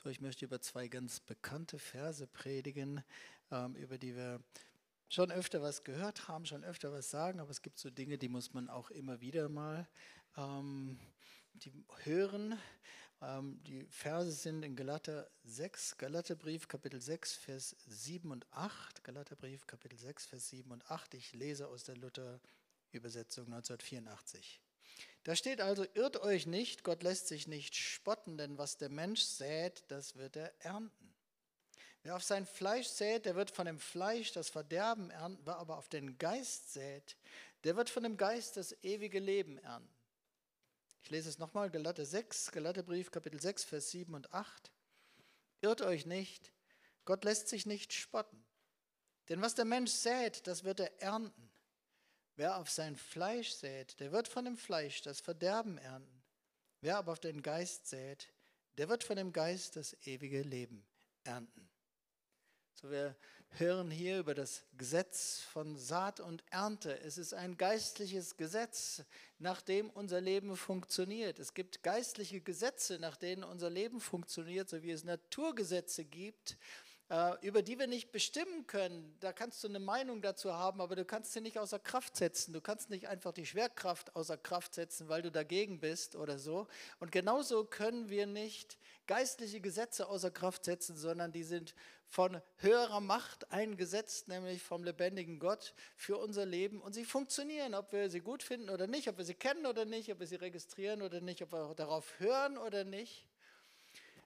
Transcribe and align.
So, 0.00 0.10
ich 0.10 0.20
möchte 0.20 0.44
über 0.44 0.60
zwei 0.60 0.86
ganz 0.86 1.18
bekannte 1.18 1.76
Verse 1.76 2.24
predigen, 2.28 3.02
ähm, 3.50 3.74
über 3.74 3.98
die 3.98 4.14
wir 4.14 4.40
schon 5.08 5.32
öfter 5.32 5.60
was 5.60 5.82
gehört 5.82 6.28
haben, 6.28 6.46
schon 6.46 6.62
öfter 6.62 6.92
was 6.92 7.10
sagen, 7.10 7.40
aber 7.40 7.50
es 7.50 7.62
gibt 7.62 7.80
so 7.80 7.90
Dinge, 7.90 8.16
die 8.16 8.28
muss 8.28 8.54
man 8.54 8.68
auch 8.68 8.90
immer 8.92 9.20
wieder 9.20 9.48
mal 9.48 9.88
ähm, 10.36 11.00
die 11.54 11.72
hören. 12.04 12.56
Ähm, 13.20 13.60
die 13.64 13.86
Verse 13.86 14.30
sind 14.30 14.62
in 14.62 14.76
Galater 14.76 15.28
6, 15.42 15.98
Galaterbrief 15.98 16.68
Kapitel 16.68 17.00
6, 17.00 17.34
Vers 17.34 17.74
7 17.88 18.30
und 18.30 18.46
8. 18.52 19.02
Galaterbrief 19.02 19.66
Kapitel 19.66 19.98
6, 19.98 20.26
Vers 20.26 20.48
7 20.50 20.70
und 20.70 20.88
8. 20.88 21.14
Ich 21.14 21.32
lese 21.32 21.66
aus 21.66 21.82
der 21.82 21.96
Luther-Übersetzung 21.96 23.46
1984. 23.46 24.60
Da 25.24 25.36
steht 25.36 25.60
also, 25.60 25.84
irrt 25.94 26.18
euch 26.18 26.46
nicht, 26.46 26.84
Gott 26.84 27.02
lässt 27.02 27.28
sich 27.28 27.46
nicht 27.46 27.76
spotten, 27.76 28.38
denn 28.38 28.58
was 28.58 28.78
der 28.78 28.88
Mensch 28.88 29.22
sät, 29.22 29.84
das 29.88 30.16
wird 30.16 30.36
er 30.36 30.52
ernten. 30.64 31.14
Wer 32.02 32.16
auf 32.16 32.22
sein 32.22 32.46
Fleisch 32.46 32.86
sät, 32.86 33.26
der 33.26 33.34
wird 33.34 33.50
von 33.50 33.66
dem 33.66 33.78
Fleisch 33.78 34.32
das 34.32 34.48
Verderben 34.48 35.10
ernten, 35.10 35.44
wer 35.44 35.56
aber 35.56 35.76
auf 35.76 35.88
den 35.88 36.16
Geist 36.18 36.72
sät, 36.72 37.16
der 37.64 37.76
wird 37.76 37.90
von 37.90 38.02
dem 38.02 38.16
Geist 38.16 38.56
das 38.56 38.72
ewige 38.82 39.18
Leben 39.18 39.58
ernten. 39.58 39.94
Ich 41.02 41.10
lese 41.10 41.28
es 41.28 41.38
nochmal, 41.38 41.70
Galater 41.70 42.04
6, 42.04 42.52
Galaterbrief, 42.52 43.10
Kapitel 43.10 43.40
6, 43.40 43.64
Vers 43.64 43.90
7 43.90 44.14
und 44.14 44.32
8. 44.32 44.70
Irrt 45.60 45.82
euch 45.82 46.06
nicht, 46.06 46.52
Gott 47.04 47.24
lässt 47.24 47.48
sich 47.48 47.66
nicht 47.66 47.92
spotten. 47.92 48.44
Denn 49.28 49.42
was 49.42 49.54
der 49.54 49.64
Mensch 49.64 49.90
sät, 49.90 50.46
das 50.46 50.64
wird 50.64 50.80
er 50.80 51.02
ernten. 51.02 51.47
Wer 52.38 52.58
auf 52.58 52.70
sein 52.70 52.94
Fleisch 52.94 53.50
sät, 53.50 53.98
der 53.98 54.12
wird 54.12 54.28
von 54.28 54.44
dem 54.44 54.56
Fleisch 54.56 55.02
das 55.02 55.18
Verderben 55.18 55.76
ernten. 55.76 56.22
Wer 56.80 56.98
aber 56.98 57.10
auf 57.10 57.18
den 57.18 57.42
Geist 57.42 57.88
sät, 57.88 58.28
der 58.76 58.88
wird 58.88 59.02
von 59.02 59.16
dem 59.16 59.32
Geist 59.32 59.74
das 59.74 59.96
ewige 60.06 60.42
Leben 60.42 60.86
ernten. 61.24 61.68
So, 62.74 62.92
wir 62.92 63.16
hören 63.56 63.90
hier 63.90 64.20
über 64.20 64.34
das 64.34 64.62
Gesetz 64.76 65.40
von 65.50 65.76
Saat 65.76 66.20
und 66.20 66.44
Ernte. 66.52 67.00
Es 67.00 67.18
ist 67.18 67.34
ein 67.34 67.56
geistliches 67.56 68.36
Gesetz, 68.36 69.02
nach 69.40 69.60
dem 69.60 69.90
unser 69.90 70.20
Leben 70.20 70.56
funktioniert. 70.56 71.40
Es 71.40 71.54
gibt 71.54 71.82
geistliche 71.82 72.40
Gesetze, 72.40 73.00
nach 73.00 73.16
denen 73.16 73.42
unser 73.42 73.68
Leben 73.68 74.00
funktioniert, 74.00 74.68
so 74.68 74.80
wie 74.84 74.92
es 74.92 75.02
Naturgesetze 75.02 76.04
gibt, 76.04 76.56
über 77.40 77.62
die 77.62 77.78
wir 77.78 77.86
nicht 77.86 78.12
bestimmen 78.12 78.66
können. 78.66 79.16
Da 79.20 79.32
kannst 79.32 79.64
du 79.64 79.68
eine 79.68 79.80
Meinung 79.80 80.20
dazu 80.20 80.52
haben, 80.52 80.82
aber 80.82 80.94
du 80.94 81.06
kannst 81.06 81.32
sie 81.32 81.40
nicht 81.40 81.58
außer 81.58 81.78
Kraft 81.78 82.16
setzen. 82.16 82.52
Du 82.52 82.60
kannst 82.60 82.90
nicht 82.90 83.08
einfach 83.08 83.32
die 83.32 83.46
Schwerkraft 83.46 84.14
außer 84.14 84.36
Kraft 84.36 84.74
setzen, 84.74 85.08
weil 85.08 85.22
du 85.22 85.30
dagegen 85.30 85.80
bist 85.80 86.16
oder 86.16 86.38
so. 86.38 86.66
Und 87.00 87.10
genauso 87.10 87.64
können 87.64 88.10
wir 88.10 88.26
nicht 88.26 88.76
geistliche 89.06 89.60
Gesetze 89.60 90.06
außer 90.06 90.30
Kraft 90.30 90.66
setzen, 90.66 90.96
sondern 90.96 91.32
die 91.32 91.44
sind 91.44 91.74
von 92.08 92.42
höherer 92.56 93.00
Macht 93.00 93.50
eingesetzt, 93.52 94.28
nämlich 94.28 94.62
vom 94.62 94.84
lebendigen 94.84 95.38
Gott 95.38 95.74
für 95.96 96.18
unser 96.18 96.44
Leben. 96.44 96.80
Und 96.80 96.94
sie 96.94 97.04
funktionieren, 97.06 97.74
ob 97.74 97.92
wir 97.92 98.10
sie 98.10 98.20
gut 98.20 98.42
finden 98.42 98.70
oder 98.70 98.86
nicht, 98.86 99.08
ob 99.08 99.16
wir 99.16 99.24
sie 99.24 99.34
kennen 99.34 99.64
oder 99.64 99.84
nicht, 99.86 100.12
ob 100.12 100.20
wir 100.20 100.26
sie 100.26 100.36
registrieren 100.36 101.00
oder 101.00 101.22
nicht, 101.22 101.42
ob 101.42 101.52
wir 101.52 101.74
darauf 101.74 102.18
hören 102.18 102.58
oder 102.58 102.84
nicht. 102.84 103.27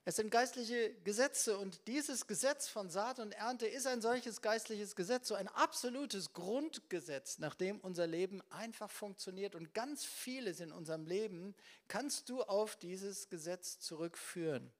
Es 0.04 0.16
sind 0.16 0.30
geistliche 0.30 0.94
Gesetze 1.04 1.58
und 1.58 1.86
dieses 1.86 2.26
Gesetz 2.26 2.68
von 2.68 2.90
Saat 2.90 3.20
und 3.20 3.32
Ernte 3.32 3.68
ist 3.68 3.86
ein 3.86 4.00
solches 4.00 4.42
geistliches 4.42 4.96
Gesetz, 4.96 5.28
so 5.28 5.36
ein 5.36 5.46
absolutes 5.48 6.32
Grundgesetz, 6.32 7.38
nach 7.38 7.54
dem 7.54 7.78
unser 7.80 8.08
Leben 8.08 8.42
einfach 8.50 8.90
funktioniert 8.90 9.54
und 9.54 9.74
ganz 9.74 10.04
vieles 10.04 10.58
in 10.58 10.72
unserem 10.72 11.06
Leben 11.06 11.54
kannst 11.86 12.28
du 12.28 12.42
auf 12.42 12.74
dieses 12.76 13.28
Gesetz 13.28 13.78
zurückführen. 13.78 14.72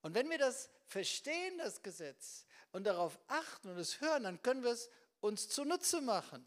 Und 0.00 0.14
wenn 0.14 0.30
wir 0.30 0.38
das 0.38 0.70
verstehen, 0.86 1.58
das 1.58 1.82
Gesetz, 1.82 2.46
und 2.74 2.84
darauf 2.84 3.20
achten 3.28 3.68
und 3.68 3.78
es 3.78 4.00
hören, 4.00 4.24
dann 4.24 4.42
können 4.42 4.64
wir 4.64 4.72
es 4.72 4.90
uns 5.20 5.48
zunutze 5.48 6.00
machen. 6.00 6.44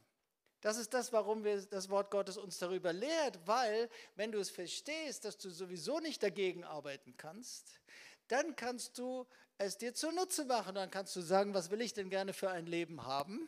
Das 0.68 0.76
ist 0.76 0.94
das, 0.94 1.14
warum 1.14 1.46
wir 1.46 1.62
das 1.62 1.90
Wort 1.90 2.12
Gottes 2.12 2.36
uns 2.36 2.58
darüber 2.58 2.91
lehrt, 2.91 3.40
weil 3.46 3.90
wenn 4.18 4.34
du 4.34 4.40
es 4.40 4.50
verstehst, 4.50 5.24
dass 5.24 5.38
du 5.38 5.50
sowieso 5.50 6.02
nicht 6.02 6.22
dagegen 6.22 6.66
arbeiten 6.66 7.16
kannst, 7.16 7.80
dann 8.28 8.53
kannst 8.58 8.97
du 8.97 9.25
es 9.58 9.78
dir 9.78 9.94
zunutze 9.94 10.44
machen. 10.44 10.75
Dann 10.75 10.91
kannst 10.91 11.16
du 11.16 11.22
sagen, 11.22 11.53
was 11.53 11.72
will 11.72 11.80
ich 11.80 11.94
denn 11.94 12.09
gerne 12.09 12.34
für 12.34 12.52
ein 12.52 12.66
Leben 12.66 13.06
haben? 13.06 13.47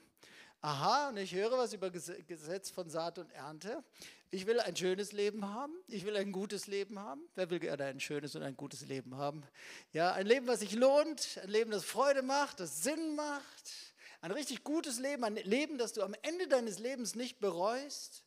Aha, 0.62 1.10
und 1.10 1.18
ich 1.18 1.36
höre 1.36 1.58
was 1.58 1.74
über 1.74 1.90
Gesetz 1.90 2.70
von 2.70 2.90
Saat 2.90 3.20
und 3.20 3.30
Ernte. 3.32 3.84
Ich 4.32 4.48
will 4.48 4.62
ein 4.62 4.78
schönes 4.78 5.12
Leben 5.12 5.46
haben. 5.46 5.74
Ich 5.90 6.06
will 6.06 6.16
ein 6.16 6.32
gutes 6.32 6.68
Leben 6.68 7.00
haben. 7.00 7.28
Wer 7.36 7.50
will 7.50 7.60
gerne 7.60 7.84
ein 7.84 8.00
schönes 8.00 8.34
und 8.36 8.44
ein 8.44 8.56
gutes 8.56 8.88
Leben 8.88 9.18
haben? 9.18 9.44
Ja, 9.92 10.14
ein 10.14 10.26
Leben, 10.26 10.48
was 10.48 10.62
sich 10.62 10.72
lohnt, 10.72 11.38
ein 11.44 11.50
Leben, 11.50 11.72
das 11.72 11.84
Freude 11.84 12.22
macht, 12.22 12.62
das 12.62 12.82
Sinn 12.82 13.18
macht 13.18 13.90
ein 14.22 14.32
richtig 14.32 14.64
gutes 14.64 15.00
Leben, 15.00 15.24
ein 15.24 15.36
Leben, 15.36 15.78
das 15.78 15.94
du 15.94 16.04
am 16.04 16.16
Ende 16.22 16.48
deines 16.48 16.80
Lebens 16.80 17.16
nicht 17.16 17.40
bereust. 17.40 18.24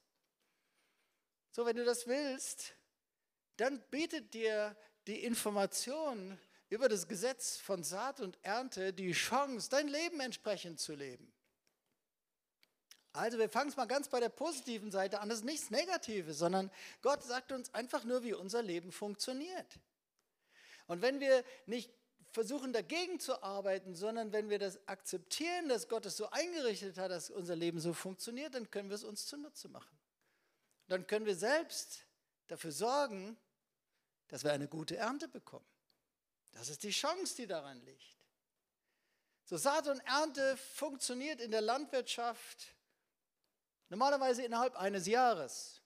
So, 1.50 1.66
wenn 1.66 1.76
du 1.76 1.84
das 1.84 2.06
willst, 2.06 2.75
dann 3.58 3.80
bietet 3.91 4.32
dir 4.32 4.76
die 5.06 5.25
Information 5.25 6.38
über 6.70 6.88
das 6.88 7.06
Gesetz 7.06 7.58
von 7.58 7.84
Saat 7.84 8.20
und 8.20 8.38
Ernte 8.42 8.94
die 8.94 9.12
Chance, 9.12 9.69
dein 9.69 9.88
Leben 9.88 10.20
entsprechend 10.20 10.80
zu 10.80 10.94
leben. 10.94 11.30
Also 13.12 13.38
wir 13.38 13.50
fangen 13.50 13.69
es 13.69 13.76
mal 13.76 13.84
ganz 13.84 14.09
bei 14.09 14.20
der 14.20 14.30
positiven 14.30 14.91
Seite 14.91 15.20
an. 15.20 15.28
Das 15.28 15.41
ist 15.41 15.44
nichts 15.44 15.70
Negatives, 15.70 16.38
sondern 16.38 16.70
Gott 17.03 17.22
sagt 17.22 17.53
uns 17.53 17.74
einfach 17.74 18.04
nur, 18.04 18.22
wie 18.22 18.32
unser 18.32 18.62
Leben 18.62 18.91
funktioniert. 18.91 19.78
Und 20.86 21.03
wenn 21.03 21.20
wir 21.20 21.44
nicht 21.66 21.92
versuchen 22.32 22.72
dagegen 22.72 23.20
zu 23.20 23.43
arbeiten, 23.43 23.94
sondern 23.94 24.32
wenn 24.32 24.48
wir 24.48 24.59
das 24.59 24.87
akzeptieren, 24.88 25.69
dass 25.69 25.88
Gott 25.88 26.06
es 26.06 26.16
so 26.16 26.31
eingerichtet 26.31 26.97
hat, 26.97 27.10
dass 27.10 27.31
unser 27.31 27.54
Leben 27.54 27.78
so 27.78 27.93
funktioniert, 27.93 28.54
dann 28.54 28.70
können 28.70 28.88
wir 28.88 28.94
es 28.94 29.04
uns 29.04 29.26
zunutze 29.26 29.69
machen. 29.69 29.98
Dann 30.88 31.06
können 31.06 31.26
wir 31.26 31.37
selbst 31.37 32.06
dafür 32.48 32.72
sorgen, 32.72 33.37
dass 34.28 34.44
wir 34.44 34.53
eine 34.53 34.66
gute 34.66 34.97
Ernte 34.97 35.28
bekommen. 35.28 35.66
Das 36.53 36.71
ist 36.71 36.82
die 36.82 36.91
Chance, 36.91 37.37
die 37.37 37.47
daran 37.47 37.81
liegt. 37.84 38.16
So 39.44 39.59
Saat 39.59 39.87
und 39.88 40.00
Ernte 40.00 40.56
funktioniert 40.56 41.41
in 41.41 41.50
der 41.50 41.60
Landwirtschaft 41.60 42.75
normalerweise 43.91 44.42
innerhalb 44.42 44.76
eines 44.76 45.06
Jahres. 45.06 45.82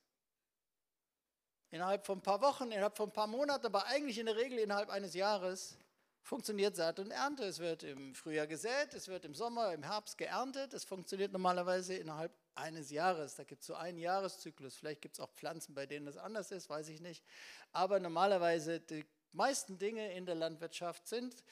Innerhalb 1.71 2.07
von 2.07 2.19
ein 2.19 2.23
paar 2.23 2.41
Wochen, 2.41 2.71
innerhalb 2.71 2.97
von 2.97 3.09
ein 3.09 3.13
paar 3.13 3.27
Monaten, 3.27 3.67
aber 3.67 3.87
eigentlich 3.87 4.19
in 4.19 4.27
der 4.27 4.37
Regel 4.37 4.61
innerhalb 4.61 4.91
eines 4.91 5.15
Jahres 5.15 5.77
funktioniert 6.27 6.75
Saat 6.75 6.99
und 6.99 7.13
Ernte. 7.13 7.45
Es 7.45 7.61
wird 7.61 7.85
im 7.85 8.13
Frühjahr 8.15 8.49
gesät, 8.49 8.95
es 8.95 9.07
wird 9.07 9.25
im 9.25 9.35
Sommer, 9.35 9.73
im 9.73 9.85
Herbst 9.85 10.19
geerntet. 10.19 10.75
Es 10.75 10.85
funktioniert 10.85 11.33
normalerweise 11.33 11.95
innerhalb 11.95 12.33
eines 12.57 12.91
Jahres. 12.91 13.37
Da 13.37 13.45
gibt 13.45 13.61
es 13.61 13.69
so 13.69 13.77
einen 13.77 13.99
Jahreszyklus. 13.99 14.75
Vielleicht 14.75 15.03
gibt 15.03 15.15
es 15.15 15.21
auch 15.21 15.31
Pflanzen, 15.35 15.75
bei 15.75 15.87
denen 15.87 16.05
das 16.05 16.17
anders 16.17 16.51
ist, 16.51 16.69
weiß 16.69 16.89
ich 16.89 17.01
nicht. 17.01 17.23
Aber 17.71 18.01
normalerweise 18.01 18.81
die 18.81 19.07
meisten 19.33 19.79
Dinge 19.79 20.13
in 20.15 20.27
der 20.27 20.35
Landwirtschaft 20.35 21.07
sind 21.07 21.45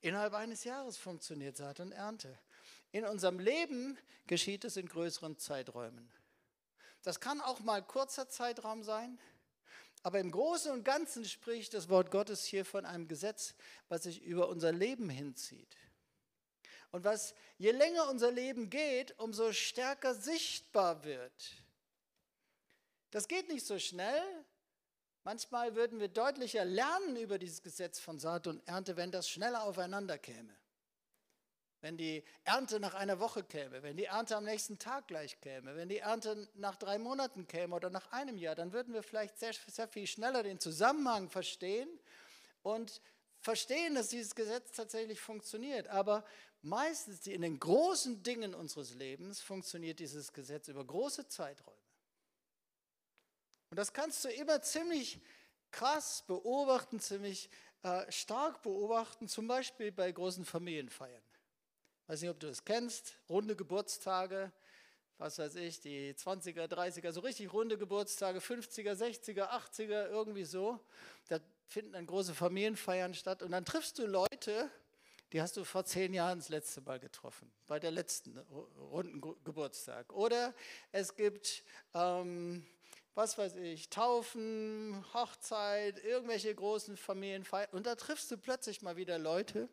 innerhalb 0.00 0.34
eines 0.34 0.64
Jahres 0.64 0.96
funktioniert 0.96 1.56
Saat 1.56 1.78
und 1.78 1.92
Ernte. 1.92 2.36
In 2.90 3.04
unserem 3.04 3.38
Leben 3.38 3.96
geschieht 4.26 4.64
es 4.64 4.76
in 4.76 4.88
größeren 4.88 5.38
Zeiträumen. 5.38 6.10
Das 7.04 7.20
kann 7.20 7.40
auch 7.40 7.60
mal 7.60 7.82
kurzer 7.82 8.28
Zeitraum 8.28 8.82
sein. 8.82 9.20
Aber 10.02 10.18
im 10.18 10.30
Großen 10.30 10.72
und 10.72 10.84
Ganzen 10.84 11.24
spricht 11.24 11.74
das 11.74 11.88
Wort 11.88 12.10
Gottes 12.10 12.44
hier 12.44 12.64
von 12.64 12.84
einem 12.84 13.06
Gesetz, 13.06 13.54
was 13.88 14.02
sich 14.04 14.22
über 14.22 14.48
unser 14.48 14.72
Leben 14.72 15.08
hinzieht. 15.08 15.76
Und 16.90 17.04
was 17.04 17.34
je 17.56 17.70
länger 17.70 18.10
unser 18.10 18.30
Leben 18.30 18.68
geht, 18.68 19.18
umso 19.18 19.52
stärker 19.52 20.14
sichtbar 20.14 21.04
wird. 21.04 21.52
Das 23.10 23.28
geht 23.28 23.48
nicht 23.48 23.64
so 23.64 23.78
schnell. 23.78 24.22
Manchmal 25.24 25.76
würden 25.76 26.00
wir 26.00 26.08
deutlicher 26.08 26.64
lernen 26.64 27.16
über 27.16 27.38
dieses 27.38 27.62
Gesetz 27.62 28.00
von 28.00 28.18
Saat 28.18 28.48
und 28.48 28.66
Ernte, 28.66 28.96
wenn 28.96 29.12
das 29.12 29.28
schneller 29.28 29.62
aufeinander 29.62 30.18
käme 30.18 30.61
wenn 31.82 31.96
die 31.96 32.24
Ernte 32.44 32.78
nach 32.78 32.94
einer 32.94 33.18
Woche 33.18 33.42
käme, 33.42 33.82
wenn 33.82 33.96
die 33.96 34.04
Ernte 34.04 34.36
am 34.36 34.44
nächsten 34.44 34.78
Tag 34.78 35.08
gleich 35.08 35.40
käme, 35.40 35.74
wenn 35.76 35.88
die 35.88 35.98
Ernte 35.98 36.48
nach 36.54 36.76
drei 36.76 36.96
Monaten 36.98 37.48
käme 37.48 37.74
oder 37.74 37.90
nach 37.90 38.12
einem 38.12 38.38
Jahr, 38.38 38.54
dann 38.54 38.72
würden 38.72 38.94
wir 38.94 39.02
vielleicht 39.02 39.36
sehr, 39.38 39.52
sehr 39.66 39.88
viel 39.88 40.06
schneller 40.06 40.44
den 40.44 40.60
Zusammenhang 40.60 41.28
verstehen 41.28 41.88
und 42.62 43.02
verstehen, 43.40 43.96
dass 43.96 44.08
dieses 44.08 44.36
Gesetz 44.36 44.70
tatsächlich 44.70 45.20
funktioniert. 45.20 45.88
Aber 45.88 46.24
meistens 46.62 47.26
in 47.26 47.42
den 47.42 47.58
großen 47.58 48.22
Dingen 48.22 48.54
unseres 48.54 48.94
Lebens 48.94 49.40
funktioniert 49.40 49.98
dieses 49.98 50.32
Gesetz 50.32 50.68
über 50.68 50.84
große 50.84 51.26
Zeiträume. 51.26 51.76
Und 53.70 53.76
das 53.76 53.92
kannst 53.92 54.24
du 54.24 54.28
immer 54.28 54.62
ziemlich 54.62 55.20
krass 55.72 56.22
beobachten, 56.28 57.00
ziemlich 57.00 57.50
äh, 57.82 58.10
stark 58.12 58.62
beobachten, 58.62 59.26
zum 59.26 59.48
Beispiel 59.48 59.90
bei 59.90 60.12
großen 60.12 60.44
Familienfeiern 60.44 61.22
weiß 62.12 62.20
nicht, 62.20 62.30
ob 62.30 62.40
du 62.40 62.48
das 62.48 62.62
kennst, 62.62 63.14
runde 63.30 63.56
Geburtstage, 63.56 64.52
was 65.16 65.38
weiß 65.38 65.54
ich, 65.54 65.80
die 65.80 66.12
20er, 66.12 66.66
30er, 66.66 67.10
so 67.10 67.20
richtig 67.20 67.50
runde 67.54 67.78
Geburtstage, 67.78 68.38
50er, 68.40 68.92
60er, 68.92 69.48
80er, 69.48 70.10
irgendwie 70.10 70.44
so. 70.44 70.78
Da 71.30 71.38
finden 71.68 71.92
dann 71.92 72.06
große 72.06 72.34
Familienfeiern 72.34 73.14
statt 73.14 73.42
und 73.42 73.50
dann 73.52 73.64
triffst 73.64 73.98
du 73.98 74.04
Leute, 74.04 74.70
die 75.32 75.40
hast 75.40 75.56
du 75.56 75.64
vor 75.64 75.86
zehn 75.86 76.12
Jahren 76.12 76.40
das 76.40 76.50
letzte 76.50 76.82
Mal 76.82 77.00
getroffen, 77.00 77.50
bei 77.66 77.80
der 77.80 77.92
letzten 77.92 78.36
runden 78.36 79.22
Geburtstag. 79.42 80.12
Oder 80.12 80.52
es 80.90 81.16
gibt, 81.16 81.64
ähm, 81.94 82.66
was 83.14 83.38
weiß 83.38 83.54
ich, 83.54 83.88
Taufen, 83.88 85.02
Hochzeit, 85.14 86.04
irgendwelche 86.04 86.54
großen 86.54 86.98
Familienfeiern. 86.98 87.70
Und 87.72 87.86
da 87.86 87.94
triffst 87.94 88.30
du 88.30 88.36
plötzlich 88.36 88.82
mal 88.82 88.96
wieder 88.96 89.18
Leute, 89.18 89.70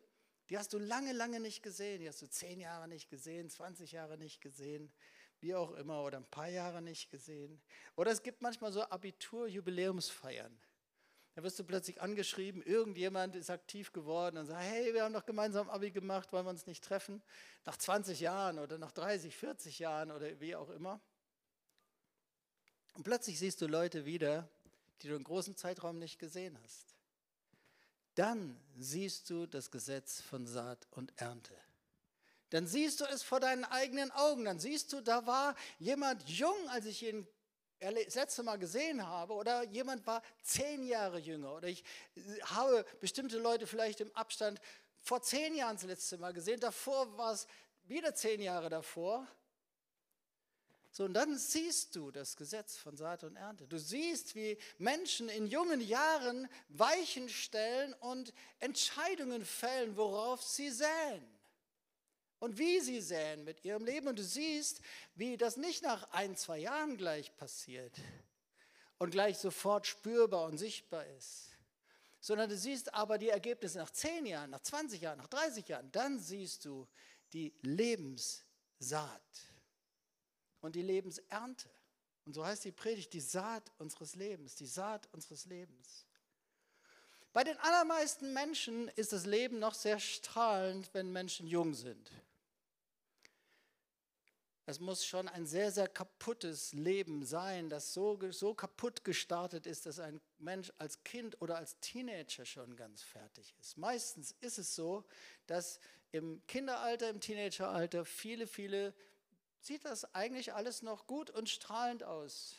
die 0.50 0.58
hast 0.58 0.72
du 0.72 0.78
lange, 0.78 1.12
lange 1.12 1.38
nicht 1.38 1.62
gesehen. 1.62 2.00
Die 2.00 2.08
hast 2.08 2.20
du 2.20 2.28
zehn 2.28 2.58
Jahre 2.58 2.88
nicht 2.88 3.08
gesehen, 3.08 3.48
20 3.48 3.92
Jahre 3.92 4.18
nicht 4.18 4.40
gesehen, 4.40 4.92
wie 5.38 5.54
auch 5.54 5.72
immer, 5.72 6.02
oder 6.02 6.18
ein 6.18 6.28
paar 6.28 6.48
Jahre 6.48 6.82
nicht 6.82 7.08
gesehen. 7.08 7.62
Oder 7.94 8.10
es 8.10 8.22
gibt 8.22 8.42
manchmal 8.42 8.72
so 8.72 8.82
Abitur-Jubiläumsfeiern. 8.82 10.60
Da 11.36 11.44
wirst 11.44 11.60
du 11.60 11.64
plötzlich 11.64 12.02
angeschrieben, 12.02 12.62
irgendjemand 12.62 13.36
ist 13.36 13.48
aktiv 13.48 13.92
geworden 13.92 14.38
und 14.38 14.46
sagt, 14.46 14.60
hey, 14.60 14.92
wir 14.92 15.04
haben 15.04 15.12
doch 15.12 15.24
gemeinsam 15.24 15.70
Abi 15.70 15.92
gemacht, 15.92 16.32
wollen 16.32 16.44
wir 16.44 16.50
uns 16.50 16.66
nicht 16.66 16.82
treffen? 16.82 17.22
Nach 17.64 17.76
20 17.76 18.18
Jahren 18.18 18.58
oder 18.58 18.76
nach 18.76 18.90
30, 18.90 19.36
40 19.36 19.78
Jahren 19.78 20.10
oder 20.10 20.40
wie 20.40 20.56
auch 20.56 20.70
immer. 20.70 21.00
Und 22.94 23.04
plötzlich 23.04 23.38
siehst 23.38 23.60
du 23.60 23.68
Leute 23.68 24.04
wieder, 24.04 24.48
die 25.00 25.08
du 25.08 25.14
einen 25.14 25.22
großen 25.22 25.56
Zeitraum 25.56 26.00
nicht 26.00 26.18
gesehen 26.18 26.58
hast. 26.64 26.99
Dann 28.14 28.60
siehst 28.76 29.30
du 29.30 29.46
das 29.46 29.70
Gesetz 29.70 30.20
von 30.20 30.46
Saat 30.46 30.86
und 30.90 31.12
Ernte. 31.16 31.54
Dann 32.50 32.66
siehst 32.66 33.00
du 33.00 33.04
es 33.04 33.22
vor 33.22 33.40
deinen 33.40 33.64
eigenen 33.64 34.10
Augen. 34.10 34.44
Dann 34.44 34.58
siehst 34.58 34.92
du, 34.92 35.00
da 35.00 35.26
war 35.26 35.54
jemand 35.78 36.28
jung, 36.28 36.56
als 36.68 36.86
ich 36.86 37.04
ihn 37.04 37.26
das 37.78 38.14
letzte 38.14 38.42
Mal 38.42 38.58
gesehen 38.58 39.06
habe 39.06 39.32
oder 39.32 39.62
jemand 39.64 40.06
war 40.06 40.22
zehn 40.42 40.84
Jahre 40.84 41.18
jünger 41.18 41.54
oder 41.54 41.68
ich 41.68 41.82
habe 42.44 42.84
bestimmte 43.00 43.38
Leute 43.38 43.66
vielleicht 43.66 44.02
im 44.02 44.14
Abstand 44.14 44.60
vor 45.00 45.22
zehn 45.22 45.54
Jahren 45.54 45.76
das 45.76 45.84
letzte 45.84 46.18
Mal 46.18 46.34
gesehen, 46.34 46.60
davor 46.60 47.16
war 47.16 47.32
es 47.32 47.46
wieder 47.84 48.14
zehn 48.14 48.42
Jahre 48.42 48.68
davor. 48.68 49.26
So, 50.92 51.04
und 51.04 51.14
dann 51.14 51.38
siehst 51.38 51.94
du 51.94 52.10
das 52.10 52.36
Gesetz 52.36 52.76
von 52.76 52.96
Saat 52.96 53.22
und 53.22 53.36
Ernte. 53.36 53.66
Du 53.68 53.78
siehst, 53.78 54.34
wie 54.34 54.58
Menschen 54.78 55.28
in 55.28 55.46
jungen 55.46 55.80
Jahren 55.80 56.48
Weichen 56.68 57.28
stellen 57.28 57.94
und 57.94 58.32
Entscheidungen 58.58 59.44
fällen, 59.44 59.96
worauf 59.96 60.42
sie 60.42 60.70
säen 60.70 61.24
und 62.40 62.58
wie 62.58 62.80
sie 62.80 63.00
säen 63.00 63.44
mit 63.44 63.64
ihrem 63.64 63.84
Leben. 63.84 64.08
Und 64.08 64.18
du 64.18 64.24
siehst, 64.24 64.80
wie 65.14 65.36
das 65.36 65.56
nicht 65.56 65.84
nach 65.84 66.10
ein, 66.10 66.36
zwei 66.36 66.58
Jahren 66.58 66.96
gleich 66.96 67.36
passiert 67.36 67.94
und 68.98 69.10
gleich 69.10 69.38
sofort 69.38 69.86
spürbar 69.86 70.46
und 70.46 70.58
sichtbar 70.58 71.06
ist, 71.06 71.50
sondern 72.18 72.50
du 72.50 72.56
siehst 72.56 72.92
aber 72.94 73.16
die 73.16 73.28
Ergebnisse 73.28 73.78
nach 73.78 73.90
zehn 73.90 74.26
Jahren, 74.26 74.50
nach 74.50 74.62
20 74.62 75.00
Jahren, 75.00 75.18
nach 75.18 75.28
30 75.28 75.68
Jahren. 75.68 75.92
Dann 75.92 76.18
siehst 76.18 76.64
du 76.64 76.88
die 77.32 77.54
Lebenssaat 77.62 79.22
und 80.60 80.76
die 80.76 80.82
Lebensernte. 80.82 81.70
Und 82.24 82.34
so 82.34 82.44
heißt 82.44 82.64
die 82.64 82.72
Predigt, 82.72 83.12
die 83.12 83.20
Saat 83.20 83.72
unseres 83.78 84.14
Lebens, 84.14 84.54
die 84.54 84.66
Saat 84.66 85.08
unseres 85.12 85.46
Lebens. 85.46 86.06
Bei 87.32 87.44
den 87.44 87.56
allermeisten 87.58 88.32
Menschen 88.32 88.88
ist 88.96 89.12
das 89.12 89.24
Leben 89.24 89.58
noch 89.58 89.74
sehr 89.74 90.00
strahlend, 90.00 90.90
wenn 90.92 91.12
Menschen 91.12 91.46
jung 91.46 91.74
sind. 91.74 92.10
Es 94.66 94.78
muss 94.78 95.04
schon 95.04 95.26
ein 95.28 95.46
sehr, 95.46 95.72
sehr 95.72 95.88
kaputtes 95.88 96.72
Leben 96.72 97.24
sein, 97.24 97.68
das 97.68 97.92
so, 97.92 98.18
so 98.30 98.54
kaputt 98.54 99.02
gestartet 99.04 99.66
ist, 99.66 99.86
dass 99.86 99.98
ein 99.98 100.20
Mensch 100.38 100.72
als 100.78 101.02
Kind 101.02 101.40
oder 101.42 101.56
als 101.56 101.80
Teenager 101.80 102.44
schon 102.44 102.76
ganz 102.76 103.02
fertig 103.02 103.52
ist. 103.60 103.76
Meistens 103.78 104.36
ist 104.40 104.58
es 104.58 104.76
so, 104.76 105.04
dass 105.48 105.80
im 106.12 106.40
Kinderalter, 106.46 107.10
im 107.10 107.20
Teenageralter 107.20 108.04
viele, 108.04 108.46
viele 108.46 108.94
sieht 109.60 109.84
das 109.84 110.14
eigentlich 110.14 110.54
alles 110.54 110.82
noch 110.82 111.06
gut 111.06 111.30
und 111.30 111.48
strahlend 111.48 112.02
aus. 112.02 112.56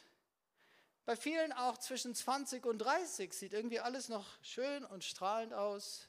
Bei 1.05 1.15
vielen 1.15 1.51
auch 1.51 1.77
zwischen 1.77 2.13
20 2.13 2.65
und 2.65 2.77
30 2.79 3.33
sieht 3.33 3.53
irgendwie 3.53 3.79
alles 3.79 4.07
noch 4.07 4.41
schön 4.43 4.85
und 4.85 5.03
strahlend 5.03 5.53
aus. 5.53 6.07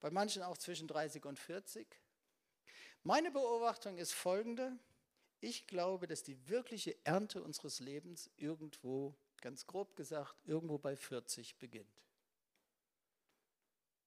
Bei 0.00 0.10
manchen 0.10 0.42
auch 0.42 0.58
zwischen 0.58 0.88
30 0.88 1.24
und 1.24 1.38
40. 1.38 1.86
Meine 3.02 3.30
Beobachtung 3.30 3.98
ist 3.98 4.12
folgende. 4.12 4.78
Ich 5.40 5.66
glaube, 5.66 6.06
dass 6.06 6.22
die 6.22 6.48
wirkliche 6.48 6.96
Ernte 7.04 7.42
unseres 7.42 7.80
Lebens 7.80 8.30
irgendwo, 8.36 9.14
ganz 9.42 9.66
grob 9.66 9.94
gesagt, 9.94 10.34
irgendwo 10.44 10.78
bei 10.78 10.96
40 10.96 11.58
beginnt. 11.58 12.02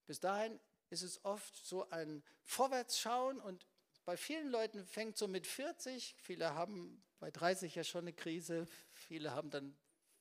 Bis 0.07 0.19
dahin 0.19 0.59
ist 0.89 1.03
es 1.03 1.23
oft 1.23 1.55
so 1.55 1.87
ein 1.89 2.23
Vorwärtsschauen 2.43 3.39
und 3.39 3.67
bei 4.07 4.15
vielen 4.15 4.47
Leuten 4.47 4.85
fängt 4.85 5.17
so 5.17 5.27
mit 5.27 5.45
40, 5.45 6.15
viele 6.17 6.53
haben 6.53 7.03
bei 7.19 7.29
30 7.29 7.75
ja 7.75 7.83
schon 7.83 8.05
eine 8.05 8.13
Krise, 8.13 8.65
viele 8.93 9.33
haben 9.33 9.49
dann 9.49 9.77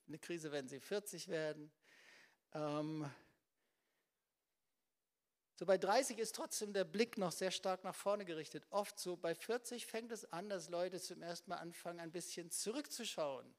eine 0.08 0.18
Krise, 0.18 0.50
wenn 0.50 0.66
sie 0.66 0.80
40 0.80 1.28
werden. 1.28 1.70
Ähm, 2.52 3.08
so 5.54 5.66
bei 5.66 5.78
30 5.78 6.18
ist 6.18 6.34
trotzdem 6.34 6.72
der 6.72 6.82
Blick 6.82 7.16
noch 7.16 7.30
sehr 7.30 7.52
stark 7.52 7.84
nach 7.84 7.94
vorne 7.94 8.24
gerichtet. 8.24 8.66
Oft 8.70 8.98
so 8.98 9.16
bei 9.16 9.36
40 9.36 9.86
fängt 9.86 10.10
es 10.10 10.32
an, 10.32 10.48
dass 10.48 10.68
Leute 10.68 11.00
zum 11.00 11.22
ersten 11.22 11.48
Mal 11.48 11.58
anfangen, 11.58 12.00
ein 12.00 12.10
bisschen 12.10 12.50
zurückzuschauen. 12.50 13.54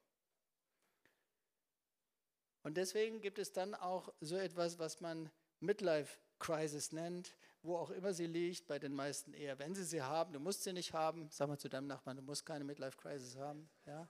Und 2.64 2.76
deswegen 2.76 3.22
gibt 3.22 3.38
es 3.38 3.54
dann 3.54 3.74
auch 3.74 4.12
so 4.20 4.36
etwas, 4.36 4.78
was 4.78 5.00
man 5.00 5.30
Midlife 5.60 6.18
Crisis 6.38 6.92
nennt, 6.92 7.34
wo 7.62 7.76
auch 7.76 7.90
immer 7.90 8.12
sie 8.12 8.26
liegt, 8.26 8.66
bei 8.66 8.78
den 8.78 8.94
meisten 8.94 9.34
eher, 9.34 9.58
wenn 9.58 9.74
sie 9.74 9.84
sie 9.84 10.02
haben, 10.02 10.32
du 10.32 10.40
musst 10.40 10.62
sie 10.62 10.72
nicht 10.72 10.92
haben, 10.92 11.28
sag 11.30 11.48
mal 11.48 11.58
zu 11.58 11.68
deinem 11.68 11.86
Nachbarn, 11.86 12.16
du 12.16 12.22
musst 12.22 12.46
keine 12.46 12.64
Midlife 12.64 12.96
Crisis 12.96 13.36
haben. 13.36 13.68
Ja? 13.86 14.08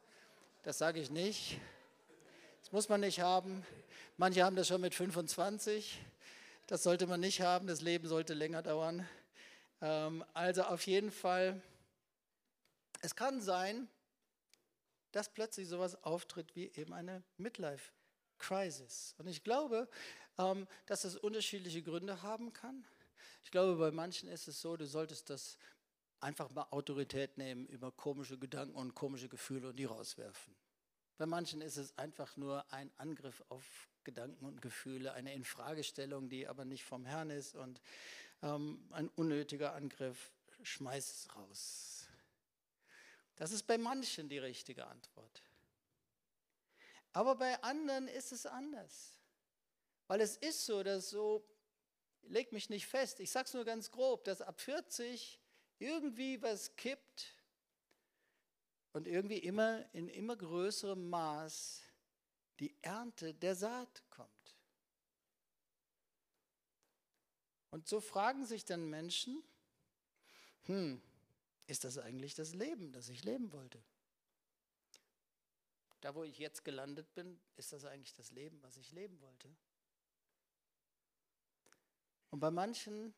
Das 0.63 0.79
sage 0.79 1.01
ich 1.01 1.11
nicht. 1.11 1.61
Das 2.61 2.73
muss 2.73 2.89
man 2.89 3.01
nicht 3.01 3.21
haben. 3.21 3.65
Manche 4.17 4.45
haben 4.45 4.57
das 4.57 4.69
schon 4.69 4.81
mit 4.81 4.95
25. 4.95 5.99
Das 6.67 6.83
sollte 6.83 7.07
man 7.07 7.21
nicht 7.21 7.41
haben, 7.41 7.67
das 7.67 7.81
Leben 7.81 8.07
sollte 8.09 8.35
länger 8.35 8.63
dauern. 8.63 9.09
Ähm, 9.81 10.25
also 10.35 10.63
auf 10.65 10.87
jeden 10.87 11.11
Fall, 11.11 11.63
es 13.01 13.15
kann 13.15 13.41
sein, 13.41 13.89
dass 15.13 15.29
plötzlich 15.29 15.69
sowas 15.69 16.03
auftritt 16.05 16.55
wie 16.55 16.71
eben 16.75 16.93
eine 16.93 17.23
Midlife 17.39 17.93
Crisis. 18.39 19.15
Und 19.19 19.29
ich 19.29 19.43
glaube, 19.43 19.89
ähm, 20.39 20.67
dass 20.87 21.03
das 21.03 21.17
unterschiedliche 21.17 21.83
Gründe 21.83 22.23
haben 22.23 22.53
kann. 22.53 22.85
Ich 23.49 23.53
glaube, 23.53 23.77
bei 23.77 23.91
manchen 23.91 24.29
ist 24.29 24.47
es 24.47 24.61
so, 24.61 24.77
du 24.77 24.85
solltest 24.85 25.31
das 25.31 25.57
einfach 26.21 26.51
mal 26.51 26.67
Autorität 26.71 27.39
nehmen 27.39 27.65
über 27.65 27.91
komische 27.91 28.37
Gedanken 28.37 28.75
und 28.75 28.95
komische 28.95 29.31
Gefühle 29.31 29.71
und 29.71 29.77
die 29.77 29.87
rauswerfen. 29.87 30.55
Bei 31.17 31.25
manchen 31.25 31.63
ist 31.63 31.79
es 31.79 31.97
einfach 31.97 32.37
nur 32.37 32.71
ein 32.71 32.93
Angriff 32.99 33.43
auf 33.49 33.89
Gedanken 34.05 34.45
und 34.45 34.61
Gefühle, 34.61 35.15
eine 35.15 35.33
Infragestellung, 35.33 36.29
die 36.29 36.47
aber 36.47 36.67
nicht 36.67 36.85
vom 36.85 37.07
Herrn 37.07 37.31
ist 37.31 37.55
und 37.55 37.81
ähm, 38.43 38.87
ein 38.91 39.09
unnötiger 39.17 39.75
Angriff, 39.75 40.31
schmeiß 40.63 41.11
es 41.11 41.35
raus. 41.35 42.07
Das 43.37 43.51
ist 43.51 43.63
bei 43.63 43.79
manchen 43.79 44.29
die 44.29 44.37
richtige 44.37 44.87
Antwort. 44.87 45.43
Aber 47.15 47.35
bei 47.37 47.63
anderen 47.63 48.09
ist 48.09 48.31
es 48.31 48.45
anders. 48.45 49.19
Weil 50.07 50.21
es 50.21 50.37
ist 50.37 50.67
so, 50.67 50.83
dass 50.83 51.09
so, 51.09 51.43
leg 52.31 52.53
mich 52.53 52.71
nicht 52.71 52.87
fest, 52.87 53.21
ich 53.21 53.31
sage 53.31 53.47
es 53.47 53.55
nur 53.55 53.65
ganz 53.65 53.91
grob, 53.91 54.25
dass 54.25 54.41
ab 54.41 54.61
40 54.61 55.41
irgendwie 55.79 56.41
was 56.43 56.77
kippt 56.77 57.35
und 58.93 59.07
irgendwie 59.07 59.39
immer 59.39 59.85
in 59.95 60.09
immer 60.09 60.37
größerem 60.37 61.09
Maß 61.09 61.83
die 62.61 62.75
Ernte 62.83 63.35
der 63.35 63.55
Saat 63.55 64.03
kommt. 64.11 64.29
Und 67.71 67.87
so 67.87 68.01
fragen 68.01 68.47
sich 68.47 68.65
dann 68.65 68.89
Menschen, 68.89 69.43
hm, 70.65 71.01
ist 71.67 71.85
das 71.85 71.99
eigentlich 71.99 72.35
das 72.35 72.55
Leben, 72.55 72.93
das 72.93 73.09
ich 73.09 73.25
leben 73.25 73.53
wollte? 73.53 73.83
Da, 76.01 76.15
wo 76.15 76.25
ich 76.25 76.39
jetzt 76.39 76.65
gelandet 76.65 77.13
bin, 77.15 77.41
ist 77.57 77.73
das 77.73 77.85
eigentlich 77.85 78.15
das 78.15 78.31
Leben, 78.31 78.63
was 78.63 78.77
ich 78.77 78.93
leben 78.93 79.21
wollte? 79.21 79.55
Und 82.31 82.41
bei 82.41 82.51
manchen 82.51 83.15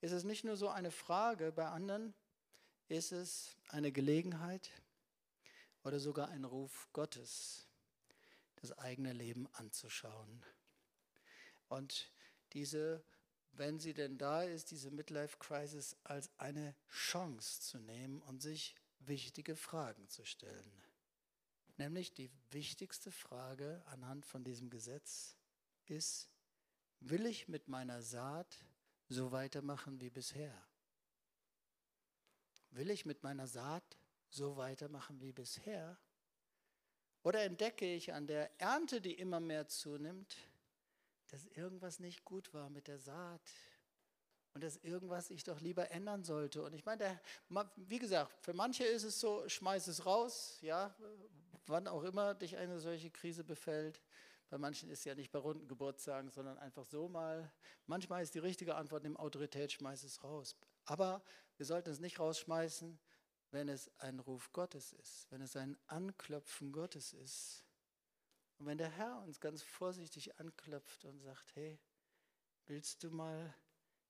ist 0.00 0.12
es 0.12 0.24
nicht 0.24 0.44
nur 0.44 0.56
so 0.56 0.68
eine 0.68 0.90
Frage, 0.90 1.52
bei 1.52 1.66
anderen 1.66 2.14
ist 2.88 3.12
es 3.12 3.56
eine 3.68 3.92
Gelegenheit 3.92 4.70
oder 5.84 6.00
sogar 6.00 6.28
ein 6.28 6.44
Ruf 6.44 6.88
Gottes, 6.92 7.66
das 8.56 8.76
eigene 8.78 9.12
Leben 9.12 9.46
anzuschauen. 9.54 10.42
Und 11.68 12.10
diese, 12.52 13.04
wenn 13.52 13.78
sie 13.78 13.92
denn 13.92 14.16
da 14.16 14.42
ist, 14.42 14.70
diese 14.70 14.90
Midlife-Crisis 14.90 15.96
als 16.04 16.30
eine 16.38 16.74
Chance 16.90 17.60
zu 17.60 17.78
nehmen 17.78 18.22
und 18.22 18.40
sich 18.40 18.74
wichtige 19.00 19.54
Fragen 19.54 20.08
zu 20.08 20.24
stellen. 20.24 20.72
Nämlich 21.76 22.12
die 22.12 22.30
wichtigste 22.50 23.12
Frage 23.12 23.82
anhand 23.86 24.26
von 24.26 24.42
diesem 24.42 24.70
Gesetz 24.70 25.36
ist, 25.86 26.28
will 27.00 27.26
ich 27.26 27.48
mit 27.48 27.68
meiner 27.68 28.02
Saat 28.02 28.64
so 29.08 29.32
weitermachen 29.32 30.00
wie 30.00 30.10
bisher? 30.10 30.54
Will 32.70 32.90
ich 32.90 33.06
mit 33.06 33.22
meiner 33.22 33.46
Saat 33.46 33.98
so 34.30 34.56
weitermachen 34.56 35.20
wie 35.20 35.32
bisher? 35.32 35.98
Oder 37.22 37.42
entdecke 37.44 37.94
ich 37.94 38.12
an 38.12 38.26
der 38.26 38.60
Ernte, 38.60 39.00
die 39.00 39.14
immer 39.14 39.40
mehr 39.40 39.66
zunimmt, 39.68 40.36
dass 41.28 41.46
irgendwas 41.46 41.98
nicht 41.98 42.24
gut 42.24 42.52
war 42.54 42.70
mit 42.70 42.88
der 42.88 42.98
Saat 42.98 43.42
und 44.54 44.62
dass 44.62 44.76
irgendwas 44.78 45.30
ich 45.30 45.44
doch 45.44 45.60
lieber 45.60 45.90
ändern 45.90 46.24
sollte? 46.24 46.62
Und 46.62 46.74
ich 46.74 46.84
meine, 46.84 47.20
wie 47.76 47.98
gesagt, 47.98 48.32
für 48.44 48.54
manche 48.54 48.84
ist 48.84 49.04
es 49.04 49.18
so, 49.18 49.48
schmeiß 49.48 49.88
es 49.88 50.06
raus, 50.06 50.58
ja, 50.60 50.94
wann 51.66 51.88
auch 51.88 52.02
immer 52.02 52.34
dich 52.34 52.56
eine 52.56 52.80
solche 52.80 53.10
Krise 53.10 53.44
befällt. 53.44 54.00
Bei 54.50 54.56
manchen 54.56 54.88
ist 54.90 55.00
es 55.00 55.04
ja 55.04 55.14
nicht 55.14 55.30
bei 55.30 55.38
runden 55.38 55.68
Geburtstagen, 55.68 56.30
sondern 56.30 56.58
einfach 56.58 56.86
so 56.86 57.08
mal. 57.08 57.52
Manchmal 57.86 58.22
ist 58.22 58.34
die 58.34 58.38
richtige 58.38 58.76
Antwort, 58.76 59.02
nimm 59.02 59.16
Autorität, 59.16 59.72
schmeiß 59.72 60.04
es 60.04 60.24
raus. 60.24 60.56
Aber 60.86 61.22
wir 61.56 61.66
sollten 61.66 61.90
es 61.90 62.00
nicht 62.00 62.18
rausschmeißen, 62.18 62.98
wenn 63.50 63.68
es 63.68 63.90
ein 63.98 64.20
Ruf 64.20 64.52
Gottes 64.52 64.92
ist, 64.92 65.30
wenn 65.30 65.42
es 65.42 65.56
ein 65.56 65.76
Anklopfen 65.86 66.72
Gottes 66.72 67.12
ist. 67.12 67.64
Und 68.58 68.66
wenn 68.66 68.78
der 68.78 68.90
Herr 68.90 69.20
uns 69.22 69.40
ganz 69.40 69.62
vorsichtig 69.62 70.38
anklopft 70.40 71.04
und 71.04 71.18
sagt, 71.20 71.54
hey, 71.54 71.78
willst 72.66 73.02
du 73.04 73.10
mal 73.10 73.54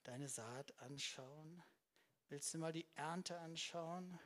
deine 0.04 0.28
Saat 0.28 0.76
anschauen? 0.78 1.62
Willst 2.28 2.54
du 2.54 2.59
mal 2.59 2.73
die 2.73 2.87
Ernte 2.95 3.38
anschauen? 3.38 4.18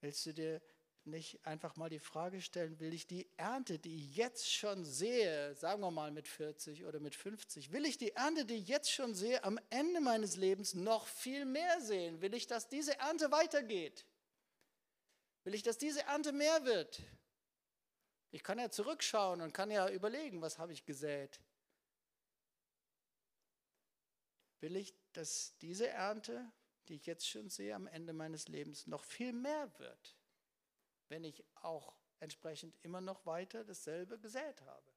Willst 0.00 0.24
du 0.26 0.34
dir 0.34 0.62
nicht 1.06 1.44
einfach 1.46 1.76
mal 1.76 1.88
die 1.88 1.98
Frage 1.98 2.40
stellen, 2.40 2.78
will 2.80 2.92
ich 2.92 3.06
die 3.06 3.28
Ernte, 3.36 3.78
die 3.78 3.96
ich 3.96 4.16
jetzt 4.16 4.52
schon 4.52 4.84
sehe, 4.84 5.54
sagen 5.54 5.80
wir 5.80 5.90
mal 5.90 6.10
mit 6.10 6.28
40 6.28 6.84
oder 6.84 7.00
mit 7.00 7.14
50, 7.14 7.72
will 7.72 7.86
ich 7.86 7.98
die 7.98 8.12
Ernte, 8.12 8.44
die 8.44 8.56
ich 8.56 8.68
jetzt 8.68 8.92
schon 8.92 9.14
sehe, 9.14 9.42
am 9.44 9.58
Ende 9.70 10.00
meines 10.00 10.36
Lebens 10.36 10.74
noch 10.74 11.06
viel 11.06 11.44
mehr 11.44 11.80
sehen? 11.80 12.20
Will 12.20 12.34
ich, 12.34 12.46
dass 12.46 12.68
diese 12.68 12.98
Ernte 12.98 13.30
weitergeht? 13.30 14.06
Will 15.44 15.54
ich, 15.54 15.62
dass 15.62 15.78
diese 15.78 16.02
Ernte 16.02 16.32
mehr 16.32 16.64
wird? 16.64 17.00
Ich 18.30 18.42
kann 18.42 18.58
ja 18.58 18.70
zurückschauen 18.70 19.40
und 19.40 19.54
kann 19.54 19.70
ja 19.70 19.88
überlegen, 19.88 20.42
was 20.42 20.58
habe 20.58 20.72
ich 20.72 20.84
gesät? 20.84 21.40
Will 24.60 24.76
ich, 24.76 24.94
dass 25.12 25.56
diese 25.58 25.88
Ernte, 25.88 26.52
die 26.88 26.96
ich 26.96 27.06
jetzt 27.06 27.26
schon 27.26 27.48
sehe, 27.48 27.74
am 27.74 27.86
Ende 27.86 28.12
meines 28.12 28.48
Lebens 28.48 28.86
noch 28.86 29.04
viel 29.04 29.32
mehr 29.32 29.72
wird? 29.78 30.17
Wenn 31.08 31.24
ich 31.24 31.44
auch 31.56 31.94
entsprechend 32.20 32.76
immer 32.82 33.00
noch 33.00 33.24
weiter 33.26 33.64
dasselbe 33.64 34.18
gesät 34.18 34.60
habe. 34.62 34.92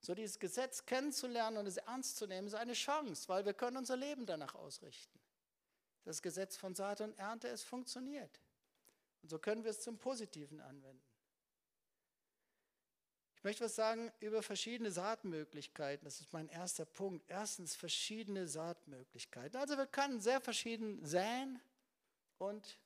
So 0.00 0.14
dieses 0.14 0.38
Gesetz 0.38 0.86
kennenzulernen 0.86 1.56
und 1.56 1.66
es 1.66 1.78
ernst 1.78 2.16
zu 2.16 2.26
nehmen, 2.26 2.46
ist 2.46 2.54
eine 2.54 2.74
Chance, 2.74 3.28
weil 3.28 3.44
wir 3.44 3.54
können 3.54 3.76
unser 3.76 3.96
Leben 3.96 4.24
danach 4.24 4.54
ausrichten. 4.54 5.18
Das 6.04 6.22
Gesetz 6.22 6.56
von 6.56 6.74
Saat 6.74 7.00
und 7.00 7.18
Ernte, 7.18 7.48
es 7.48 7.64
funktioniert. 7.64 8.40
Und 9.22 9.30
so 9.30 9.40
können 9.40 9.64
wir 9.64 9.72
es 9.72 9.80
zum 9.80 9.98
Positiven 9.98 10.60
anwenden. 10.60 11.02
Ich 13.34 13.42
möchte 13.42 13.64
was 13.64 13.74
sagen 13.74 14.12
über 14.20 14.42
verschiedene 14.42 14.92
Saatmöglichkeiten. 14.92 16.04
Das 16.04 16.20
ist 16.20 16.32
mein 16.32 16.48
erster 16.48 16.84
Punkt. 16.84 17.28
Erstens 17.28 17.74
verschiedene 17.74 18.46
Saatmöglichkeiten. 18.46 19.58
Also 19.58 19.76
wir 19.76 19.86
können 19.86 20.20
sehr 20.20 20.40
verschieden 20.40 21.04
säen 21.04 21.60
und 22.38 22.78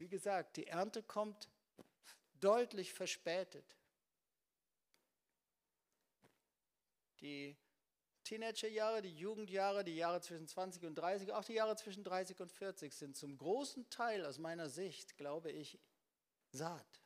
wie 0.00 0.08
gesagt, 0.08 0.56
die 0.56 0.66
Ernte 0.66 1.02
kommt 1.02 1.48
deutlich 2.40 2.92
verspätet. 2.94 3.76
Die 7.20 7.54
Teenagerjahre, 8.24 9.02
die 9.02 9.14
Jugendjahre, 9.14 9.84
die 9.84 9.96
Jahre 9.96 10.22
zwischen 10.22 10.48
20 10.48 10.84
und 10.84 10.94
30, 10.94 11.32
auch 11.32 11.44
die 11.44 11.52
Jahre 11.52 11.76
zwischen 11.76 12.02
30 12.02 12.40
und 12.40 12.50
40 12.50 12.94
sind 12.94 13.14
zum 13.14 13.36
großen 13.36 13.90
Teil 13.90 14.24
aus 14.24 14.38
meiner 14.38 14.70
Sicht, 14.70 15.18
glaube 15.18 15.50
ich, 15.52 15.78
Saat. 16.52 17.00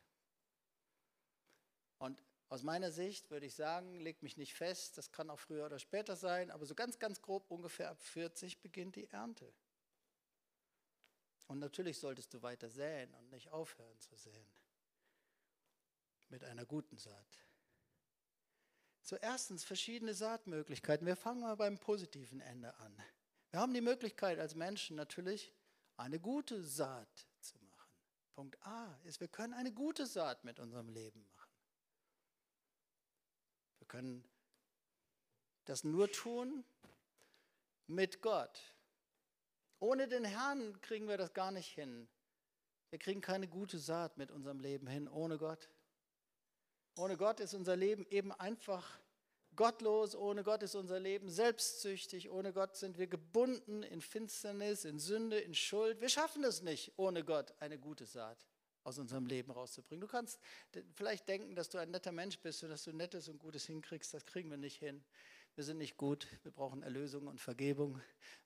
Und 1.97 2.23
aus 2.47 2.63
meiner 2.63 2.91
Sicht 2.91 3.29
würde 3.29 3.45
ich 3.45 3.55
sagen, 3.55 3.99
leg 3.99 4.23
mich 4.23 4.37
nicht 4.37 4.53
fest, 4.53 4.97
das 4.97 5.11
kann 5.11 5.29
auch 5.29 5.39
früher 5.39 5.65
oder 5.65 5.79
später 5.79 6.15
sein, 6.15 6.49
aber 6.49 6.65
so 6.65 6.75
ganz, 6.75 6.97
ganz 6.97 7.21
grob 7.21 7.51
ungefähr 7.51 7.89
ab 7.89 8.01
40 8.01 8.61
beginnt 8.61 8.95
die 8.95 9.07
Ernte. 9.09 9.53
Und 11.47 11.59
natürlich 11.59 11.99
solltest 11.99 12.33
du 12.33 12.41
weiter 12.41 12.69
säen 12.69 13.13
und 13.15 13.29
nicht 13.29 13.51
aufhören 13.51 13.99
zu 13.99 14.15
säen. 14.15 14.47
Mit 16.29 16.43
einer 16.43 16.65
guten 16.65 16.97
Saat. 16.97 17.45
So 19.01 19.15
erstens 19.17 19.63
verschiedene 19.63 20.15
Saatmöglichkeiten. 20.15 21.05
Wir 21.05 21.15
fangen 21.15 21.41
mal 21.41 21.55
beim 21.55 21.77
positiven 21.77 22.41
Ende 22.41 22.73
an. 22.77 23.03
Wir 23.51 23.59
haben 23.59 23.73
die 23.73 23.81
Möglichkeit 23.81 24.39
als 24.39 24.55
Menschen 24.55 24.95
natürlich 24.95 25.53
eine 25.97 26.19
gute 26.19 26.63
Saat 26.63 27.27
zu 27.39 27.57
machen. 27.59 27.91
Punkt 28.33 28.61
A 28.65 28.99
ist, 29.03 29.19
wir 29.19 29.27
können 29.27 29.53
eine 29.53 29.71
gute 29.71 30.07
Saat 30.07 30.43
mit 30.43 30.59
unserem 30.59 30.89
Leben 30.89 31.23
machen. 31.35 31.51
Wir 33.77 33.87
können 33.87 34.27
das 35.65 35.83
nur 35.83 36.11
tun 36.11 36.65
mit 37.87 38.21
Gott. 38.21 38.74
Ohne 39.85 40.07
den 40.07 40.25
Herrn 40.25 40.81
kriegen 40.81 41.07
wir 41.07 41.15
das 41.15 41.31
gar 41.35 41.51
nicht 41.51 41.71
hin. 41.75 42.07
Wir 42.89 42.97
kriegen 42.97 43.21
keine 43.21 43.47
gute 43.47 43.77
Saat 43.77 44.17
mit 44.17 44.31
unserem 44.31 44.59
Leben 44.59 44.87
hin, 44.87 45.07
ohne 45.07 45.37
Gott. 45.37 45.69
Ohne 46.97 47.17
Gott 47.17 47.39
ist 47.39 47.53
unser 47.53 47.75
Leben 47.75 48.03
eben 48.09 48.31
einfach 48.31 48.99
gottlos, 49.55 50.15
ohne 50.15 50.43
Gott 50.43 50.63
ist 50.63 50.73
unser 50.73 50.99
Leben 50.99 51.29
selbstsüchtig, 51.29 52.31
ohne 52.31 52.51
Gott 52.51 52.75
sind 52.75 52.97
wir 52.97 53.05
gebunden 53.05 53.83
in 53.83 54.01
Finsternis, 54.01 54.85
in 54.85 54.97
Sünde, 54.97 55.37
in 55.37 55.53
Schuld. 55.53 56.01
Wir 56.01 56.09
schaffen 56.09 56.43
es 56.43 56.63
nicht, 56.63 56.93
ohne 56.97 57.23
Gott 57.23 57.53
eine 57.59 57.77
gute 57.77 58.07
Saat 58.07 58.43
aus 58.85 58.97
unserem 58.97 59.27
Leben 59.27 59.51
rauszubringen. 59.51 60.01
Du 60.01 60.07
kannst 60.07 60.39
vielleicht 60.95 61.27
denken, 61.27 61.53
dass 61.53 61.69
du 61.69 61.77
ein 61.77 61.91
netter 61.91 62.11
Mensch 62.11 62.39
bist 62.39 62.63
und 62.63 62.71
dass 62.71 62.85
du 62.85 62.91
Nettes 62.91 63.29
und 63.29 63.37
Gutes 63.37 63.67
hinkriegst, 63.67 64.15
das 64.15 64.25
kriegen 64.25 64.49
wir 64.49 64.57
nicht 64.57 64.79
hin 64.79 65.05
wir 65.55 65.63
sind 65.63 65.77
nicht 65.77 65.97
gut, 65.97 66.27
wir 66.43 66.51
brauchen 66.51 66.83
Erlösung 66.83 67.27
und 67.27 67.39
Vergebung, 67.39 68.01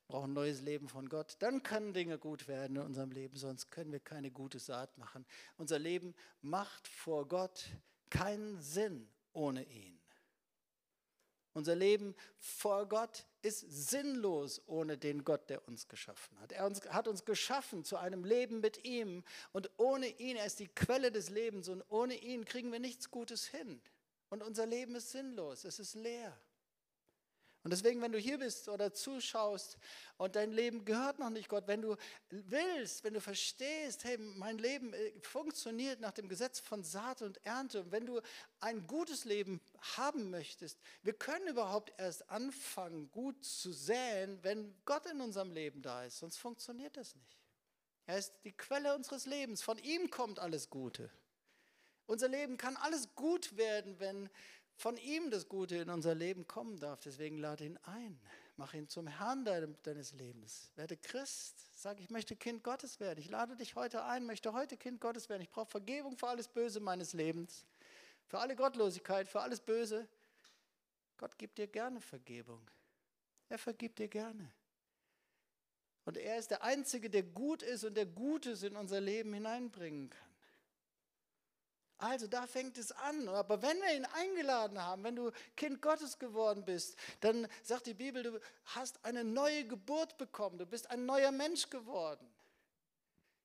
brauchen 0.06 0.32
neues 0.32 0.60
Leben 0.60 0.88
von 0.88 1.08
Gott. 1.08 1.36
Dann 1.40 1.62
können 1.62 1.92
Dinge 1.92 2.18
gut 2.18 2.46
werden 2.46 2.76
in 2.76 2.82
unserem 2.82 3.10
Leben, 3.10 3.36
sonst 3.36 3.70
können 3.70 3.92
wir 3.92 4.00
keine 4.00 4.30
gute 4.30 4.58
Saat 4.58 4.96
machen. 4.96 5.26
Unser 5.56 5.78
Leben 5.78 6.14
macht 6.40 6.86
vor 6.86 7.26
Gott 7.26 7.66
keinen 8.10 8.60
Sinn 8.60 9.08
ohne 9.32 9.64
ihn. 9.64 10.00
Unser 11.52 11.74
Leben 11.74 12.14
vor 12.38 12.88
Gott 12.88 13.26
ist 13.42 13.60
sinnlos 13.60 14.62
ohne 14.66 14.96
den 14.96 15.24
Gott, 15.24 15.50
der 15.50 15.66
uns 15.66 15.88
geschaffen 15.88 16.38
hat. 16.38 16.52
Er 16.52 16.64
uns, 16.64 16.80
hat 16.90 17.08
uns 17.08 17.24
geschaffen 17.24 17.84
zu 17.84 17.96
einem 17.96 18.24
Leben 18.24 18.60
mit 18.60 18.84
ihm 18.84 19.24
und 19.52 19.68
ohne 19.76 20.06
ihn, 20.20 20.36
er 20.36 20.46
ist 20.46 20.60
die 20.60 20.68
Quelle 20.68 21.10
des 21.10 21.28
Lebens 21.28 21.68
und 21.68 21.82
ohne 21.88 22.14
ihn 22.14 22.44
kriegen 22.44 22.70
wir 22.70 22.78
nichts 22.78 23.10
Gutes 23.10 23.46
hin. 23.46 23.80
Und 24.28 24.44
unser 24.44 24.64
Leben 24.64 24.94
ist 24.94 25.10
sinnlos, 25.10 25.64
es 25.64 25.80
ist 25.80 25.94
leer. 25.94 26.38
Und 27.62 27.70
deswegen, 27.70 28.00
wenn 28.00 28.12
du 28.12 28.18
hier 28.18 28.38
bist 28.38 28.70
oder 28.70 28.94
zuschaust 28.94 29.76
und 30.16 30.34
dein 30.34 30.50
Leben 30.50 30.86
gehört 30.86 31.18
noch 31.18 31.28
nicht 31.28 31.50
Gott, 31.50 31.66
wenn 31.66 31.82
du 31.82 31.96
willst, 32.30 33.04
wenn 33.04 33.12
du 33.12 33.20
verstehst, 33.20 34.04
hey, 34.04 34.16
mein 34.16 34.56
Leben 34.56 34.94
äh, 34.94 35.12
funktioniert 35.20 36.00
nach 36.00 36.12
dem 36.12 36.28
Gesetz 36.28 36.58
von 36.58 36.82
Saat 36.82 37.20
und 37.20 37.44
Ernte, 37.44 37.82
und 37.82 37.92
wenn 37.92 38.06
du 38.06 38.22
ein 38.60 38.86
gutes 38.86 39.26
Leben 39.26 39.60
haben 39.96 40.30
möchtest, 40.30 40.78
wir 41.02 41.12
können 41.12 41.48
überhaupt 41.48 41.92
erst 41.98 42.30
anfangen, 42.30 43.10
gut 43.10 43.44
zu 43.44 43.72
säen, 43.72 44.38
wenn 44.42 44.74
Gott 44.86 45.04
in 45.04 45.20
unserem 45.20 45.52
Leben 45.52 45.82
da 45.82 46.04
ist, 46.04 46.18
sonst 46.20 46.38
funktioniert 46.38 46.96
das 46.96 47.14
nicht. 47.14 47.36
Er 48.06 48.16
ist 48.16 48.32
die 48.44 48.52
Quelle 48.52 48.94
unseres 48.96 49.26
Lebens, 49.26 49.60
von 49.60 49.76
ihm 49.76 50.08
kommt 50.08 50.38
alles 50.38 50.70
Gute. 50.70 51.10
Unser 52.06 52.28
Leben 52.28 52.56
kann 52.56 52.76
alles 52.76 53.14
gut 53.14 53.56
werden, 53.56 54.00
wenn 54.00 54.30
von 54.80 54.96
ihm 54.96 55.30
das 55.30 55.46
Gute 55.46 55.76
in 55.76 55.90
unser 55.90 56.14
Leben 56.14 56.46
kommen 56.46 56.80
darf. 56.80 57.00
Deswegen 57.00 57.36
lade 57.36 57.66
ihn 57.66 57.78
ein. 57.82 58.18
Mach 58.56 58.72
ihn 58.72 58.88
zum 58.88 59.06
Herrn 59.06 59.44
deines 59.44 60.14
Lebens. 60.14 60.72
Werde 60.74 60.96
Christ. 60.96 61.54
Sag, 61.78 62.00
ich 62.00 62.08
möchte 62.08 62.34
Kind 62.34 62.64
Gottes 62.64 62.98
werden. 62.98 63.18
Ich 63.18 63.28
lade 63.28 63.56
dich 63.56 63.74
heute 63.74 64.04
ein, 64.04 64.24
möchte 64.24 64.54
heute 64.54 64.78
Kind 64.78 64.98
Gottes 64.98 65.28
werden. 65.28 65.42
Ich 65.42 65.50
brauche 65.50 65.70
Vergebung 65.70 66.16
für 66.16 66.28
alles 66.28 66.48
Böse 66.48 66.80
meines 66.80 67.12
Lebens. 67.12 67.66
Für 68.26 68.38
alle 68.38 68.56
Gottlosigkeit, 68.56 69.28
für 69.28 69.42
alles 69.42 69.60
Böse. 69.60 70.08
Gott 71.18 71.36
gibt 71.36 71.58
dir 71.58 71.66
gerne 71.66 72.00
Vergebung. 72.00 72.62
Er 73.50 73.58
vergibt 73.58 73.98
dir 73.98 74.08
gerne. 74.08 74.50
Und 76.06 76.16
er 76.16 76.38
ist 76.38 76.50
der 76.50 76.62
Einzige, 76.62 77.10
der 77.10 77.24
gut 77.24 77.62
ist 77.62 77.84
und 77.84 77.98
der 77.98 78.06
Gutes 78.06 78.62
in 78.62 78.76
unser 78.76 79.02
Leben 79.02 79.34
hineinbringen 79.34 80.08
kann. 80.08 80.29
Also 82.00 82.26
da 82.26 82.46
fängt 82.46 82.78
es 82.78 82.92
an. 82.92 83.28
Aber 83.28 83.62
wenn 83.62 83.78
wir 83.80 83.94
ihn 83.94 84.06
eingeladen 84.06 84.82
haben, 84.82 85.04
wenn 85.04 85.16
du 85.16 85.30
Kind 85.56 85.82
Gottes 85.82 86.18
geworden 86.18 86.64
bist, 86.64 86.96
dann 87.20 87.46
sagt 87.62 87.86
die 87.86 87.94
Bibel, 87.94 88.22
du 88.22 88.40
hast 88.64 89.04
eine 89.04 89.22
neue 89.22 89.66
Geburt 89.66 90.16
bekommen, 90.16 90.58
du 90.58 90.66
bist 90.66 90.90
ein 90.90 91.04
neuer 91.04 91.30
Mensch 91.30 91.68
geworden. 91.68 92.26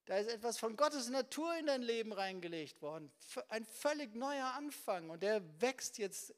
Da 0.05 0.17
ist 0.17 0.29
etwas 0.29 0.59
von 0.59 0.75
Gottes 0.77 1.09
Natur 1.09 1.57
in 1.57 1.65
dein 1.65 1.81
Leben 1.81 2.13
reingelegt 2.13 2.81
worden. 2.81 3.11
Ein 3.49 3.65
völlig 3.65 4.15
neuer 4.15 4.53
Anfang. 4.53 5.09
Und 5.09 5.23
der 5.23 5.41
wächst 5.59 5.97
jetzt 5.97 6.33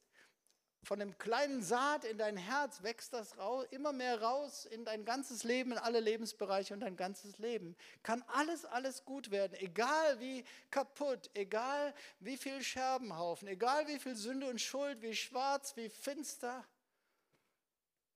von 0.88 1.00
dem 1.00 1.17
kleinen 1.17 1.62
Saat 1.62 2.06
in 2.06 2.17
dein 2.17 2.38
Herz, 2.38 2.82
wächst 2.82 3.12
das 3.12 3.38
raus, 3.38 3.65
immer 3.72 3.91
mehr 3.91 4.22
raus 4.22 4.65
in 4.65 4.86
dein 4.86 5.03
ganzes 5.03 5.44
Leben, 5.44 5.74
in 5.74 5.77
alle 5.77 6.00
Lebensbereiche 6.00 6.74
und 6.74 6.79
dein 6.79 6.96
ganzes 6.96 7.38
Leben. 7.39 7.75
Kann 8.03 8.24
alles, 8.27 8.63
alles 8.63 9.03
gut 9.03 9.29
werden. 9.29 9.53
Egal 9.60 10.17
wie 10.22 10.46
kaputt, 10.72 11.29
egal 11.34 11.94
wie 12.22 12.38
viel 12.38 12.63
Scherbenhaufen, 12.63 13.50
egal 13.50 13.86
wie 13.89 14.00
viel 14.00 14.15
Sünde 14.15 14.50
und 14.50 14.62
Schuld, 14.62 15.01
wie 15.01 15.13
schwarz, 15.13 15.75
wie 15.75 15.89
finster. 15.89 16.63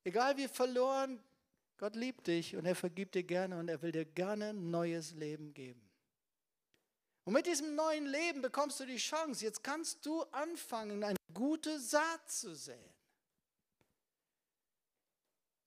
Egal 0.05 0.37
wie 0.37 0.47
verloren, 0.47 1.21
Gott 1.77 1.97
liebt 1.97 2.27
dich 2.27 2.55
und 2.55 2.65
er 2.65 2.75
vergibt 2.75 3.15
dir 3.15 3.23
gerne 3.23 3.59
und 3.59 3.67
er 3.67 3.81
will 3.81 3.91
dir 3.91 4.05
gerne 4.05 4.51
ein 4.51 4.71
neues 4.71 5.11
Leben 5.11 5.53
geben. 5.53 5.90
Und 7.23 7.33
mit 7.33 7.45
diesem 7.45 7.75
neuen 7.75 8.07
Leben 8.07 8.41
bekommst 8.41 8.79
du 8.79 8.85
die 8.85 8.97
Chance, 8.97 9.45
jetzt 9.45 9.63
kannst 9.63 10.05
du 10.05 10.23
anfangen, 10.31 11.03
eine 11.03 11.17
gute 11.33 11.79
Saat 11.79 12.29
zu 12.29 12.55
säen. 12.55 12.79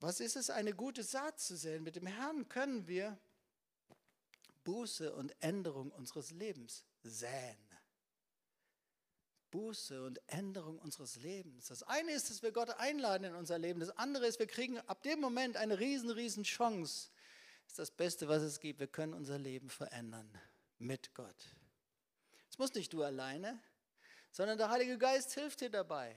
Was 0.01 0.21
ist 0.21 0.37
es, 0.37 0.51
eine 0.51 0.75
gute 0.75 1.03
Saat 1.03 1.39
zu 1.39 1.57
säen? 1.57 1.83
Mit 1.83 1.97
dem 1.97 2.07
Herrn 2.07 2.49
können 2.49 2.87
wir 2.89 3.17
Buße 4.65 5.15
und 5.15 5.35
Änderung 5.41 5.91
unseres 5.93 6.33
Lebens 6.33 6.85
säen. 7.03 7.57
Buße 9.51 10.03
und 10.03 10.21
Änderung 10.27 10.81
unseres 10.81 11.15
Lebens. 11.17 11.69
Das 11.69 11.85
eine 11.85 12.11
ist, 12.11 12.29
dass 12.29 12.43
wir 12.43 12.51
Gott 12.51 12.71
einladen 12.71 13.25
in 13.25 13.35
unser 13.37 13.57
Leben. 13.57 13.79
Das 13.79 13.97
andere 13.97 14.27
ist, 14.27 14.41
wir 14.41 14.49
kriegen 14.49 14.79
ab 14.81 15.05
dem 15.05 15.21
Moment 15.21 15.57
eine 15.57 15.79
riesen, 15.79 16.11
riesen 16.11 16.43
Chance. 16.43 17.11
Das 17.63 17.73
ist 17.73 17.79
das 17.79 17.91
Beste, 17.93 18.27
was 18.27 18.43
es 18.43 18.59
gibt. 18.59 18.81
Wir 18.81 18.89
können 18.89 19.15
unser 19.15 19.39
Leben 19.39 19.71
verändern 19.71 20.29
mit 20.85 21.15
Gott. 21.15 21.57
Es 22.51 22.59
muss 22.59 22.75
nicht 22.75 22.93
du 22.93 23.03
alleine, 23.03 23.61
sondern 24.31 24.59
der 24.59 24.71
Heilige 24.71 24.99
Geist 24.99 25.33
hilft 25.35 25.61
dir 25.61 25.71
dabei. 25.71 26.15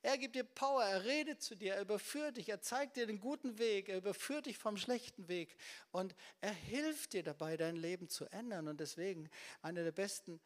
Er 0.00 0.16
gibt 0.16 0.36
dir 0.36 0.44
Power, 0.44 0.84
er 0.84 1.04
redet 1.04 1.42
zu 1.42 1.56
dir, 1.56 1.74
er 1.74 1.82
überführt 1.82 2.36
dich, 2.36 2.48
er 2.48 2.60
zeigt 2.60 2.96
dir 2.96 3.06
den 3.06 3.20
guten 3.20 3.58
Weg, 3.58 3.88
er 3.88 3.98
überführt 3.98 4.46
dich 4.46 4.56
vom 4.56 4.76
schlechten 4.76 5.28
Weg 5.28 5.56
und 5.90 6.14
er 6.40 6.52
hilft 6.52 7.12
dir 7.12 7.22
dabei, 7.22 7.56
dein 7.56 7.76
Leben 7.76 8.08
zu 8.08 8.26
ändern. 8.26 8.68
Und 8.68 8.80
deswegen 8.80 9.28
eine 9.60 9.84
der 9.84 9.92
besten 9.92 10.40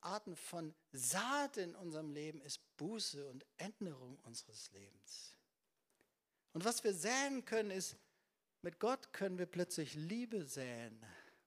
Arten 0.00 0.36
von 0.36 0.74
Saat 0.92 1.56
in 1.56 1.74
unserem 1.74 2.10
Leben 2.10 2.40
ist 2.42 2.60
Buße 2.76 3.28
und 3.28 3.44
Änderung 3.56 4.18
unseres 4.22 4.70
Lebens. 4.70 5.34
Und 6.52 6.64
was 6.64 6.84
wir 6.84 6.94
säen 6.94 7.44
können, 7.44 7.70
ist, 7.70 7.96
mit 8.62 8.78
Gott 8.78 9.12
können 9.12 9.38
wir 9.38 9.46
plötzlich 9.46 9.94
Liebe 9.94 10.44
säen, 10.44 11.04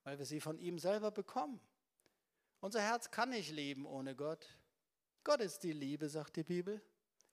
weil 0.10 0.18
wir 0.18 0.26
sie 0.26 0.42
von 0.42 0.58
ihm 0.58 0.80
selber 0.80 1.12
bekommen. 1.12 1.62
Unser 2.62 2.82
Herz 2.82 3.12
kann 3.12 3.30
nicht 3.30 3.52
leben 3.52 3.86
ohne 3.86 4.16
Gott. 4.16 4.58
Gott 5.24 5.40
ist 5.40 5.60
die 5.60 5.72
Liebe, 5.72 6.10
sagt 6.10 6.36
die 6.36 6.44
Bibel. 6.44 6.82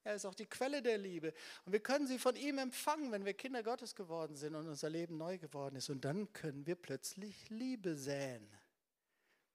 Er 0.04 0.14
ist 0.14 0.26
auch 0.26 0.34
die 0.34 0.44
Quelle 0.44 0.82
der 0.82 0.98
Liebe. 0.98 1.32
Und 1.64 1.72
wir 1.72 1.80
können 1.80 2.06
sie 2.06 2.18
von 2.18 2.36
ihm 2.36 2.58
empfangen, 2.58 3.12
wenn 3.12 3.24
wir 3.24 3.32
Kinder 3.32 3.62
Gottes 3.62 3.94
geworden 3.94 4.36
sind 4.36 4.54
und 4.54 4.68
unser 4.68 4.90
Leben 4.90 5.16
neu 5.16 5.38
geworden 5.38 5.76
ist. 5.76 5.88
Und 5.88 6.04
dann 6.04 6.30
können 6.34 6.66
wir 6.66 6.74
plötzlich 6.74 7.48
Liebe 7.48 7.96
säen 7.96 8.46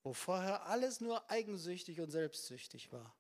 wo 0.02 0.14
vorher 0.14 0.66
alles 0.66 1.00
nur 1.00 1.30
eigensüchtig 1.30 2.02
und 2.02 2.10
selbstsüchtig 2.10 2.92
war. 2.92 3.16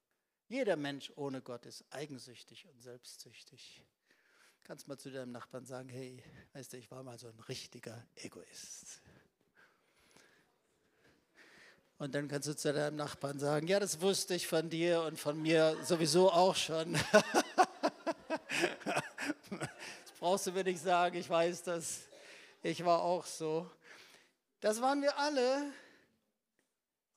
Jeder 0.48 0.77
Mensch 0.77 1.13
ohne 1.15 1.43
Gott 1.43 1.67
ist 1.67 1.86
eigensüchtig 1.91 2.65
und 2.65 2.81
selbstsüchtig. 2.81 3.86
Kannst 4.63 4.88
mal 4.88 4.98
zu 4.98 5.12
deinem 5.12 5.31
Nachbarn 5.31 5.63
sagen, 5.65 5.89
hey, 5.89 6.24
weißt 6.53 6.74
du, 6.74 6.77
ich 6.77 6.89
war 6.89 7.03
mal 7.03 7.20
so 7.20 7.27
ein 7.27 7.39
richtiger 7.41 8.03
Egoist. 8.15 9.01
Und 12.01 12.15
dann 12.15 12.27
kannst 12.27 12.48
du 12.48 12.55
zu 12.55 12.74
deinem 12.74 12.96
Nachbarn 12.96 13.38
sagen, 13.38 13.67
ja, 13.67 13.79
das 13.79 14.01
wusste 14.01 14.34
ich 14.34 14.48
von 14.48 14.72
dir 14.72 15.03
und 15.03 15.20
von 15.20 15.39
mir 15.39 15.77
sowieso 15.84 16.31
auch 16.31 16.55
schon. 16.55 16.93
das 19.51 20.12
brauchst 20.20 20.48
du 20.48 20.51
mir 20.51 20.63
nicht 20.63 20.81
sagen, 20.81 21.16
ich 21.16 21.29
weiß 21.29 21.61
das. 21.61 22.01
Ich 22.64 22.83
war 22.83 23.03
auch 23.03 23.24
so. 23.27 23.70
Das 24.61 24.81
waren 24.81 25.03
wir 25.03 25.16
alle. 25.20 25.72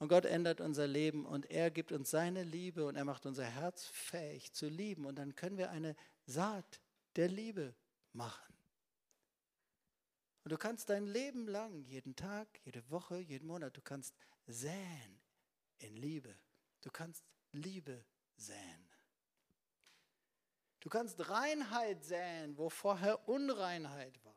Und 0.00 0.08
Gott 0.08 0.26
ändert 0.26 0.60
unser 0.60 0.86
Leben 0.86 1.24
und 1.24 1.50
er 1.50 1.70
gibt 1.70 1.90
uns 1.90 2.10
seine 2.10 2.42
Liebe 2.42 2.84
und 2.84 2.96
er 2.96 3.06
macht 3.06 3.24
unser 3.24 3.44
Herz 3.44 3.86
fähig 3.86 4.52
zu 4.52 4.68
lieben. 4.68 5.06
Und 5.06 5.14
dann 5.14 5.34
können 5.34 5.56
wir 5.56 5.70
eine 5.70 5.96
Saat 6.26 6.82
der 7.16 7.28
Liebe 7.28 7.74
machen. 8.12 8.54
Und 10.44 10.52
du 10.52 10.58
kannst 10.58 10.90
dein 10.90 11.06
Leben 11.06 11.48
lang, 11.48 11.84
jeden 11.84 12.16
Tag, 12.16 12.48
jede 12.66 12.90
Woche, 12.90 13.16
jeden 13.16 13.46
Monat, 13.46 13.74
du 13.74 13.80
kannst 13.80 14.14
säen 14.46 15.20
in 15.78 15.96
Liebe. 15.96 16.34
Du 16.80 16.90
kannst 16.90 17.24
Liebe 17.52 18.04
säen. 18.36 18.90
Du 20.80 20.90
kannst 20.90 21.30
Reinheit 21.30 22.04
säen, 22.04 22.58
wo 22.58 22.68
vorher 22.68 23.26
Unreinheit 23.28 24.22
war. 24.24 24.36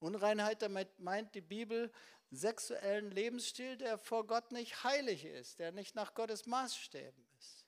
Unreinheit, 0.00 0.62
damit 0.62 0.98
meint 1.00 1.34
die 1.34 1.40
Bibel 1.40 1.90
sexuellen 2.30 3.10
Lebensstil, 3.10 3.76
der 3.76 3.98
vor 3.98 4.26
Gott 4.26 4.52
nicht 4.52 4.84
heilig 4.84 5.24
ist, 5.24 5.58
der 5.58 5.72
nicht 5.72 5.94
nach 5.94 6.14
Gottes 6.14 6.46
Maßstäben 6.46 7.26
ist. 7.38 7.66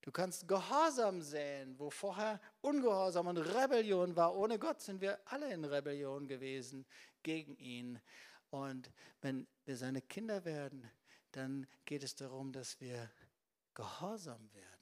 Du 0.00 0.12
kannst 0.12 0.46
Gehorsam 0.46 1.22
säen, 1.22 1.78
wo 1.78 1.88
vorher 1.88 2.38
Ungehorsam 2.60 3.28
und 3.28 3.38
Rebellion 3.38 4.14
war. 4.16 4.34
Ohne 4.34 4.58
Gott 4.58 4.82
sind 4.82 5.00
wir 5.00 5.18
alle 5.24 5.50
in 5.50 5.64
Rebellion 5.64 6.26
gewesen 6.26 6.84
gegen 7.24 7.56
ihn. 7.56 8.00
Und 8.50 8.92
wenn 9.20 9.48
wir 9.64 9.76
seine 9.76 10.00
Kinder 10.00 10.44
werden, 10.44 10.88
dann 11.32 11.66
geht 11.84 12.04
es 12.04 12.14
darum, 12.14 12.52
dass 12.52 12.80
wir 12.80 13.10
gehorsam 13.74 14.52
werden 14.54 14.74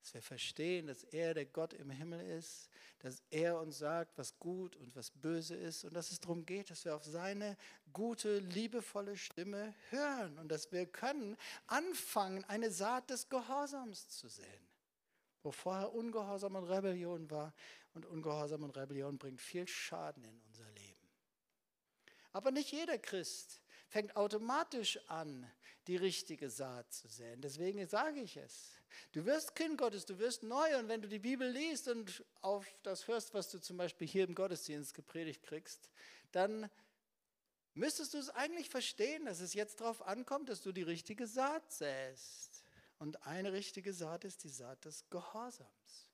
dass 0.00 0.14
wir 0.14 0.22
verstehen, 0.22 0.86
dass 0.86 1.04
er 1.04 1.34
der 1.34 1.46
Gott 1.46 1.74
im 1.74 1.90
Himmel 1.90 2.20
ist, 2.20 2.70
dass 3.00 3.22
er 3.30 3.58
uns 3.60 3.78
sagt, 3.78 4.16
was 4.16 4.38
gut 4.38 4.76
und 4.76 4.94
was 4.96 5.10
böse 5.10 5.54
ist 5.54 5.84
und 5.84 5.94
dass 5.94 6.10
es 6.10 6.20
darum 6.20 6.46
geht, 6.46 6.70
dass 6.70 6.84
wir 6.84 6.96
auf 6.96 7.04
seine 7.04 7.56
gute, 7.92 8.38
liebevolle 8.38 9.16
Stimme 9.16 9.74
hören 9.90 10.38
und 10.38 10.48
dass 10.48 10.72
wir 10.72 10.86
können 10.86 11.36
anfangen, 11.66 12.44
eine 12.44 12.70
Saat 12.70 13.10
des 13.10 13.28
Gehorsams 13.28 14.08
zu 14.08 14.28
säen, 14.28 14.68
wo 15.42 15.50
vorher 15.50 15.92
Ungehorsam 15.92 16.56
und 16.56 16.64
Rebellion 16.64 17.30
war 17.30 17.52
und 17.92 18.06
Ungehorsam 18.06 18.62
und 18.62 18.76
Rebellion 18.76 19.18
bringt 19.18 19.40
viel 19.40 19.68
Schaden 19.68 20.24
in 20.24 20.40
unser 20.48 20.70
Leben. 20.72 20.89
Aber 22.32 22.50
nicht 22.50 22.72
jeder 22.72 22.98
Christ 22.98 23.60
fängt 23.88 24.16
automatisch 24.16 24.98
an, 25.08 25.50
die 25.86 25.96
richtige 25.96 26.48
Saat 26.48 26.92
zu 26.92 27.08
säen. 27.08 27.40
Deswegen 27.40 27.84
sage 27.86 28.20
ich 28.20 28.36
es. 28.36 28.72
Du 29.12 29.24
wirst 29.24 29.54
Kind 29.54 29.78
Gottes, 29.78 30.04
du 30.04 30.18
wirst 30.18 30.42
neu 30.42 30.78
und 30.78 30.88
wenn 30.88 31.02
du 31.02 31.08
die 31.08 31.18
Bibel 31.18 31.48
liest 31.48 31.88
und 31.88 32.24
auf 32.40 32.66
das 32.82 33.08
hörst, 33.08 33.34
was 33.34 33.50
du 33.50 33.60
zum 33.60 33.76
Beispiel 33.76 34.06
hier 34.06 34.24
im 34.24 34.34
Gottesdienst 34.34 34.94
gepredigt 34.94 35.42
kriegst, 35.42 35.90
dann 36.32 36.70
müsstest 37.74 38.14
du 38.14 38.18
es 38.18 38.30
eigentlich 38.30 38.68
verstehen, 38.68 39.26
dass 39.26 39.40
es 39.40 39.54
jetzt 39.54 39.80
darauf 39.80 40.02
ankommt, 40.02 40.48
dass 40.48 40.62
du 40.62 40.72
die 40.72 40.82
richtige 40.82 41.26
Saat 41.26 41.72
säst. 41.72 42.64
Und 42.98 43.26
eine 43.26 43.52
richtige 43.52 43.92
Saat 43.92 44.24
ist 44.24 44.44
die 44.44 44.48
Saat 44.48 44.84
des 44.84 45.08
Gehorsams. 45.08 46.08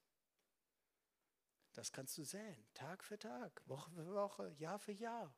Das 1.72 1.92
kannst 1.92 2.16
du 2.16 2.22
säen, 2.22 2.64
Tag 2.72 3.04
für 3.04 3.18
Tag, 3.18 3.60
Woche 3.66 3.90
für 3.90 4.06
Woche, 4.06 4.54
Jahr 4.58 4.78
für 4.78 4.92
Jahr. 4.92 5.34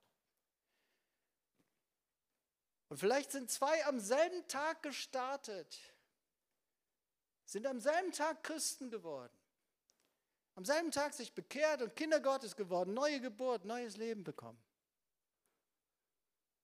Und 2.88 2.98
vielleicht 2.98 3.32
sind 3.32 3.50
zwei 3.50 3.84
am 3.86 4.00
selben 4.00 4.46
Tag 4.48 4.82
gestartet 4.82 5.78
sind 7.48 7.66
am 7.66 7.80
selben 7.80 8.12
Tag 8.12 8.44
Christen 8.44 8.90
geworden. 8.90 9.32
Am 10.54 10.64
selben 10.64 10.90
Tag 10.90 11.14
sich 11.14 11.32
bekehrt 11.32 11.80
und 11.80 11.96
Kinder 11.96 12.20
Gottes 12.20 12.56
geworden, 12.56 12.92
neue 12.92 13.20
Geburt, 13.20 13.64
neues 13.64 13.96
Leben 13.96 14.22
bekommen. 14.22 14.62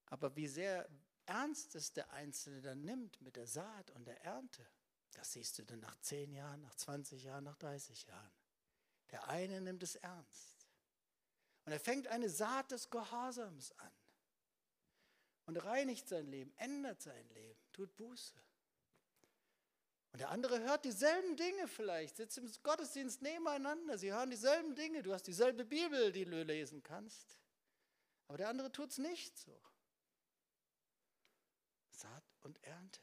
Aber 0.07 0.35
wie 0.37 0.47
sehr 0.47 0.89
ernst 1.27 1.75
es 1.75 1.93
der 1.93 2.13
Einzelne 2.13 2.61
dann 2.61 2.85
nimmt 2.85 3.21
mit 3.23 3.37
der 3.37 3.47
Saat 3.47 3.91
und 3.93 4.05
der 4.05 4.21
Ernte, 4.23 4.67
das 5.13 5.33
siehst 5.33 5.59
du 5.59 5.65
dann 5.65 5.81
nach 5.81 5.99
10 6.01 6.33
Jahren, 6.33 6.61
nach 6.61 6.75
20 6.75 7.23
Jahren, 7.23 7.45
nach 7.45 7.57
30 7.57 8.05
Jahren. 8.07 8.33
Der 9.11 9.29
eine 9.29 9.61
nimmt 9.61 9.83
es 9.83 9.95
ernst. 9.95 10.69
Und 11.65 11.73
er 11.73 11.81
fängt 11.81 12.09
eine 12.09 12.29
Saat 12.29 12.73
des 12.73 12.91
Gehorsams 12.91 13.73
an 13.79 13.93
und 15.47 15.57
reinigt 15.57 16.09
sein 16.09 16.27
Leben, 16.27 16.53
ändert 16.57 17.03
sein 17.03 17.29
Leben, 17.31 17.61
tut 17.73 17.95
Buße. 17.97 18.35
Und 20.13 20.21
der 20.21 20.31
andere 20.31 20.61
hört 20.61 20.85
dieselben 20.85 21.37
Dinge 21.37 21.67
vielleicht, 21.67 22.17
sitzt 22.17 22.39
im 22.39 22.51
Gottesdienst 22.63 23.21
nebeneinander, 23.21 23.99
sie 23.99 24.13
hören 24.13 24.31
dieselben 24.31 24.75
Dinge, 24.77 25.03
du 25.03 25.13
hast 25.13 25.25
dieselbe 25.25 25.65
Bibel, 25.65 26.13
die 26.13 26.25
du 26.25 26.43
lesen 26.45 26.83
kannst. 26.83 27.37
Aber 28.29 28.39
der 28.39 28.49
andere 28.49 28.71
tut 28.71 28.91
es 28.91 28.99
nicht 28.99 29.37
so. 29.37 29.61
Saat 31.91 32.25
und 32.43 32.63
Ernte. 32.63 33.01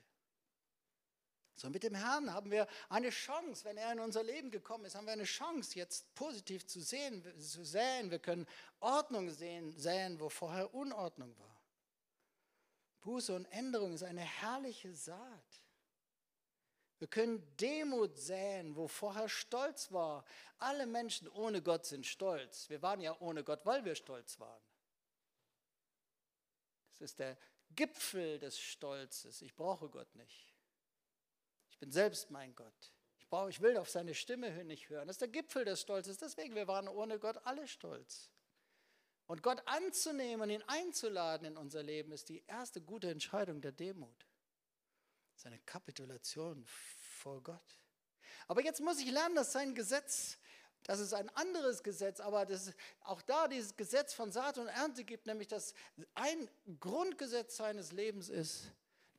So 1.61 1.69
mit 1.69 1.83
dem 1.83 1.93
Herrn 1.93 2.33
haben 2.33 2.49
wir 2.49 2.67
eine 2.89 3.11
Chance, 3.11 3.65
wenn 3.65 3.77
er 3.77 3.91
in 3.91 3.99
unser 3.99 4.23
Leben 4.23 4.49
gekommen 4.49 4.85
ist, 4.85 4.95
haben 4.95 5.05
wir 5.05 5.13
eine 5.13 5.25
Chance, 5.25 5.75
jetzt 5.75 6.11
positiv 6.15 6.65
zu 6.65 6.81
sehen, 6.81 7.23
zu 7.39 7.63
säen. 7.63 8.09
Wir 8.09 8.17
können 8.17 8.47
Ordnung 8.79 9.29
sehen, 9.29 9.71
säen, 9.77 10.19
wo 10.19 10.29
vorher 10.29 10.73
Unordnung 10.73 11.37
war. 11.37 11.50
Buße 13.01 13.35
und 13.35 13.45
Änderung 13.45 13.93
ist 13.93 14.03
eine 14.03 14.21
herrliche 14.21 14.93
Saat. 14.93 15.61
Wir 16.99 17.07
können 17.07 17.41
Demut 17.57 18.15
säen, 18.15 18.75
wo 18.75 18.87
vorher 18.87 19.27
Stolz 19.27 19.91
war. 19.91 20.23
Alle 20.59 20.85
Menschen 20.85 21.27
ohne 21.29 21.61
Gott 21.63 21.85
sind 21.85 22.05
stolz. 22.05 22.69
Wir 22.69 22.81
waren 22.83 23.01
ja 23.01 23.19
ohne 23.19 23.43
Gott, 23.43 23.65
weil 23.65 23.83
wir 23.83 23.95
stolz 23.95 24.39
waren. 24.39 24.61
Das 26.99 27.09
ist 27.09 27.19
der 27.19 27.39
Gipfel 27.75 28.37
des 28.37 28.59
Stolzes. 28.59 29.41
Ich 29.41 29.55
brauche 29.55 29.89
Gott 29.89 30.13
nicht. 30.13 30.53
Ich 31.71 31.79
bin 31.79 31.91
selbst 31.91 32.29
mein 32.29 32.55
Gott. 32.55 32.93
Ich, 33.17 33.27
brauche, 33.27 33.49
ich 33.49 33.61
will 33.61 33.77
auf 33.77 33.89
seine 33.89 34.13
Stimme 34.13 34.63
nicht 34.63 34.89
hören. 34.89 35.07
Das 35.07 35.15
ist 35.15 35.21
der 35.21 35.29
Gipfel 35.29 35.65
des 35.65 35.81
Stolzes. 35.81 36.19
Deswegen, 36.19 36.53
wir 36.53 36.67
waren 36.67 36.87
ohne 36.87 37.17
Gott 37.17 37.37
alle 37.45 37.67
stolz. 37.67 38.29
Und 39.31 39.43
Gott 39.43 39.63
anzunehmen 39.65 40.41
und 40.41 40.49
ihn 40.49 40.63
einzuladen 40.67 41.47
in 41.47 41.55
unser 41.55 41.81
Leben 41.81 42.11
ist 42.11 42.27
die 42.27 42.43
erste 42.47 42.81
gute 42.81 43.09
Entscheidung 43.09 43.61
der 43.61 43.71
Demut. 43.71 44.27
Seine 45.37 45.57
Kapitulation 45.59 46.65
vor 46.65 47.41
Gott. 47.41 47.79
Aber 48.49 48.61
jetzt 48.61 48.81
muss 48.81 48.99
ich 48.99 49.09
lernen, 49.09 49.35
dass 49.35 49.53
sein 49.53 49.73
Gesetz, 49.73 50.37
das 50.83 50.99
ist 50.99 51.13
ein 51.13 51.29
anderes 51.29 51.81
Gesetz, 51.81 52.19
aber 52.19 52.45
dass 52.45 52.73
auch 53.05 53.21
da 53.21 53.47
dieses 53.47 53.77
Gesetz 53.77 54.13
von 54.13 54.33
Saat 54.33 54.57
und 54.57 54.67
Ernte 54.67 55.05
gibt, 55.05 55.27
nämlich 55.27 55.47
dass 55.47 55.75
ein 56.13 56.49
Grundgesetz 56.81 57.55
seines 57.55 57.93
Lebens 57.93 58.27
ist, 58.27 58.65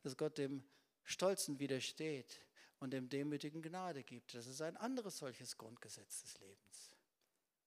dass 0.03 0.15
Gott 0.15 0.37
dem 0.37 0.63
Stolzen 1.05 1.57
widersteht 1.57 2.39
und 2.79 2.91
dem 2.91 3.09
Demütigen 3.09 3.63
Gnade 3.63 4.03
gibt. 4.03 4.35
Das 4.35 4.45
ist 4.45 4.61
ein 4.61 4.77
anderes 4.77 5.17
solches 5.17 5.57
Grundgesetz 5.57 6.21
des 6.21 6.37
Lebens. 6.37 6.92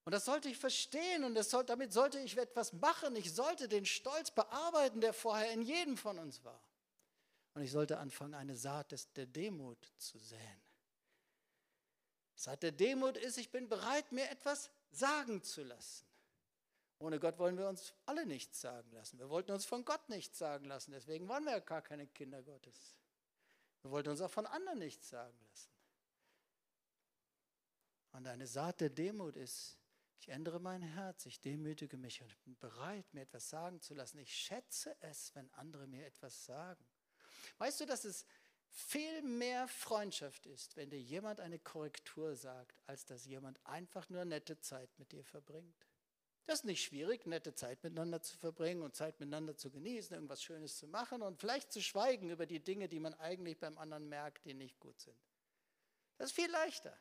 Und 0.06 0.12
das 0.12 0.24
sollte 0.24 0.48
ich 0.48 0.56
verstehen 0.56 1.24
und 1.24 1.36
soll, 1.42 1.64
damit 1.64 1.92
sollte 1.92 2.20
ich 2.20 2.38
etwas 2.38 2.72
machen. 2.74 3.16
Ich 3.16 3.34
sollte 3.34 3.66
den 3.66 3.84
Stolz 3.84 4.30
bearbeiten, 4.30 5.00
der 5.00 5.12
vorher 5.12 5.50
in 5.50 5.62
jedem 5.62 5.96
von 5.96 6.20
uns 6.20 6.44
war. 6.44 6.62
Und 7.54 7.62
ich 7.62 7.72
sollte 7.72 7.98
anfangen, 7.98 8.34
eine 8.34 8.54
Saat 8.54 8.92
des, 8.92 9.12
der 9.14 9.26
Demut 9.26 9.78
zu 9.98 10.16
säen. 10.20 10.62
Saat 12.36 12.62
der 12.62 12.70
Demut 12.70 13.16
ist, 13.16 13.36
ich 13.36 13.50
bin 13.50 13.68
bereit, 13.68 14.12
mir 14.12 14.30
etwas 14.30 14.70
sagen 14.92 15.42
zu 15.42 15.64
lassen. 15.64 16.06
Ohne 17.00 17.18
Gott 17.18 17.36
wollen 17.40 17.58
wir 17.58 17.68
uns 17.68 17.92
alle 18.04 18.26
nichts 18.26 18.60
sagen 18.60 18.92
lassen. 18.92 19.18
Wir 19.18 19.28
wollten 19.28 19.50
uns 19.50 19.64
von 19.64 19.84
Gott 19.84 20.08
nichts 20.08 20.38
sagen 20.38 20.66
lassen. 20.66 20.92
Deswegen 20.92 21.28
waren 21.28 21.42
wir 21.42 21.50
ja 21.50 21.58
gar 21.58 21.82
keine 21.82 22.06
Kinder 22.06 22.44
Gottes. 22.44 22.96
Wir 23.82 23.90
wollten 23.90 24.10
uns 24.10 24.20
auch 24.20 24.30
von 24.30 24.46
anderen 24.46 24.78
nichts 24.78 25.08
sagen 25.08 25.36
lassen. 25.50 25.70
Und 28.12 28.28
eine 28.28 28.46
Saat 28.46 28.80
der 28.80 28.90
Demut 28.90 29.34
ist, 29.34 29.76
ich 30.18 30.28
ändere 30.28 30.60
mein 30.60 30.82
Herz, 30.82 31.26
ich 31.26 31.40
demütige 31.40 31.96
mich 31.96 32.22
und 32.22 32.42
bin 32.42 32.56
bereit, 32.58 33.12
mir 33.12 33.22
etwas 33.22 33.48
sagen 33.48 33.80
zu 33.80 33.94
lassen. 33.94 34.18
Ich 34.18 34.34
schätze 34.34 34.96
es, 35.00 35.34
wenn 35.34 35.52
andere 35.54 35.86
mir 35.86 36.06
etwas 36.06 36.44
sagen. 36.44 36.84
Weißt 37.58 37.80
du, 37.80 37.86
dass 37.86 38.04
es 38.04 38.26
viel 38.70 39.22
mehr 39.22 39.68
Freundschaft 39.68 40.46
ist, 40.46 40.76
wenn 40.76 40.90
dir 40.90 41.00
jemand 41.00 41.40
eine 41.40 41.58
Korrektur 41.58 42.34
sagt, 42.34 42.82
als 42.86 43.04
dass 43.04 43.24
jemand 43.26 43.64
einfach 43.66 44.08
nur 44.08 44.24
nette 44.24 44.58
Zeit 44.60 44.90
mit 44.98 45.12
dir 45.12 45.24
verbringt? 45.24 45.86
Das 46.46 46.60
ist 46.60 46.64
nicht 46.64 46.84
schwierig, 46.84 47.26
nette 47.26 47.54
Zeit 47.54 47.82
miteinander 47.82 48.22
zu 48.22 48.36
verbringen 48.38 48.82
und 48.82 48.94
Zeit 48.94 49.18
miteinander 49.18 49.56
zu 49.56 49.70
genießen, 49.70 50.14
irgendwas 50.14 50.42
Schönes 50.42 50.76
zu 50.76 50.86
machen 50.86 51.22
und 51.22 51.40
vielleicht 51.40 51.72
zu 51.72 51.82
schweigen 51.82 52.30
über 52.30 52.46
die 52.46 52.62
Dinge, 52.62 52.88
die 52.88 53.00
man 53.00 53.14
eigentlich 53.14 53.58
beim 53.58 53.76
anderen 53.78 54.08
merkt, 54.08 54.44
die 54.44 54.54
nicht 54.54 54.78
gut 54.78 55.00
sind. 55.00 55.18
Das 56.18 56.30
ist 56.30 56.36
viel 56.36 56.50
leichter. 56.50 56.96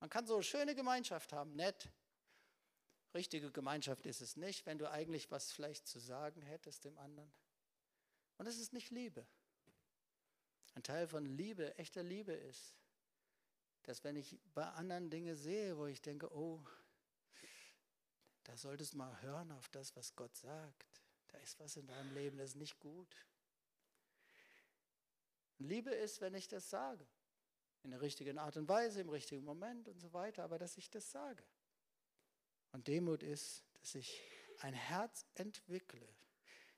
Man 0.00 0.08
kann 0.08 0.26
so 0.26 0.34
eine 0.34 0.42
schöne 0.42 0.74
Gemeinschaft 0.74 1.32
haben, 1.32 1.54
nett, 1.54 1.90
Richtige 3.14 3.52
Gemeinschaft 3.52 4.06
ist 4.06 4.20
es 4.20 4.36
nicht, 4.36 4.66
wenn 4.66 4.78
du 4.78 4.90
eigentlich 4.90 5.30
was 5.30 5.52
vielleicht 5.52 5.86
zu 5.86 6.00
sagen 6.00 6.42
hättest 6.42 6.84
dem 6.84 6.98
anderen. 6.98 7.32
Und 8.38 8.46
es 8.46 8.58
ist 8.58 8.72
nicht 8.72 8.90
Liebe. 8.90 9.24
Ein 10.74 10.82
Teil 10.82 11.06
von 11.06 11.24
Liebe, 11.24 11.78
echter 11.78 12.02
Liebe 12.02 12.32
ist, 12.32 12.74
dass 13.84 14.02
wenn 14.02 14.16
ich 14.16 14.36
bei 14.54 14.64
anderen 14.64 15.10
Dinge 15.10 15.36
sehe, 15.36 15.78
wo 15.78 15.86
ich 15.86 16.02
denke, 16.02 16.34
oh, 16.34 16.60
da 18.42 18.56
solltest 18.56 18.94
du 18.94 18.98
mal 18.98 19.22
hören 19.22 19.52
auf 19.52 19.68
das, 19.68 19.94
was 19.94 20.16
Gott 20.16 20.34
sagt. 20.36 21.02
Da 21.28 21.38
ist 21.38 21.58
was 21.60 21.76
in 21.76 21.86
deinem 21.86 22.12
Leben, 22.14 22.38
das 22.38 22.50
ist 22.50 22.56
nicht 22.56 22.80
gut. 22.80 23.16
Liebe 25.58 25.90
ist, 25.90 26.20
wenn 26.20 26.34
ich 26.34 26.48
das 26.48 26.68
sage. 26.68 27.06
In 27.84 27.90
der 27.90 28.00
richtigen 28.00 28.38
Art 28.38 28.56
und 28.56 28.68
Weise, 28.68 29.00
im 29.00 29.10
richtigen 29.10 29.44
Moment 29.44 29.88
und 29.88 30.00
so 30.00 30.12
weiter, 30.12 30.42
aber 30.42 30.58
dass 30.58 30.76
ich 30.76 30.90
das 30.90 31.10
sage. 31.10 31.44
Und 32.74 32.88
Demut 32.88 33.22
ist, 33.22 33.62
dass 33.78 33.94
ich 33.94 34.20
ein 34.58 34.74
Herz 34.74 35.24
entwickle, 35.36 36.08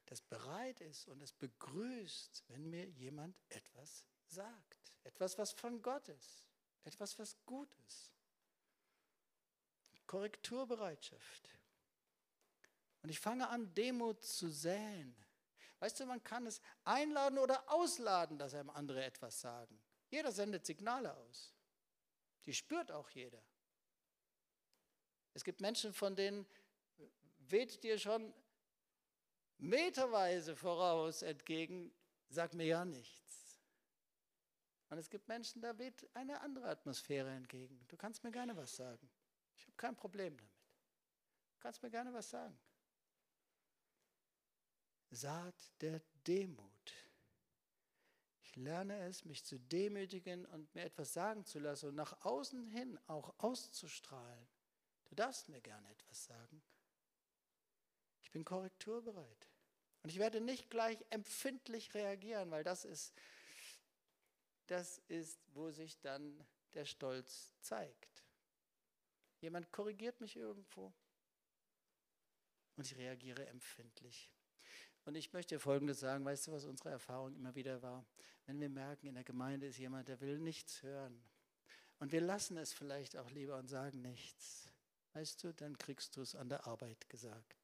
das 0.05 0.21
bereit 0.21 0.83
ist 0.83 1.09
und 1.09 1.23
es 1.23 1.33
begrüßt, 1.33 2.45
wenn 2.49 2.69
mir 2.69 2.87
jemand 2.87 3.35
etwas 3.49 4.05
sagt. 4.27 4.93
Etwas, 5.05 5.39
was 5.39 5.53
von 5.53 5.81
Gott 5.81 6.07
ist. 6.11 6.45
Etwas, 6.85 7.19
was 7.19 7.43
gut 7.47 7.75
ist. 7.87 8.13
Korrekturbereitschaft. 10.07 11.49
Und 13.01 13.09
ich 13.09 13.19
fange 13.19 13.49
an, 13.49 13.73
Demut 13.73 14.23
zu 14.23 14.51
säen. 14.51 15.17
Weißt 15.79 15.99
du, 15.99 16.05
man 16.05 16.23
kann 16.23 16.47
es 16.47 16.61
einladen 16.85 17.39
oder 17.39 17.73
ausladen, 17.73 18.37
dass 18.37 18.53
einem 18.53 18.69
andere 18.69 19.03
etwas 19.03 19.41
sagen. 19.41 19.81
Jeder 20.11 20.31
sendet 20.31 20.67
Signale 20.67 21.17
aus. 21.17 21.55
Die 22.45 22.53
spürt 22.53 22.93
auch 22.93 23.09
jeder. 23.09 23.43
Es 25.37 25.45
gibt 25.45 25.61
Menschen, 25.61 25.93
von 25.93 26.17
denen 26.17 26.47
weht 27.41 27.85
dir 27.85 27.99
schon 27.99 28.33
meterweise 29.59 30.57
voraus 30.57 31.21
entgegen, 31.21 31.93
sag 32.31 32.55
mir 32.55 32.65
ja 32.65 32.87
nichts. 32.87 33.61
Und 34.89 34.97
es 34.97 35.11
gibt 35.11 35.29
Menschen, 35.29 35.61
da 35.61 35.77
weht 35.77 36.09
eine 36.15 36.41
andere 36.41 36.71
Atmosphäre 36.71 37.29
entgegen. 37.29 37.85
Du 37.87 37.99
kannst 37.99 38.25
mir 38.25 38.31
gerne 38.31 38.57
was 38.57 38.77
sagen. 38.77 39.11
Ich 39.59 39.67
habe 39.67 39.77
kein 39.77 39.95
Problem 39.95 40.35
damit. 40.39 40.57
Du 41.53 41.59
kannst 41.59 41.83
mir 41.83 41.91
gerne 41.91 42.15
was 42.15 42.31
sagen. 42.31 42.59
Saat 45.11 45.71
der 45.83 46.01
Demut. 46.27 46.95
Ich 48.41 48.57
lerne 48.57 49.01
es, 49.01 49.27
mich 49.27 49.45
zu 49.45 49.61
demütigen 49.61 50.47
und 50.47 50.75
mir 50.75 50.85
etwas 50.85 51.13
sagen 51.13 51.45
zu 51.45 51.59
lassen 51.59 51.91
und 51.91 51.95
nach 51.95 52.25
außen 52.25 52.65
hin 52.65 52.99
auch 53.07 53.35
auszustrahlen. 53.37 54.56
Du 55.09 55.15
darfst 55.15 55.49
mir 55.49 55.61
gerne 55.61 55.89
etwas 55.91 56.25
sagen. 56.25 56.63
Ich 58.23 58.31
bin 58.31 58.45
korrekturbereit. 58.45 59.49
Und 60.03 60.11
ich 60.11 60.19
werde 60.19 60.41
nicht 60.41 60.71
gleich 60.71 60.99
empfindlich 61.11 61.95
reagieren, 61.95 62.51
weil 62.51 62.65
das 62.65 62.85
ist, 62.85 63.15
das 64.67 64.99
ist, 65.09 65.41
wo 65.55 65.71
sich 65.71 65.99
dann 66.01 66.45
der 66.75 66.85
Stolz 66.85 67.55
zeigt. 67.61 68.25
Jemand 69.41 69.73
korrigiert 69.73 70.21
mich 70.21 70.37
irgendwo 70.37 70.93
und 72.77 72.87
ich 72.87 72.97
reagiere 72.97 73.47
empfindlich. 73.47 74.31
Und 75.05 75.15
ich 75.15 75.33
möchte 75.33 75.59
Folgendes 75.59 76.01
sagen, 76.01 76.25
weißt 76.25 76.49
du, 76.49 76.53
was 76.53 76.65
unsere 76.65 76.91
Erfahrung 76.91 77.35
immer 77.35 77.55
wieder 77.55 77.81
war? 77.83 78.05
Wenn 78.45 78.61
wir 78.61 78.69
merken, 78.69 79.07
in 79.07 79.15
der 79.15 79.25
Gemeinde 79.25 79.67
ist 79.67 79.79
jemand, 79.79 80.09
der 80.09 80.21
will 80.21 80.39
nichts 80.39 80.83
hören. 80.83 81.23
Und 81.99 82.13
wir 82.13 82.21
lassen 82.21 82.57
es 82.57 82.73
vielleicht 82.73 83.17
auch 83.17 83.31
lieber 83.31 83.57
und 83.57 83.69
sagen 83.69 84.03
nichts 84.03 84.66
weißt 85.17 85.45
du, 85.45 85.55
dann 85.55 85.79
kriegst 85.79 86.17
du 86.17 86.21
es 86.21 86.35
an 86.35 86.51
der 86.51 86.67
Arbeit 86.67 87.09
gesagt. 87.09 87.57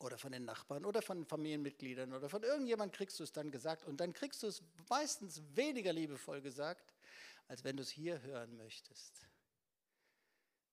Oder 0.00 0.18
von 0.18 0.32
den 0.32 0.44
Nachbarn 0.44 0.84
oder 0.84 1.00
von 1.00 1.24
Familienmitgliedern 1.24 2.12
oder 2.12 2.28
von 2.28 2.42
irgendjemand 2.42 2.92
kriegst 2.92 3.18
du 3.20 3.24
es 3.24 3.32
dann 3.32 3.52
gesagt. 3.52 3.84
Und 3.84 3.98
dann 3.98 4.12
kriegst 4.12 4.42
du 4.42 4.48
es 4.48 4.62
meistens 4.90 5.40
weniger 5.54 5.92
liebevoll 5.92 6.42
gesagt, 6.42 6.92
als 7.46 7.62
wenn 7.62 7.76
du 7.76 7.82
es 7.82 7.90
hier 7.90 8.20
hören 8.22 8.56
möchtest. 8.56 9.28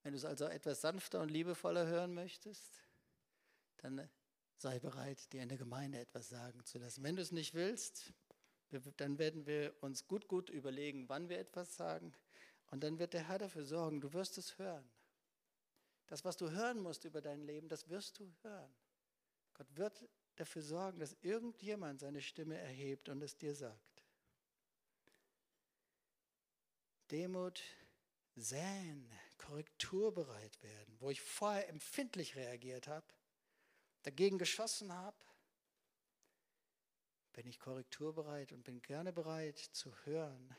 Wenn 0.02 0.14
du 0.14 0.18
es 0.18 0.26
also 0.26 0.46
etwas 0.46 0.82
sanfter 0.82 1.22
und 1.22 1.30
liebevoller 1.30 1.86
hören 1.86 2.14
möchtest, 2.14 2.82
dann 3.78 4.10
sei 4.58 4.80
bereit, 4.80 5.32
dir 5.32 5.44
in 5.44 5.50
der 5.50 5.60
Gemeinde 5.60 6.00
etwas 6.00 6.30
sagen 6.30 6.66
zu 6.66 6.80
lassen. 6.80 7.04
Wenn 7.04 7.16
du 7.16 7.22
es 7.22 7.32
nicht 7.32 7.54
willst, 7.54 8.12
dann 8.98 9.20
werden 9.20 9.46
wir 9.46 9.76
uns 9.82 10.08
gut, 10.08 10.28
gut 10.28 10.50
überlegen, 10.50 11.08
wann 11.08 11.30
wir 11.30 11.38
etwas 11.38 11.76
sagen. 11.76 12.14
Und 12.72 12.84
dann 12.84 12.98
wird 12.98 13.14
der 13.14 13.28
Herr 13.28 13.38
dafür 13.38 13.64
sorgen, 13.64 14.02
du 14.02 14.12
wirst 14.14 14.38
es 14.40 14.58
hören. 14.58 14.90
Das, 16.08 16.24
was 16.26 16.38
du 16.38 16.52
hören 16.52 16.80
musst 16.80 17.06
über 17.06 17.22
dein 17.22 17.42
Leben, 17.42 17.70
das 17.70 17.90
wirst 17.90 18.20
du 18.20 18.32
hören. 18.42 18.74
Gott 19.54 19.68
wird 19.76 20.10
dafür 20.36 20.62
sorgen, 20.62 21.00
dass 21.00 21.16
irgendjemand 21.22 22.00
seine 22.00 22.22
Stimme 22.22 22.58
erhebt 22.58 23.10
und 23.10 23.22
es 23.22 23.38
dir 23.38 23.56
sagt. 23.56 24.04
Demut 27.12 27.62
säen, 28.36 29.12
korrekturbereit 29.38 30.62
werden, 30.64 30.96
wo 31.00 31.12
ich 31.12 31.22
vorher 31.22 31.70
empfindlich 31.70 32.36
reagiert 32.36 32.88
habe, 32.88 33.06
dagegen 34.02 34.38
geschossen 34.38 34.92
habe, 34.92 35.18
bin 37.34 37.48
ich 37.48 37.60
korrekturbereit 37.60 38.52
und 38.52 38.64
bin 38.64 38.82
gerne 38.82 39.12
bereit 39.12 39.58
zu 39.58 39.94
hören. 40.06 40.56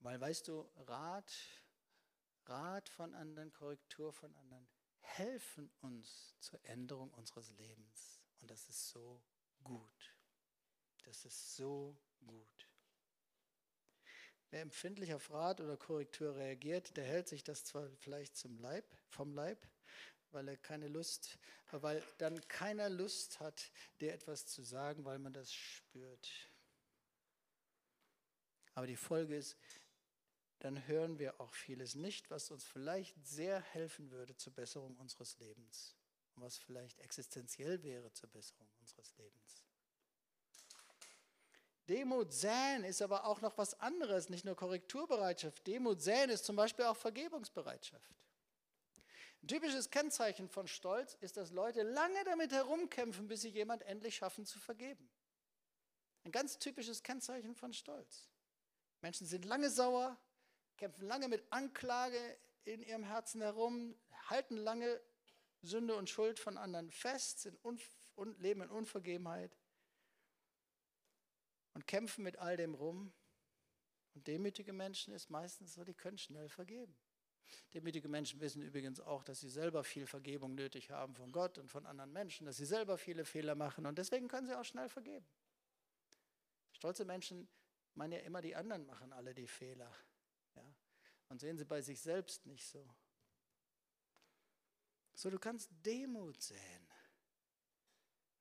Weil 0.00 0.20
weißt 0.20 0.48
du, 0.48 0.68
Rat, 0.86 1.32
Rat 2.46 2.88
von 2.88 3.14
anderen, 3.14 3.52
Korrektur 3.52 4.12
von 4.12 4.34
anderen 4.36 4.68
helfen 5.00 5.70
uns 5.80 6.34
zur 6.40 6.58
Änderung 6.64 7.10
unseres 7.14 7.50
Lebens. 7.50 8.20
Und 8.40 8.50
das 8.50 8.68
ist 8.68 8.90
so 8.90 9.22
gut. 9.62 10.16
Das 11.04 11.24
ist 11.24 11.56
so 11.56 11.96
gut. 12.26 12.68
Wer 14.50 14.60
empfindlich 14.60 15.14
auf 15.14 15.30
Rat 15.30 15.60
oder 15.60 15.76
Korrektur 15.76 16.36
reagiert, 16.36 16.96
der 16.96 17.04
hält 17.04 17.28
sich 17.28 17.42
das 17.42 17.64
zwar 17.64 17.88
vielleicht 17.96 18.36
zum 18.36 18.58
Leib, 18.58 18.84
vom 19.08 19.32
Leib, 19.32 19.66
weil 20.30 20.48
er 20.48 20.56
keine 20.56 20.88
Lust, 20.88 21.38
weil 21.70 22.02
dann 22.18 22.46
keiner 22.48 22.90
Lust 22.90 23.40
hat, 23.40 23.72
dir 24.00 24.12
etwas 24.12 24.46
zu 24.46 24.62
sagen, 24.62 25.04
weil 25.04 25.18
man 25.18 25.32
das 25.32 25.52
spürt. 25.52 26.30
Aber 28.74 28.86
die 28.86 28.96
Folge 28.96 29.36
ist, 29.36 29.56
dann 30.62 30.86
hören 30.86 31.18
wir 31.18 31.40
auch 31.40 31.52
vieles 31.54 31.96
nicht, 31.96 32.30
was 32.30 32.52
uns 32.52 32.64
vielleicht 32.64 33.26
sehr 33.26 33.60
helfen 33.60 34.12
würde 34.12 34.36
zur 34.36 34.52
Besserung 34.52 34.96
unseres 34.96 35.36
Lebens 35.40 35.96
und 36.36 36.44
was 36.44 36.56
vielleicht 36.56 37.00
existenziell 37.00 37.82
wäre 37.82 38.12
zur 38.12 38.28
Besserung 38.28 38.68
unseres 38.78 39.12
Lebens. 39.16 39.64
Demut 41.88 42.32
säen 42.32 42.84
ist 42.84 43.02
aber 43.02 43.24
auch 43.24 43.40
noch 43.40 43.58
was 43.58 43.74
anderes, 43.80 44.28
nicht 44.28 44.44
nur 44.44 44.54
Korrekturbereitschaft. 44.54 45.66
Demut 45.66 46.00
säen 46.00 46.30
ist 46.30 46.44
zum 46.44 46.54
Beispiel 46.54 46.84
auch 46.84 46.96
Vergebungsbereitschaft. 46.96 48.14
Ein 49.42 49.48
typisches 49.48 49.90
Kennzeichen 49.90 50.48
von 50.48 50.68
Stolz 50.68 51.14
ist, 51.14 51.36
dass 51.36 51.50
Leute 51.50 51.82
lange 51.82 52.22
damit 52.24 52.52
herumkämpfen, 52.52 53.26
bis 53.26 53.40
sie 53.40 53.48
jemand 53.48 53.82
endlich 53.82 54.14
schaffen 54.14 54.46
zu 54.46 54.60
vergeben. 54.60 55.10
Ein 56.22 56.30
ganz 56.30 56.60
typisches 56.60 57.02
Kennzeichen 57.02 57.56
von 57.56 57.72
Stolz. 57.72 58.28
Menschen 59.00 59.26
sind 59.26 59.44
lange 59.44 59.68
sauer, 59.68 60.16
kämpfen 60.82 61.06
lange 61.06 61.28
mit 61.28 61.44
Anklage 61.50 62.18
in 62.64 62.82
ihrem 62.82 63.04
Herzen 63.04 63.40
herum, 63.40 63.94
halten 64.28 64.56
lange 64.56 65.00
Sünde 65.62 65.94
und 65.94 66.10
Schuld 66.10 66.40
von 66.40 66.58
anderen 66.58 66.90
fest, 66.90 67.48
und 67.62 68.40
leben 68.40 68.62
in 68.62 68.68
Unvergebenheit 68.68 69.56
und 71.74 71.86
kämpfen 71.86 72.24
mit 72.24 72.36
all 72.38 72.56
dem 72.56 72.74
rum. 72.74 73.12
Und 74.16 74.26
demütige 74.26 74.72
Menschen 74.72 75.14
ist 75.14 75.30
meistens 75.30 75.74
so, 75.74 75.84
die 75.84 75.94
können 75.94 76.18
schnell 76.18 76.48
vergeben. 76.48 76.96
Demütige 77.74 78.08
Menschen 78.08 78.40
wissen 78.40 78.60
übrigens 78.60 78.98
auch, 78.98 79.22
dass 79.22 79.38
sie 79.38 79.50
selber 79.50 79.84
viel 79.84 80.08
Vergebung 80.08 80.56
nötig 80.56 80.90
haben 80.90 81.14
von 81.14 81.30
Gott 81.30 81.58
und 81.58 81.70
von 81.70 81.86
anderen 81.86 82.12
Menschen, 82.12 82.44
dass 82.44 82.56
sie 82.56 82.66
selber 82.66 82.98
viele 82.98 83.24
Fehler 83.24 83.54
machen 83.54 83.86
und 83.86 83.98
deswegen 83.98 84.26
können 84.26 84.48
sie 84.48 84.58
auch 84.58 84.64
schnell 84.64 84.88
vergeben. 84.88 85.26
Stolze 86.72 87.04
Menschen 87.04 87.48
meinen 87.94 88.14
ja 88.14 88.18
immer, 88.18 88.42
die 88.42 88.56
anderen 88.56 88.84
machen 88.84 89.12
alle 89.12 89.32
die 89.32 89.46
Fehler. 89.46 89.88
Und 91.32 91.40
sehen 91.40 91.56
sie 91.56 91.64
bei 91.64 91.80
sich 91.80 91.98
selbst 91.98 92.44
nicht 92.44 92.66
so. 92.68 92.86
So, 95.14 95.30
du 95.30 95.38
kannst 95.38 95.70
Demut 95.82 96.42
säen. 96.42 96.86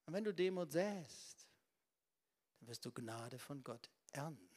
Und 0.06 0.13
wenn 0.13 0.25
du 0.25 0.34
Demut 0.34 0.73
säst, 0.73 1.47
dann 2.60 2.67
wirst 2.67 2.84
du 2.84 2.91
Gnade 2.91 3.39
von 3.39 3.63
Gott 3.63 3.89
ernten. 4.12 4.54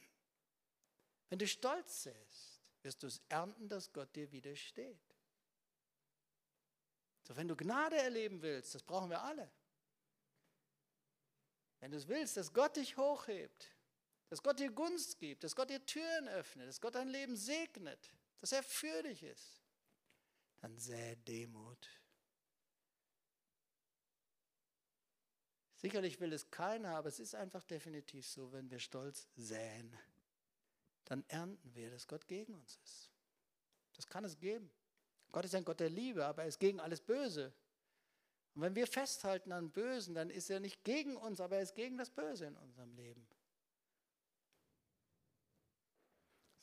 Wenn 1.29 1.39
du 1.39 1.47
Stolz 1.47 2.03
säst, 2.03 2.61
wirst 2.81 3.03
du 3.03 3.07
es 3.07 3.21
ernten, 3.29 3.69
dass 3.69 3.93
Gott 3.93 4.13
dir 4.13 4.29
widersteht. 4.33 5.15
So, 7.23 7.37
wenn 7.37 7.47
du 7.47 7.55
Gnade 7.55 7.95
erleben 7.95 8.41
willst, 8.41 8.75
das 8.75 8.83
brauchen 8.83 9.11
wir 9.11 9.23
alle. 9.23 9.49
Wenn 11.79 11.91
du 11.91 11.95
es 11.95 12.09
willst, 12.09 12.35
dass 12.35 12.51
Gott 12.51 12.75
dich 12.75 12.97
hochhebt, 12.97 13.73
dass 14.27 14.43
Gott 14.43 14.59
dir 14.59 14.71
Gunst 14.71 15.19
gibt, 15.19 15.45
dass 15.45 15.55
Gott 15.55 15.69
dir 15.69 15.85
Türen 15.85 16.27
öffnet, 16.27 16.67
dass 16.67 16.81
Gott 16.81 16.95
dein 16.95 17.07
Leben 17.07 17.37
segnet, 17.37 18.11
dass 18.45 18.51
er 18.51 18.61
für 18.61 19.01
dich 19.01 19.23
ist, 19.23 19.63
dann 20.61 20.77
sähe 20.77 21.17
Demut. 21.17 21.89
Sicherlich 25.73 26.19
will 26.19 26.31
es 26.31 26.51
keiner, 26.51 26.95
aber 26.95 27.07
es 27.07 27.19
ist 27.19 27.33
einfach 27.33 27.63
definitiv 27.63 28.27
so, 28.27 28.51
wenn 28.51 28.69
wir 28.69 28.77
Stolz 28.77 29.27
säen, 29.35 29.97
dann 31.05 31.25
ernten 31.27 31.73
wir, 31.73 31.89
dass 31.89 32.07
Gott 32.07 32.27
gegen 32.27 32.53
uns 32.53 32.77
ist. 32.83 33.09
Das 33.95 34.05
kann 34.05 34.23
es 34.23 34.37
geben. 34.37 34.69
Gott 35.31 35.45
ist 35.45 35.55
ein 35.55 35.65
Gott 35.65 35.79
der 35.79 35.89
Liebe, 35.89 36.23
aber 36.23 36.43
er 36.43 36.49
ist 36.49 36.59
gegen 36.59 36.79
alles 36.79 37.01
Böse. 37.01 37.51
Und 38.53 38.61
wenn 38.61 38.75
wir 38.75 38.85
festhalten 38.85 39.53
an 39.53 39.71
Bösen, 39.71 40.13
dann 40.13 40.29
ist 40.29 40.51
er 40.51 40.59
nicht 40.59 40.83
gegen 40.83 41.17
uns, 41.17 41.41
aber 41.41 41.55
er 41.55 41.63
ist 41.63 41.73
gegen 41.73 41.97
das 41.97 42.11
Böse 42.11 42.45
in 42.45 42.57
unserem 42.57 42.93
Leben. 42.93 43.27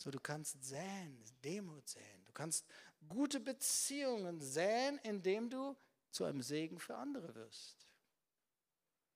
So, 0.03 0.11
du 0.11 0.19
kannst 0.19 0.65
säen, 0.65 1.23
Demut 1.45 1.89
säen. 1.89 2.25
Du 2.25 2.33
kannst 2.33 2.67
gute 3.09 3.39
Beziehungen 3.39 4.41
säen, 4.41 4.99
indem 5.05 5.49
du 5.49 5.77
zu 6.11 6.25
einem 6.25 6.43
Segen 6.43 6.81
für 6.81 6.97
andere 6.97 7.33
wirst. 7.37 7.87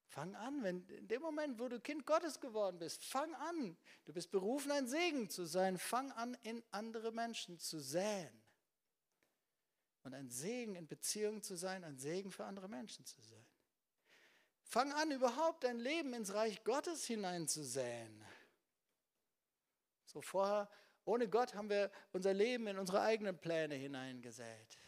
Fang 0.07 0.37
an, 0.37 0.63
wenn 0.63 0.87
in 0.87 1.09
dem 1.09 1.23
Moment, 1.23 1.59
wo 1.59 1.69
du 1.69 1.81
Kind 1.81 2.07
Gottes 2.07 2.39
geworden 2.39 2.79
bist, 2.79 3.05
fang 3.05 3.35
an. 3.35 3.77
Du 4.05 4.13
bist 4.13 4.31
berufen, 4.31 4.71
ein 4.71 4.87
Segen 4.87 5.29
zu 5.29 5.45
sein. 5.45 5.77
Fang 5.77 6.13
an, 6.13 6.37
in 6.43 6.63
andere 6.71 7.11
Menschen 7.11 7.59
zu 7.59 7.81
säen. 7.81 8.41
Und 10.05 10.15
ein 10.15 10.31
Segen 10.31 10.77
in 10.77 10.87
Beziehung 10.87 11.43
zu 11.43 11.57
sein, 11.57 11.83
ein 11.83 11.99
Segen 11.99 12.31
für 12.31 12.45
andere 12.45 12.69
Menschen 12.69 13.05
zu 13.05 13.21
sein. 13.23 13.45
Fang 14.63 14.93
an, 14.93 15.11
überhaupt 15.11 15.65
dein 15.65 15.81
Leben 15.81 16.15
ins 16.15 16.33
Reich 16.33 16.63
Gottes 16.63 17.07
hineinzusäen. 17.07 18.25
So 20.17 20.23
vorher, 20.23 20.67
ohne 21.05 21.29
Gott 21.29 21.53
haben 21.53 21.69
wir 21.69 21.91
unser 22.11 22.33
Leben 22.33 22.67
in 22.69 22.79
unsere 22.79 23.03
eigenen 23.03 23.37
Pläne 23.37 23.75
hineingesät. 23.75 24.79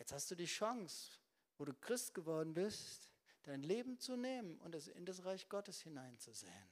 Jetzt 0.00 0.12
hast 0.12 0.28
du 0.32 0.34
die 0.34 0.46
Chance, 0.46 1.20
wo 1.58 1.64
du 1.64 1.72
Christ 1.74 2.12
geworden 2.12 2.54
bist, 2.54 3.12
dein 3.44 3.62
Leben 3.62 4.00
zu 4.00 4.16
nehmen 4.16 4.58
und 4.62 4.74
es 4.74 4.88
in 4.88 5.06
das 5.06 5.24
Reich 5.24 5.48
Gottes 5.48 5.80
hineinzusehen. 5.82 6.68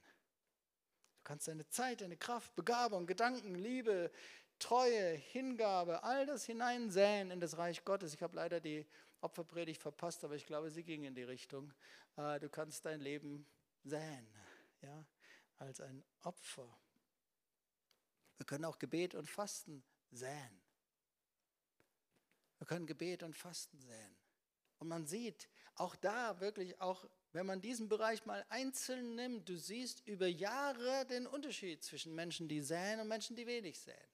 Du 1.15 1.23
kannst 1.23 1.47
deine 1.47 1.65
Zeit, 1.69 2.01
deine 2.01 2.17
Kraft, 2.17 2.53
Begabung, 2.55 3.07
Gedanken, 3.07 3.55
Liebe, 3.55 4.11
Treue, 4.59 5.13
Hingabe, 5.13 6.03
all 6.03 6.25
das 6.25 6.43
hineinsäen 6.43 7.31
in 7.31 7.39
das 7.39 7.57
Reich 7.57 7.85
Gottes. 7.85 8.13
Ich 8.13 8.21
habe 8.21 8.35
leider 8.35 8.59
die 8.59 8.85
Opferpredigt 9.21 9.81
verpasst, 9.81 10.25
aber 10.25 10.35
ich 10.35 10.45
glaube, 10.45 10.69
sie 10.69 10.83
ging 10.83 11.05
in 11.05 11.15
die 11.15 11.23
Richtung. 11.23 11.73
Äh, 12.17 12.41
du 12.41 12.49
kannst 12.49 12.83
dein 12.85 12.99
Leben 12.99 13.47
säen, 13.85 14.27
ja, 14.81 15.05
als 15.57 15.79
ein 15.79 16.03
Opfer. 16.23 16.67
Wir 18.43 18.45
können 18.45 18.65
auch 18.65 18.77
Gebet 18.77 19.15
und 19.15 19.29
Fasten 19.29 19.81
säen. 20.11 20.61
Wir 22.57 22.67
können 22.67 22.85
Gebet 22.85 23.23
und 23.23 23.37
Fasten 23.37 23.79
säen. 23.79 24.17
Und 24.79 24.89
man 24.89 25.07
sieht, 25.07 25.47
auch 25.75 25.95
da 25.95 26.41
wirklich, 26.41 26.81
auch 26.81 27.09
wenn 27.31 27.45
man 27.45 27.61
diesen 27.61 27.87
Bereich 27.87 28.25
mal 28.25 28.45
einzeln 28.49 29.15
nimmt, 29.15 29.47
du 29.47 29.57
siehst 29.57 30.05
über 30.05 30.27
Jahre 30.27 31.05
den 31.05 31.25
Unterschied 31.25 31.85
zwischen 31.85 32.13
Menschen, 32.15 32.49
die 32.49 32.59
säen 32.59 32.99
und 32.99 33.07
Menschen, 33.07 33.37
die 33.37 33.47
wenig 33.47 33.79
säen 33.79 34.09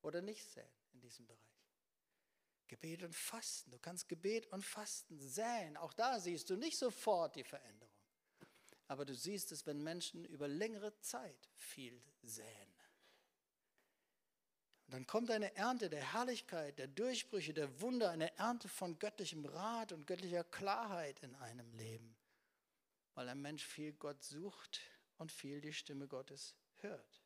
oder 0.00 0.22
nicht 0.22 0.48
säen 0.48 0.72
in 0.94 1.00
diesem 1.02 1.26
Bereich. 1.26 1.68
Gebet 2.68 3.02
und 3.02 3.14
Fasten, 3.14 3.72
du 3.72 3.78
kannst 3.78 4.08
Gebet 4.08 4.46
und 4.46 4.64
Fasten 4.64 5.20
säen. 5.20 5.76
Auch 5.76 5.92
da 5.92 6.18
siehst 6.18 6.48
du 6.48 6.56
nicht 6.56 6.78
sofort 6.78 7.36
die 7.36 7.44
Veränderung. 7.44 7.92
Aber 8.88 9.04
du 9.04 9.14
siehst 9.14 9.52
es, 9.52 9.66
wenn 9.66 9.82
Menschen 9.82 10.24
über 10.24 10.48
längere 10.48 10.98
Zeit 11.00 11.50
viel 11.56 12.02
säen. 12.22 12.75
Und 14.86 14.94
dann 14.94 15.06
kommt 15.06 15.30
eine 15.30 15.54
Ernte 15.56 15.90
der 15.90 16.12
Herrlichkeit, 16.12 16.78
der 16.78 16.86
Durchbrüche, 16.86 17.52
der 17.52 17.80
Wunder, 17.80 18.10
eine 18.10 18.36
Ernte 18.38 18.68
von 18.68 18.98
göttlichem 18.98 19.44
Rat 19.44 19.92
und 19.92 20.06
göttlicher 20.06 20.44
Klarheit 20.44 21.20
in 21.24 21.34
einem 21.36 21.72
Leben, 21.72 22.16
weil 23.14 23.28
ein 23.28 23.42
Mensch 23.42 23.64
viel 23.64 23.92
Gott 23.94 24.22
sucht 24.22 24.80
und 25.18 25.32
viel 25.32 25.60
die 25.60 25.72
Stimme 25.72 26.06
Gottes 26.06 26.54
hört. 26.78 27.22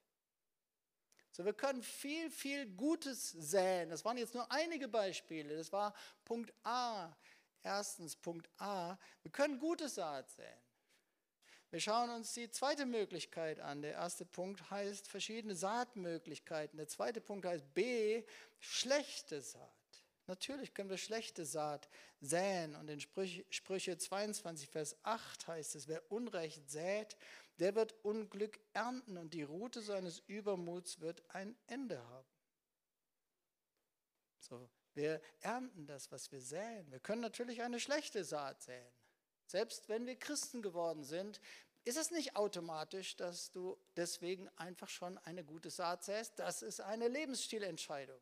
So, 1.33 1.45
wir 1.45 1.53
können 1.53 1.83
viel, 1.83 2.31
viel 2.31 2.67
Gutes 2.67 3.31
säen. 3.31 3.91
Das 3.91 4.05
waren 4.05 4.17
jetzt 4.17 4.35
nur 4.35 4.51
einige 4.51 4.89
Beispiele. 4.89 5.57
Das 5.57 5.71
war 5.71 5.95
Punkt 6.25 6.53
A. 6.65 7.15
Erstens, 7.63 8.17
Punkt 8.17 8.49
A. 8.59 8.99
Wir 9.23 9.31
können 9.31 9.59
gute 9.59 9.89
Saat 9.89 10.31
säen. 10.31 10.70
Wir 11.71 11.79
schauen 11.79 12.11
uns 12.11 12.33
die 12.35 12.51
zweite 12.51 12.85
Möglichkeit 12.85 13.61
an. 13.61 13.81
Der 13.81 13.93
erste 13.93 14.25
Punkt 14.25 14.71
heißt 14.71 15.07
verschiedene 15.07 15.55
Saatmöglichkeiten. 15.55 16.77
Der 16.77 16.89
zweite 16.89 17.21
Punkt 17.21 17.47
heißt 17.47 17.73
B, 17.75 18.25
schlechte 18.59 19.41
Saat. 19.41 19.71
Natürlich 20.27 20.75
können 20.75 20.91
wir 20.91 20.99
schlechte 20.99 21.45
Saat 21.45 21.89
säen. 22.21 22.75
Und 22.75 22.89
in 22.89 23.01
Sprüche 23.01 23.99
22, 23.99 24.69
Vers 24.69 24.97
8 25.05 25.47
heißt 25.47 25.77
es, 25.77 25.87
wer 25.87 26.11
Unrecht 26.11 26.69
sät, 26.69 27.17
der 27.61 27.77
wird 27.77 27.95
Unglück 28.05 28.59
ernten 28.73 29.17
und 29.17 29.33
die 29.35 29.43
Route 29.43 29.81
seines 29.81 30.19
Übermuts 30.21 31.01
wird 31.01 31.23
ein 31.31 31.57
Ende 31.67 32.03
haben. 32.09 32.29
So, 34.41 34.69
wir 34.95 35.21
ernten 35.41 35.87
das, 35.87 36.11
was 36.11 36.33
wir 36.33 36.41
säen. 36.41 36.91
Wir 36.91 36.99
können 36.99 37.21
natürlich 37.21 37.63
eine 37.63 37.79
schlechte 37.79 38.25
Saat 38.25 38.63
säen. 38.63 38.93
Selbst 39.51 39.89
wenn 39.89 40.07
wir 40.07 40.15
Christen 40.15 40.63
geworden 40.63 41.03
sind, 41.03 41.41
ist 41.85 41.99
es 41.99 42.13
nicht 42.13 42.37
automatisch, 42.37 43.17
dass 43.17 43.51
du 43.51 43.77
deswegen 43.97 44.49
einfach 44.51 44.89
schon 44.89 45.19
eine 45.19 45.43
gute 45.43 45.71
Saat 45.71 46.05
säst. 46.05 46.39
Das 46.39 46.63
ist 46.63 46.81
eine 46.81 47.09
Lebensstilentscheidung. 47.09 48.21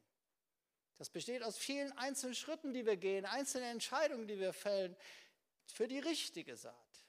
Das 0.96 1.10
besteht 1.10 1.42
aus 1.42 1.58
vielen 1.58 1.92
einzelnen 1.98 2.34
Schritten, 2.34 2.72
die 2.72 2.86
wir 2.86 2.96
gehen, 2.96 3.26
einzelnen 3.26 3.72
Entscheidungen, 3.72 4.26
die 4.26 4.38
wir 4.38 4.54
fällen 4.54 4.96
für 5.66 5.86
die 5.86 5.98
richtige 5.98 6.56
Saat. 6.56 7.04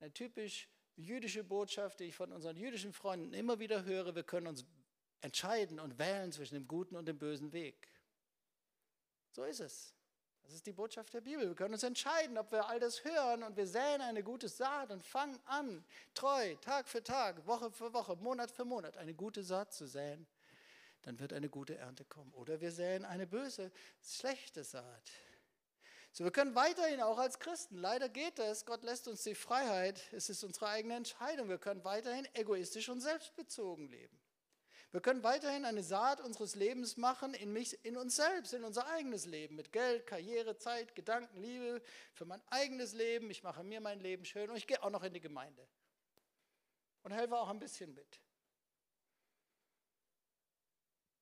Eine 0.00 0.12
typisch 0.12 0.68
jüdische 0.96 1.44
Botschaft, 1.44 2.00
die 2.00 2.06
ich 2.06 2.16
von 2.16 2.32
unseren 2.32 2.56
jüdischen 2.56 2.92
Freunden 2.92 3.32
immer 3.32 3.60
wieder 3.60 3.84
höre, 3.84 4.16
wir 4.16 4.24
können 4.24 4.48
uns 4.48 4.64
entscheiden 5.20 5.78
und 5.78 6.00
wählen 6.00 6.32
zwischen 6.32 6.56
dem 6.56 6.66
guten 6.66 6.96
und 6.96 7.06
dem 7.06 7.18
bösen 7.20 7.52
Weg. 7.52 7.92
So 9.30 9.44
ist 9.44 9.60
es. 9.60 9.97
Das 10.48 10.54
ist 10.54 10.66
die 10.66 10.72
Botschaft 10.72 11.12
der 11.12 11.20
Bibel. 11.20 11.46
Wir 11.46 11.54
können 11.54 11.74
uns 11.74 11.82
entscheiden, 11.82 12.38
ob 12.38 12.50
wir 12.52 12.66
all 12.66 12.80
das 12.80 13.04
hören 13.04 13.42
und 13.42 13.58
wir 13.58 13.66
säen 13.66 14.00
eine 14.00 14.22
gute 14.22 14.48
Saat 14.48 14.90
und 14.90 15.04
fangen 15.04 15.38
an, 15.44 15.84
treu, 16.14 16.54
Tag 16.62 16.88
für 16.88 17.04
Tag, 17.04 17.46
Woche 17.46 17.70
für 17.70 17.92
Woche, 17.92 18.16
Monat 18.16 18.50
für 18.50 18.64
Monat, 18.64 18.96
eine 18.96 19.12
gute 19.12 19.42
Saat 19.42 19.74
zu 19.74 19.86
säen. 19.86 20.26
Dann 21.02 21.20
wird 21.20 21.34
eine 21.34 21.50
gute 21.50 21.76
Ernte 21.76 22.06
kommen. 22.06 22.32
Oder 22.32 22.62
wir 22.62 22.72
säen 22.72 23.04
eine 23.04 23.26
böse, 23.26 23.70
schlechte 24.02 24.64
Saat. 24.64 25.10
So, 26.12 26.24
wir 26.24 26.30
können 26.30 26.54
weiterhin 26.54 27.02
auch 27.02 27.18
als 27.18 27.38
Christen, 27.38 27.76
leider 27.76 28.08
geht 28.08 28.38
es, 28.38 28.64
Gott 28.64 28.84
lässt 28.84 29.06
uns 29.06 29.24
die 29.24 29.34
Freiheit, 29.34 30.00
es 30.12 30.30
ist 30.30 30.42
unsere 30.44 30.68
eigene 30.68 30.94
Entscheidung, 30.94 31.50
wir 31.50 31.58
können 31.58 31.84
weiterhin 31.84 32.26
egoistisch 32.32 32.88
und 32.88 33.02
selbstbezogen 33.02 33.90
leben. 33.90 34.18
Wir 34.90 35.00
können 35.02 35.22
weiterhin 35.22 35.66
eine 35.66 35.82
Saat 35.82 36.20
unseres 36.20 36.54
Lebens 36.54 36.96
machen 36.96 37.34
in, 37.34 37.52
mich, 37.52 37.84
in 37.84 37.98
uns 37.98 38.16
selbst, 38.16 38.54
in 38.54 38.64
unser 38.64 38.86
eigenes 38.86 39.26
Leben, 39.26 39.56
mit 39.56 39.70
Geld, 39.70 40.06
Karriere, 40.06 40.56
Zeit, 40.56 40.94
Gedanken, 40.94 41.36
Liebe, 41.42 41.82
für 42.14 42.24
mein 42.24 42.40
eigenes 42.48 42.94
Leben. 42.94 43.30
Ich 43.30 43.42
mache 43.42 43.62
mir 43.62 43.82
mein 43.82 44.00
Leben 44.00 44.24
schön 44.24 44.48
und 44.48 44.56
ich 44.56 44.66
gehe 44.66 44.82
auch 44.82 44.90
noch 44.90 45.02
in 45.02 45.12
die 45.12 45.20
Gemeinde 45.20 45.68
und 47.02 47.12
helfe 47.12 47.36
auch 47.36 47.48
ein 47.48 47.58
bisschen 47.58 47.92
mit. 47.92 48.22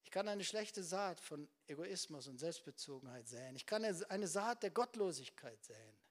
Ich 0.05 0.13
kann 0.13 0.29
eine 0.29 0.45
schlechte 0.45 0.85
Saat 0.85 1.19
von 1.19 1.49
Egoismus 1.67 2.29
und 2.29 2.39
Selbstbezogenheit 2.39 3.27
säen. 3.27 3.57
Ich 3.57 3.67
kann 3.67 3.85
eine 3.85 4.29
Saat 4.29 4.63
der 4.63 4.71
Gottlosigkeit 4.71 5.63
säen 5.65 6.06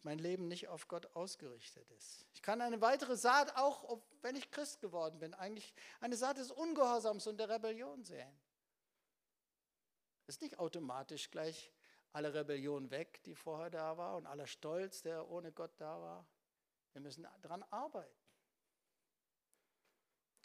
dass 0.00 0.04
mein 0.06 0.18
Leben 0.18 0.48
nicht 0.48 0.68
auf 0.68 0.88
Gott 0.88 1.14
ausgerichtet 1.14 1.90
ist. 1.90 2.24
Ich 2.32 2.40
kann 2.40 2.62
eine 2.62 2.80
weitere 2.80 3.18
Saat, 3.18 3.54
auch 3.56 4.00
wenn 4.22 4.34
ich 4.34 4.50
Christ 4.50 4.80
geworden 4.80 5.18
bin, 5.18 5.34
eigentlich 5.34 5.74
eine 6.00 6.16
Saat 6.16 6.38
des 6.38 6.50
Ungehorsams 6.50 7.26
und 7.26 7.36
der 7.36 7.50
Rebellion 7.50 8.02
säen. 8.02 8.40
Es 10.26 10.36
ist 10.36 10.40
nicht 10.40 10.58
automatisch 10.58 11.30
gleich 11.30 11.70
alle 12.14 12.32
Rebellion 12.32 12.90
weg, 12.90 13.22
die 13.24 13.34
vorher 13.34 13.68
da 13.68 13.98
war, 13.98 14.16
und 14.16 14.26
aller 14.26 14.46
Stolz, 14.46 15.02
der 15.02 15.28
ohne 15.28 15.52
Gott 15.52 15.72
da 15.76 16.00
war. 16.00 16.26
Wir 16.94 17.02
müssen 17.02 17.28
daran 17.42 17.62
arbeiten. 17.64 18.16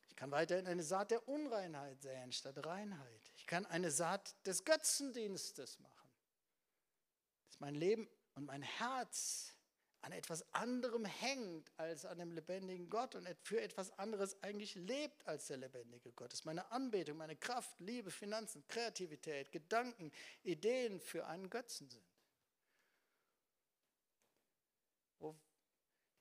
Ich 0.09 0.17
kann 0.17 0.31
weiterhin 0.31 0.67
eine 0.67 0.83
Saat 0.83 1.11
der 1.11 1.25
Unreinheit 1.29 2.01
säen 2.01 2.33
statt 2.33 2.65
Reinheit. 2.65 3.31
Ich 3.37 3.47
kann 3.47 3.65
eine 3.65 3.89
Saat 3.89 4.35
des 4.45 4.65
Götzendienstes 4.65 5.79
machen. 5.79 6.09
Dass 7.47 7.61
mein 7.61 7.75
Leben 7.75 8.09
und 8.35 8.45
mein 8.45 8.61
Herz 8.61 9.53
an 10.01 10.11
etwas 10.11 10.45
anderem 10.53 11.03
hängt 11.05 11.71
als 11.77 12.05
an 12.05 12.19
dem 12.19 12.31
lebendigen 12.31 12.89
Gott 12.89 13.15
und 13.15 13.27
für 13.41 13.59
etwas 13.59 13.97
anderes 13.97 14.41
eigentlich 14.43 14.75
lebt 14.75 15.25
als 15.27 15.47
der 15.47 15.57
lebendige 15.57 16.11
Gott. 16.11 16.31
Ist 16.31 16.45
meine 16.45 16.71
Anbetung, 16.71 17.17
meine 17.17 17.35
Kraft, 17.35 17.79
Liebe, 17.79 18.11
Finanzen, 18.11 18.63
Kreativität, 18.67 19.51
Gedanken, 19.51 20.11
Ideen 20.43 20.99
für 20.99 21.25
einen 21.25 21.49
Götzen 21.49 21.89
sind. 21.89 22.05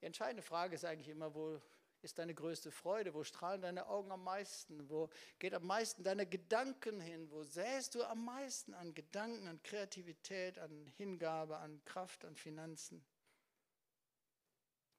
die 0.04 0.06
entscheidende 0.06 0.42
Frage 0.42 0.74
ist 0.74 0.84
eigentlich 0.84 1.08
immer, 1.08 1.34
wo 1.34 1.62
ist 2.04 2.18
deine 2.18 2.34
größte 2.34 2.70
Freude? 2.70 3.14
Wo 3.14 3.24
strahlen 3.24 3.62
deine 3.62 3.86
Augen 3.86 4.12
am 4.12 4.22
meisten? 4.22 4.88
Wo 4.88 5.10
geht 5.38 5.54
am 5.54 5.66
meisten 5.66 6.04
deine 6.04 6.26
Gedanken 6.26 7.00
hin? 7.00 7.30
Wo 7.30 7.42
säst 7.42 7.94
du 7.94 8.04
am 8.04 8.24
meisten 8.24 8.74
an 8.74 8.94
Gedanken, 8.94 9.48
an 9.48 9.62
Kreativität, 9.62 10.58
an 10.58 10.86
Hingabe, 10.96 11.56
an 11.56 11.82
Kraft, 11.84 12.24
an 12.24 12.36
Finanzen? 12.36 13.04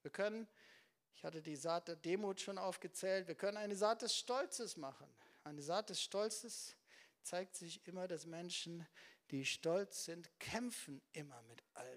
Wir 0.02 0.10
können, 0.10 0.46
ich 1.14 1.24
hatte 1.24 1.42
die 1.42 1.56
Saat 1.56 1.88
der 1.88 1.96
Demut 1.96 2.40
schon 2.40 2.58
aufgezählt, 2.58 3.26
wir 3.26 3.34
können 3.34 3.56
eine 3.56 3.76
Saat 3.76 4.02
des 4.02 4.16
Stolzes 4.16 4.76
machen. 4.76 5.08
Eine 5.44 5.62
Saat 5.62 5.90
des 5.90 6.02
Stolzes 6.02 6.76
zeigt 7.22 7.56
sich 7.56 7.86
immer, 7.86 8.06
dass 8.06 8.26
Menschen, 8.26 8.86
die 9.30 9.44
stolz 9.44 10.04
sind, 10.04 10.30
kämpfen 10.38 11.02
immer 11.12 11.40
mit 11.42 11.62
Möglichen. 11.62 11.95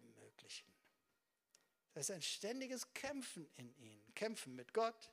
Das 2.00 2.08
ist 2.08 2.16
ein 2.16 2.22
ständiges 2.22 2.94
Kämpfen 2.94 3.46
in 3.58 3.76
ihnen. 3.76 4.14
Kämpfen 4.16 4.56
mit 4.56 4.74
Gott, 4.74 5.12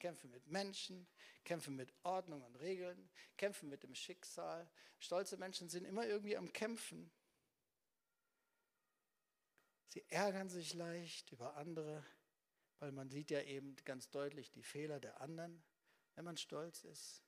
kämpfen 0.00 0.32
mit 0.32 0.48
Menschen, 0.48 1.06
kämpfen 1.44 1.76
mit 1.76 1.94
Ordnung 2.02 2.42
und 2.42 2.56
Regeln, 2.56 3.08
kämpfen 3.36 3.68
mit 3.68 3.84
dem 3.84 3.94
Schicksal. 3.94 4.68
Stolze 4.98 5.36
Menschen 5.36 5.68
sind 5.68 5.84
immer 5.84 6.04
irgendwie 6.08 6.36
am 6.36 6.52
Kämpfen. 6.52 7.08
Sie 9.90 10.04
ärgern 10.08 10.48
sich 10.48 10.74
leicht 10.74 11.30
über 11.30 11.56
andere, 11.56 12.04
weil 12.80 12.90
man 12.90 13.10
sieht 13.10 13.30
ja 13.30 13.40
eben 13.42 13.76
ganz 13.84 14.10
deutlich 14.10 14.50
die 14.50 14.64
Fehler 14.64 14.98
der 14.98 15.20
anderen. 15.20 15.62
Wenn 16.16 16.24
man 16.24 16.36
stolz 16.36 16.82
ist, 16.82 17.22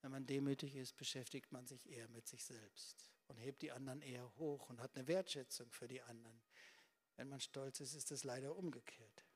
wenn 0.00 0.10
man 0.10 0.26
demütig 0.26 0.74
ist, 0.74 0.96
beschäftigt 0.96 1.52
man 1.52 1.68
sich 1.68 1.88
eher 1.88 2.08
mit 2.08 2.26
sich 2.26 2.44
selbst 2.44 3.12
und 3.28 3.36
hebt 3.36 3.62
die 3.62 3.70
anderen 3.70 4.02
eher 4.02 4.28
hoch 4.38 4.68
und 4.70 4.80
hat 4.80 4.96
eine 4.96 5.06
Wertschätzung 5.06 5.70
für 5.70 5.86
die 5.86 6.02
anderen. 6.02 6.42
Wenn 7.20 7.28
man 7.28 7.40
stolz 7.40 7.80
ist, 7.80 7.92
ist 7.92 8.10
es 8.12 8.24
leider 8.24 8.56
umgekehrt. 8.56 9.26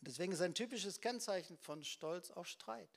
Deswegen 0.00 0.32
ist 0.32 0.40
ein 0.40 0.56
typisches 0.56 1.00
Kennzeichen 1.00 1.56
von 1.56 1.84
Stolz 1.84 2.32
auch 2.32 2.46
Streit. 2.46 2.90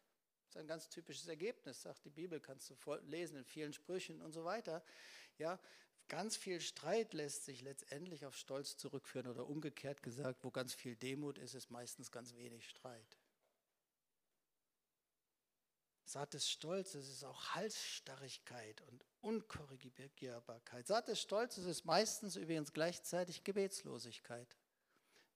Das 0.48 0.56
ist 0.56 0.58
ein 0.58 0.66
ganz 0.66 0.90
typisches 0.90 1.28
Ergebnis, 1.28 1.84
sagt 1.84 2.06
die 2.06 2.10
Bibel, 2.10 2.40
kannst 2.40 2.72
du 2.72 2.76
lesen 3.04 3.38
in 3.38 3.46
vielen 3.46 3.72
Sprüchen 3.72 4.20
und 4.20 4.32
so 4.32 4.46
weiter. 4.46 4.84
Ja, 5.38 5.60
ganz 6.08 6.38
viel 6.38 6.60
Streit 6.60 7.14
lässt 7.14 7.46
sich 7.46 7.62
letztendlich 7.62 8.26
auf 8.26 8.36
Stolz 8.36 8.78
zurückführen 8.78 9.28
oder 9.28 9.48
umgekehrt 9.48 10.02
gesagt, 10.02 10.44
wo 10.44 10.50
ganz 10.50 10.74
viel 10.74 10.96
Demut 10.96 11.38
ist, 11.38 11.54
ist 11.54 11.70
meistens 11.70 12.12
ganz 12.12 12.34
wenig 12.34 12.68
Streit. 12.68 13.20
Saat 16.06 16.34
des 16.34 16.50
Stolzes 16.50 17.08
ist 17.10 17.24
auch 17.24 17.56
Halsstarrigkeit 17.56 18.82
und 18.82 19.04
Unkorrigierbarkeit. 19.22 20.86
Saat 20.86 21.08
des 21.08 21.22
Stolzes 21.22 21.66
ist 21.66 21.86
meistens 21.86 22.36
übrigens 22.36 22.74
gleichzeitig 22.74 23.44
Gebetslosigkeit. 23.44 24.58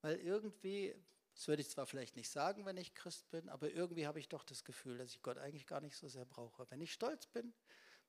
Weil 0.02 0.18
irgendwie, 0.18 0.94
das 1.34 1.48
würde 1.48 1.62
ich 1.62 1.70
zwar 1.70 1.86
vielleicht 1.86 2.16
nicht 2.16 2.30
sagen, 2.30 2.66
wenn 2.66 2.78
ich 2.78 2.94
Christ 2.94 3.30
bin, 3.32 3.50
aber 3.50 3.72
irgendwie 3.72 4.06
habe 4.06 4.20
ich 4.20 4.28
doch 4.28 4.44
das 4.44 4.66
Gefühl, 4.66 4.98
dass 4.98 5.12
ich 5.12 5.22
Gott 5.22 5.38
eigentlich 5.38 5.68
gar 5.68 5.82
nicht 5.82 5.96
so 5.96 6.08
sehr 6.08 6.26
brauche. 6.26 6.70
Wenn 6.70 6.82
ich 6.82 6.94
stolz 6.94 7.28
bin, 7.28 7.54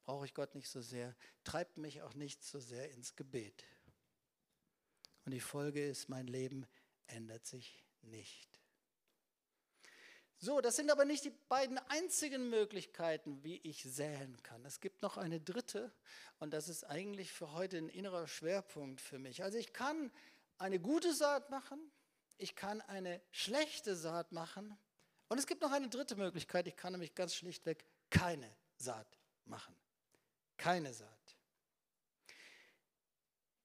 brauche 0.05 0.27
ich 0.27 0.35
Gott 0.35 0.55
nicht 0.55 0.69
so 0.69 0.81
sehr, 0.81 1.15
treibt 1.45 1.77
mich 1.77 2.03
auch 2.03 2.15
nicht 2.15 2.43
so 2.43 2.59
sehr 2.59 2.91
ins 2.91 3.15
Gebet. 3.15 3.65
Und 5.25 5.33
die 5.33 5.41
Folge 5.41 5.87
ist, 5.87 6.09
mein 6.09 6.27
Leben 6.27 6.67
ändert 7.07 7.47
sich 7.47 7.85
nicht. 8.03 8.58
So, 10.41 10.61
das 10.61 10.77
sind 10.77 10.91
aber 10.93 11.05
nicht 11.05 11.25
die 11.25 11.33
beiden 11.49 11.79
einzigen 11.89 12.49
Möglichkeiten, 12.49 13.43
wie 13.43 13.61
ich 13.65 13.83
säen 13.83 14.41
kann. 14.45 14.65
Es 14.65 14.81
gibt 14.81 15.03
noch 15.03 15.17
eine 15.17 15.41
dritte 15.41 15.93
und 16.39 16.53
das 16.53 16.69
ist 16.69 16.85
eigentlich 16.85 17.33
für 17.33 17.53
heute 17.53 17.77
ein 17.79 17.89
innerer 17.89 18.29
Schwerpunkt 18.29 19.01
für 19.01 19.19
mich. 19.19 19.43
Also 19.43 19.59
ich 19.59 19.73
kann 19.73 20.13
eine 20.59 20.79
gute 20.79 21.13
Saat 21.13 21.51
machen, 21.51 21.81
ich 22.37 22.55
kann 22.55 22.81
eine 22.83 23.21
schlechte 23.33 23.97
Saat 23.97 24.31
machen 24.31 24.79
und 25.29 25.39
es 25.39 25.47
gibt 25.49 25.61
noch 25.61 25.73
eine 25.73 25.89
dritte 25.89 26.15
Möglichkeit, 26.15 26.69
ich 26.69 26.77
kann 26.77 26.93
nämlich 26.93 27.17
ganz 27.17 27.35
schlichtweg 27.35 27.85
keine 28.09 28.49
Saat 28.77 29.19
machen. 29.45 29.75
Keine 30.57 30.95
Saat. 30.95 31.37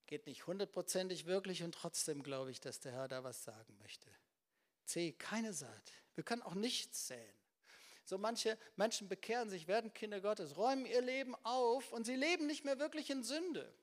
Geht 0.07 0.25
nicht 0.25 0.47
hundertprozentig 0.47 1.27
wirklich 1.27 1.61
und 1.61 1.75
trotzdem 1.75 2.23
glaube 2.23 2.49
ich, 2.49 2.59
dass 2.59 2.79
der 2.79 2.93
Herr 2.93 3.07
da 3.07 3.23
was 3.23 3.43
sagen 3.43 3.77
möchte. 3.77 4.09
C, 4.85 5.13
keine 5.13 5.53
Saat. 5.53 6.02
Wir 6.15 6.23
können 6.23 6.41
auch 6.41 6.55
nichts 6.55 7.07
säen. 7.07 7.35
So 8.05 8.17
manche 8.17 8.57
Menschen 8.75 9.07
bekehren 9.07 9.49
sich, 9.49 9.67
werden 9.67 9.93
Kinder 9.93 10.19
Gottes, 10.19 10.57
räumen 10.57 10.85
ihr 10.85 11.01
Leben 11.01 11.35
auf 11.43 11.93
und 11.93 12.05
sie 12.05 12.15
leben 12.15 12.47
nicht 12.47 12.65
mehr 12.65 12.79
wirklich 12.79 13.09
in 13.09 13.23
Sünde. 13.23 13.73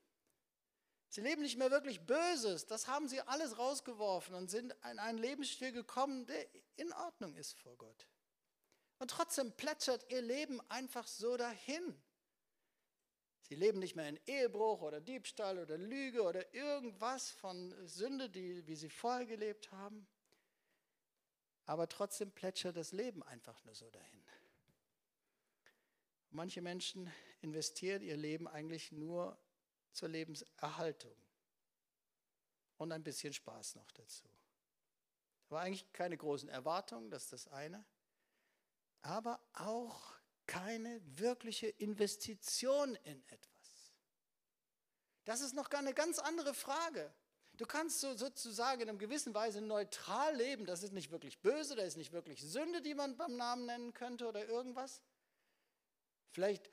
Sie 1.09 1.21
leben 1.21 1.41
nicht 1.41 1.57
mehr 1.57 1.71
wirklich 1.71 2.05
Böses. 2.05 2.67
Das 2.67 2.87
haben 2.87 3.09
sie 3.09 3.19
alles 3.21 3.57
rausgeworfen 3.57 4.35
und 4.35 4.49
sind 4.49 4.73
in 4.89 4.99
einen 4.99 5.17
Lebensstil 5.17 5.71
gekommen, 5.71 6.25
der 6.25 6.47
in 6.77 6.93
Ordnung 6.93 7.35
ist 7.35 7.57
vor 7.57 7.75
Gott. 7.75 8.07
Und 8.99 9.11
trotzdem 9.11 9.51
plätschert 9.51 10.05
ihr 10.09 10.21
Leben 10.21 10.61
einfach 10.69 11.07
so 11.07 11.35
dahin. 11.35 12.01
Sie 13.41 13.55
leben 13.55 13.79
nicht 13.79 13.95
mehr 13.95 14.07
in 14.07 14.19
Ehebruch 14.27 14.81
oder 14.81 15.01
Diebstahl 15.01 15.57
oder 15.57 15.77
Lüge 15.77 16.21
oder 16.21 16.53
irgendwas 16.53 17.31
von 17.31 17.75
Sünde, 17.85 18.29
die, 18.29 18.65
wie 18.67 18.75
sie 18.75 18.89
vorher 18.89 19.25
gelebt 19.25 19.71
haben 19.71 20.07
aber 21.65 21.87
trotzdem 21.87 22.31
plätschert 22.31 22.75
das 22.75 22.91
Leben 22.91 23.23
einfach 23.23 23.63
nur 23.63 23.75
so 23.75 23.89
dahin. 23.89 24.23
Manche 26.29 26.61
Menschen 26.61 27.11
investieren 27.41 28.01
ihr 28.01 28.15
Leben 28.15 28.47
eigentlich 28.47 28.91
nur 28.91 29.37
zur 29.91 30.09
Lebenserhaltung. 30.09 31.15
und 32.77 32.91
ein 32.91 33.03
bisschen 33.03 33.31
Spaß 33.31 33.75
noch 33.75 33.91
dazu. 33.91 34.27
Aber 35.49 35.59
eigentlich 35.59 35.93
keine 35.93 36.17
großen 36.17 36.49
Erwartungen, 36.49 37.11
das 37.11 37.25
ist 37.25 37.33
das 37.33 37.47
eine. 37.49 37.85
Aber 39.03 39.39
auch 39.53 40.15
keine 40.47 40.99
wirkliche 41.19 41.67
Investition 41.67 42.95
in 43.03 43.21
etwas. 43.27 43.93
Das 45.25 45.41
ist 45.41 45.53
noch 45.53 45.69
gar 45.69 45.81
eine 45.81 45.93
ganz 45.93 46.17
andere 46.17 46.55
Frage. 46.55 47.13
Du 47.61 47.67
kannst 47.67 47.99
so 47.99 48.15
sozusagen 48.15 48.81
in 48.81 48.89
einer 48.89 48.97
gewissen 48.97 49.35
Weise 49.35 49.61
neutral 49.61 50.35
leben. 50.35 50.65
Das 50.65 50.81
ist 50.81 50.93
nicht 50.93 51.11
wirklich 51.11 51.37
böse, 51.41 51.75
das 51.75 51.89
ist 51.89 51.97
nicht 51.97 52.11
wirklich 52.11 52.41
Sünde, 52.41 52.81
die 52.81 52.95
man 52.95 53.15
beim 53.17 53.37
Namen 53.37 53.67
nennen 53.67 53.93
könnte 53.93 54.27
oder 54.27 54.49
irgendwas. 54.49 55.03
Vielleicht 56.31 56.71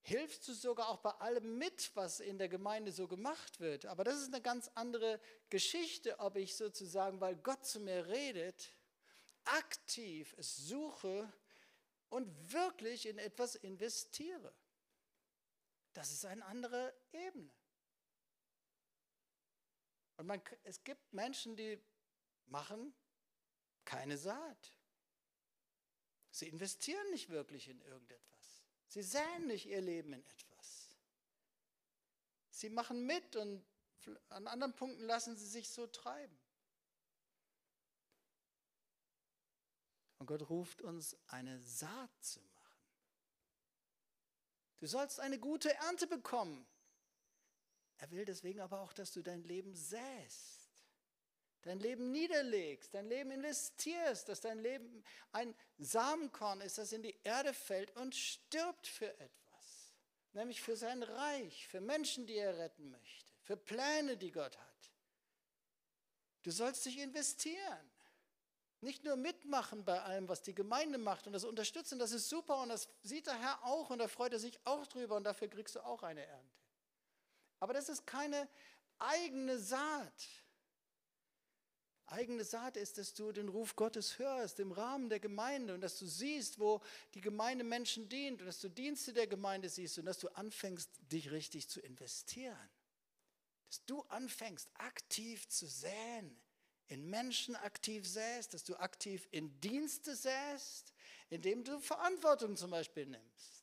hilfst 0.00 0.48
du 0.48 0.54
sogar 0.54 0.88
auch 0.88 0.96
bei 0.96 1.12
allem 1.12 1.56
mit, 1.56 1.92
was 1.94 2.18
in 2.18 2.36
der 2.36 2.48
Gemeinde 2.48 2.90
so 2.90 3.06
gemacht 3.06 3.60
wird. 3.60 3.86
Aber 3.86 4.02
das 4.02 4.20
ist 4.20 4.34
eine 4.34 4.42
ganz 4.42 4.72
andere 4.74 5.20
Geschichte, 5.50 6.18
ob 6.18 6.34
ich 6.34 6.56
sozusagen, 6.56 7.20
weil 7.20 7.36
Gott 7.36 7.64
zu 7.64 7.78
mir 7.78 8.08
redet, 8.08 8.72
aktiv 9.44 10.34
es 10.36 10.56
suche 10.66 11.32
und 12.08 12.52
wirklich 12.52 13.06
in 13.06 13.18
etwas 13.18 13.54
investiere. 13.54 14.52
Das 15.92 16.10
ist 16.10 16.24
eine 16.24 16.44
andere 16.44 16.92
Ebene. 17.12 17.52
Und 20.22 20.28
man, 20.28 20.40
es 20.62 20.84
gibt 20.84 21.12
Menschen, 21.12 21.56
die 21.56 21.82
machen 22.46 22.94
keine 23.84 24.16
Saat. 24.16 24.72
Sie 26.30 26.46
investieren 26.46 27.10
nicht 27.10 27.28
wirklich 27.28 27.66
in 27.66 27.80
irgendetwas. 27.80 28.62
Sie 28.86 29.02
säen 29.02 29.48
nicht 29.48 29.66
ihr 29.66 29.80
Leben 29.80 30.12
in 30.12 30.24
etwas. 30.24 30.96
Sie 32.50 32.70
machen 32.70 33.04
mit 33.04 33.34
und 33.34 33.66
an 34.28 34.46
anderen 34.46 34.76
Punkten 34.76 35.02
lassen 35.02 35.36
sie 35.36 35.48
sich 35.48 35.68
so 35.68 35.88
treiben. 35.88 36.38
Und 40.18 40.26
Gott 40.26 40.48
ruft 40.48 40.82
uns, 40.82 41.16
eine 41.26 41.58
Saat 41.58 42.12
zu 42.20 42.40
machen. 42.42 42.78
Du 44.78 44.86
sollst 44.86 45.18
eine 45.18 45.40
gute 45.40 45.74
Ernte 45.74 46.06
bekommen. 46.06 46.64
Er 48.02 48.10
will 48.10 48.24
deswegen 48.24 48.60
aber 48.60 48.80
auch, 48.80 48.92
dass 48.92 49.12
du 49.12 49.22
dein 49.22 49.44
Leben 49.44 49.76
säst, 49.76 50.68
dein 51.62 51.78
Leben 51.78 52.10
niederlegst, 52.10 52.92
dein 52.92 53.06
Leben 53.06 53.30
investierst, 53.30 54.28
dass 54.28 54.40
dein 54.40 54.58
Leben 54.58 55.04
ein 55.30 55.54
Samenkorn 55.78 56.62
ist, 56.62 56.78
das 56.78 56.90
in 56.90 57.04
die 57.04 57.16
Erde 57.22 57.54
fällt 57.54 57.94
und 57.96 58.16
stirbt 58.16 58.88
für 58.88 59.08
etwas, 59.20 59.94
nämlich 60.32 60.60
für 60.60 60.74
sein 60.74 61.04
Reich, 61.04 61.68
für 61.68 61.80
Menschen, 61.80 62.26
die 62.26 62.34
er 62.34 62.58
retten 62.58 62.90
möchte, 62.90 63.32
für 63.40 63.56
Pläne, 63.56 64.16
die 64.16 64.32
Gott 64.32 64.58
hat. 64.58 64.90
Du 66.42 66.50
sollst 66.50 66.84
dich 66.84 66.98
investieren. 66.98 67.88
Nicht 68.80 69.04
nur 69.04 69.14
mitmachen 69.14 69.84
bei 69.84 70.02
allem, 70.02 70.28
was 70.28 70.42
die 70.42 70.56
Gemeinde 70.56 70.98
macht 70.98 71.28
und 71.28 71.34
das 71.34 71.44
unterstützen, 71.44 72.00
das 72.00 72.10
ist 72.10 72.28
super 72.28 72.62
und 72.62 72.70
das 72.70 72.88
sieht 73.04 73.28
der 73.28 73.40
Herr 73.40 73.64
auch 73.64 73.90
und 73.90 74.00
da 74.00 74.08
freut 74.08 74.32
er 74.32 74.40
sich 74.40 74.58
auch 74.64 74.88
drüber 74.88 75.14
und 75.14 75.22
dafür 75.22 75.46
kriegst 75.46 75.76
du 75.76 75.80
auch 75.84 76.02
eine 76.02 76.26
Ernte. 76.26 76.61
Aber 77.62 77.74
das 77.74 77.88
ist 77.88 78.04
keine 78.08 78.48
eigene 78.98 79.56
Saat. 79.56 80.28
Eigene 82.06 82.42
Saat 82.42 82.76
ist, 82.76 82.98
dass 82.98 83.14
du 83.14 83.30
den 83.30 83.48
Ruf 83.48 83.76
Gottes 83.76 84.18
hörst 84.18 84.58
im 84.58 84.72
Rahmen 84.72 85.08
der 85.08 85.20
Gemeinde 85.20 85.72
und 85.72 85.80
dass 85.80 85.96
du 85.96 86.04
siehst, 86.04 86.58
wo 86.58 86.80
die 87.14 87.20
Gemeinde 87.20 87.62
Menschen 87.62 88.08
dient 88.08 88.40
und 88.40 88.48
dass 88.48 88.58
du 88.58 88.68
Dienste 88.68 89.12
der 89.12 89.28
Gemeinde 89.28 89.68
siehst 89.68 89.96
und 89.96 90.06
dass 90.06 90.18
du 90.18 90.26
anfängst, 90.30 90.90
dich 91.02 91.30
richtig 91.30 91.68
zu 91.68 91.80
investieren. 91.80 92.68
Dass 93.68 93.84
du 93.84 94.02
anfängst, 94.08 94.68
aktiv 94.74 95.48
zu 95.48 95.68
säen, 95.68 96.36
in 96.88 97.08
Menschen 97.08 97.54
aktiv 97.54 98.08
säst, 98.08 98.54
dass 98.54 98.64
du 98.64 98.74
aktiv 98.74 99.28
in 99.30 99.60
Dienste 99.60 100.16
säst, 100.16 100.92
indem 101.30 101.62
du 101.62 101.78
Verantwortung 101.78 102.56
zum 102.56 102.72
Beispiel 102.72 103.06
nimmst 103.06 103.61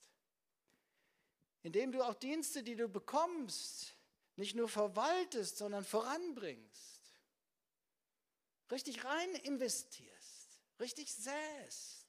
indem 1.63 1.91
du 1.91 2.03
auch 2.03 2.15
Dienste, 2.15 2.63
die 2.63 2.75
du 2.75 2.87
bekommst, 2.87 3.95
nicht 4.35 4.55
nur 4.55 4.69
verwaltest, 4.69 5.57
sondern 5.57 5.83
voranbringst. 5.83 6.99
Richtig 8.71 9.03
rein 9.03 9.35
investierst, 9.35 10.61
richtig 10.79 11.13
säst. 11.13 12.05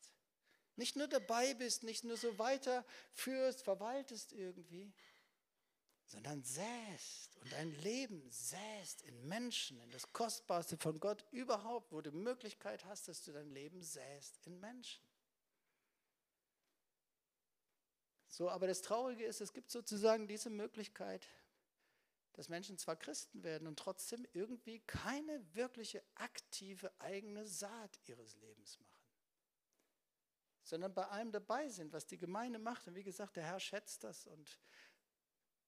Nicht 0.77 0.97
nur 0.97 1.09
dabei 1.09 1.55
bist, 1.55 1.83
nicht 1.83 2.05
nur 2.05 2.17
so 2.17 2.39
weiterführst, 2.39 3.63
verwaltest 3.63 4.33
irgendwie, 4.33 4.93
sondern 6.07 6.43
säst 6.43 7.37
und 7.37 7.53
dein 7.53 7.73
Leben 7.83 8.29
säst 8.31 9.03
in 9.03 9.29
Menschen, 9.29 9.81
in 9.81 9.91
das 9.91 10.13
Kostbarste 10.13 10.77
von 10.77 10.99
Gott 10.99 11.25
überhaupt, 11.31 11.93
wo 11.93 12.01
du 12.01 12.11
Möglichkeit 12.13 12.85
hast, 12.85 13.09
dass 13.09 13.23
du 13.25 13.33
dein 13.33 13.51
Leben 13.51 13.83
säst 13.83 14.39
in 14.47 14.59
Menschen. 14.59 15.03
So, 18.31 18.49
aber 18.49 18.69
das 18.69 18.81
Traurige 18.81 19.25
ist, 19.25 19.41
es 19.41 19.53
gibt 19.53 19.71
sozusagen 19.71 20.29
diese 20.29 20.51
Möglichkeit, 20.51 21.27
dass 22.35 22.49
Menschen 22.49 22.79
zwar 22.79 22.97
Christen 22.97 23.43
werden 23.43 23.67
und 23.67 23.79
trotzdem 23.79 24.27
irgendwie 24.33 24.79
keine 24.81 25.45
wirkliche 25.55 26.03
aktive 26.15 26.93
eigene 27.01 27.45
Saat 27.47 27.99
ihres 28.07 28.37
Lebens 28.37 28.79
machen, 28.79 29.05
sondern 30.63 30.95
bei 30.95 31.07
allem 31.09 31.33
dabei 31.33 31.69
sind, 31.69 31.93
was 31.93 32.07
die 32.07 32.19
Gemeinde 32.19 32.61
macht. 32.61 32.87
Und 32.87 32.95
wie 32.95 33.03
gesagt, 33.03 33.37
der 33.37 33.45
Herr 33.45 33.59
schätzt 33.59 34.05
das 34.05 34.27
und 34.27 34.61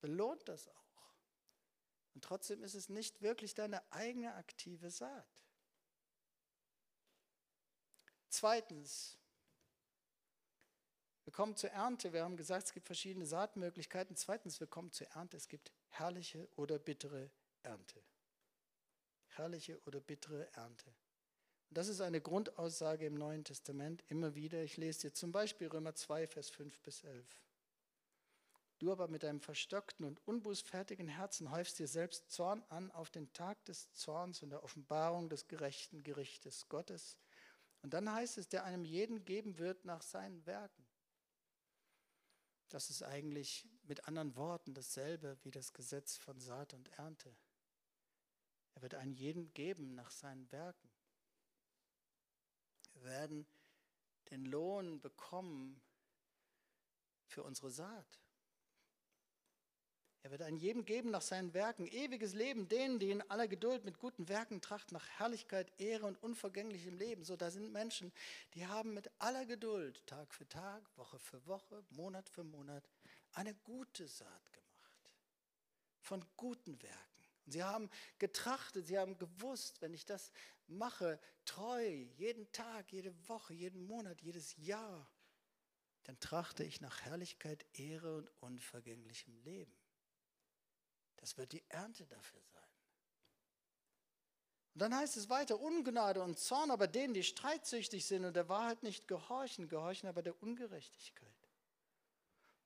belohnt 0.01 0.49
das 0.49 0.69
auch. 0.69 1.15
Und 2.15 2.23
trotzdem 2.23 2.63
ist 2.63 2.75
es 2.75 2.89
nicht 2.89 3.23
wirklich 3.23 3.55
deine 3.55 3.83
eigene 3.93 4.35
aktive 4.35 4.91
Saat. 4.91 5.27
Zweitens, 8.29 9.19
wir 11.25 11.33
kommen 11.33 11.57
zur 11.57 11.71
Ernte. 11.71 12.13
Wir 12.13 12.25
haben 12.25 12.37
gesagt, 12.37 12.67
es 12.67 12.73
gibt 12.73 12.87
verschiedene 12.87 13.27
Saatmöglichkeiten. 13.27 14.17
Zweitens, 14.17 14.59
wir 14.59 14.67
kommen 14.67 14.91
zur 14.91 15.07
Ernte. 15.09 15.37
Es 15.37 15.49
gibt 15.49 15.73
herrliche 15.89 16.49
oder 16.57 16.79
bittere 16.79 17.31
Ernte. 17.63 18.03
Herrliche 19.29 19.81
oder 19.87 20.01
bittere 20.01 20.53
Ernte. 20.55 20.87
Und 21.69 21.79
das 21.79 21.89
ist 21.89 22.01
eine 22.01 22.21
Grundaussage 22.21 23.07
im 23.07 23.15
Neuen 23.15 23.45
Testament 23.45 24.05
immer 24.09 24.35
wieder. 24.35 24.63
Ich 24.63 24.77
lese 24.77 25.09
dir 25.09 25.15
zum 25.15 25.33
Beispiel 25.33 25.69
Römer 25.69 25.95
2, 25.95 26.27
Vers 26.27 26.51
5 26.51 26.81
bis 26.81 27.05
11. 27.05 27.25
Du 28.79 28.91
aber 28.91 29.07
mit 29.07 29.23
deinem 29.23 29.41
verstockten 29.41 30.05
und 30.05 30.21
unbußfertigen 30.27 31.07
Herzen 31.07 31.53
häufst 31.53 31.79
dir 31.79 31.87
selbst 31.87 32.33
Zorn 32.33 32.65
an 32.69 32.91
auf 32.91 33.11
den 33.11 33.33
Tag 33.33 33.65
des 33.67 33.93
Zorns 33.93 34.43
und 34.43 34.51
der 34.51 34.65
Offenbarung 34.65 35.29
des 35.29 35.47
gerechten 35.47 36.03
Gerichtes 36.03 36.69
Gottes. 36.69 37.17
Und 37.83 37.95
dann 37.95 38.13
heißt 38.13 38.39
es, 38.39 38.49
der 38.49 38.65
einem 38.65 38.85
jeden 38.85 39.25
geben 39.25 39.59
wird 39.59 39.85
nach 39.85 40.03
seinen 40.03 40.45
Werken. 40.47 40.82
Das 42.73 42.89
ist 42.89 43.03
eigentlich 43.03 43.69
mit 43.83 44.09
anderen 44.09 44.35
Worten 44.35 44.73
dasselbe 44.73 45.37
wie 45.43 45.51
das 45.51 45.75
Gesetz 45.75 46.17
von 46.17 46.41
Saat 46.41 46.73
und 46.73 46.89
Ernte. 46.99 47.37
Er 48.73 48.81
wird 48.81 48.95
einen 48.95 49.13
jeden 49.13 49.53
geben 49.53 49.95
nach 49.95 50.11
seinen 50.11 50.51
Werken. 50.53 50.89
Wir 52.95 53.03
werden 53.03 53.47
den 54.31 54.47
Lohn 54.47 55.03
bekommen 55.03 55.83
für 57.27 57.43
unsere 57.43 57.71
Saat. 57.71 58.23
Er 60.25 60.31
wird 60.31 60.43
einen 60.43 60.57
jedem 60.57 60.85
geben 60.85 61.11
nach 61.11 61.23
seinen 61.23 61.53
Werken, 61.53 61.87
ewiges 61.89 62.33
Leben 62.35 62.69
denen, 62.69 63.01
die 63.01 63.11
in 63.11 63.29
aller 63.29 63.49
Geduld 63.49 63.85
mit 63.85 63.99
guten 63.99 64.29
Werken 64.29 64.61
trachten, 64.61 64.95
nach 64.95 65.09
Herrlichkeit, 65.19 65.73
Ehre 65.81 66.07
und 66.07 66.23
unvergänglichem 66.23 66.97
Leben. 66.97 67.25
So, 67.25 67.37
da 67.37 67.51
sind 67.51 67.73
Menschen, 67.73 68.13
die 68.55 68.65
haben 68.65 68.95
mit 68.95 69.11
aller 69.19 69.45
Geduld, 69.47 70.07
Tag 70.07 70.33
für 70.33 70.49
Tag, 70.49 70.85
Woche 70.97 71.19
für 71.19 71.45
Woche, 71.47 71.83
Monat 71.91 72.29
für 72.29 72.45
Monat, 72.45 72.89
eine 73.33 73.53
gute 73.65 74.07
Saat 74.07 74.53
gemacht. 74.53 75.11
Von 75.99 76.25
guten 76.37 76.81
Werken. 76.81 76.99
Und 77.45 77.53
sie 77.53 77.65
haben 77.65 77.91
getrachtet, 78.21 78.87
sie 78.87 78.99
haben 78.99 79.19
gewusst, 79.19 79.83
wenn 79.83 79.93
ich 79.93 80.07
das 80.07 80.31
mache, 80.69 81.19
treu, 81.45 81.85
jeden 82.17 82.51
Tag, 82.53 82.93
jede 82.93 83.13
Woche, 83.29 83.55
jeden 83.55 83.85
Monat, 83.85 84.21
jedes 84.21 84.57
Jahr, 84.57 85.11
dann 86.05 86.19
trachte 86.21 86.63
ich 86.63 86.81
nach 86.81 87.01
Herrlichkeit, 87.01 87.67
Ehre 87.73 88.19
und 88.19 88.31
unvergänglichem 88.41 89.37
Leben. 89.39 89.82
Das 91.23 91.39
wird 91.39 91.53
die 91.53 91.63
Ernte 91.69 92.05
dafür 92.05 92.41
sein. 92.53 92.63
Und 94.75 94.83
dann 94.83 94.97
heißt 94.97 95.17
es 95.17 95.29
weiter, 95.29 95.61
Ungnade 95.61 96.21
und 96.21 96.37
Zorn 96.37 96.73
aber 96.73 96.89
denen, 96.89 97.15
die 97.15 97.23
streitsüchtig 97.23 98.05
sind 98.05 98.25
und 98.25 98.35
der 98.35 98.49
Wahrheit 98.49 98.83
nicht 98.83 99.07
gehorchen, 99.07 99.69
gehorchen 99.69 100.09
aber 100.09 100.23
der 100.23 100.43
Ungerechtigkeit. 100.43 101.29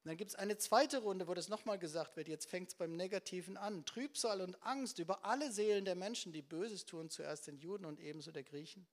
Und 0.03 0.09
dann 0.09 0.17
gibt 0.17 0.31
es 0.31 0.37
eine 0.37 0.57
zweite 0.57 1.03
Runde, 1.03 1.29
wo 1.29 1.35
das 1.35 1.51
nochmal 1.51 1.79
gesagt 1.79 2.17
wird, 2.17 2.29
jetzt 2.29 2.49
fängt 2.49 2.71
es 2.71 2.75
beim 2.77 2.97
Negativen 2.97 3.59
an. 3.59 3.85
Trübsal 3.85 4.41
und 4.41 4.63
Angst 4.63 5.01
über 5.01 5.27
alle 5.27 5.53
Seelen 5.53 5.85
der 5.85 5.97
Menschen, 5.97 6.33
die 6.33 6.41
Böses 6.43 6.87
tun, 6.87 7.11
zuerst 7.11 7.49
den 7.49 7.59
Juden 7.59 7.85
und 7.85 8.01
ebenso 8.01 8.33
der 8.33 8.45
Griechen. 8.45 8.87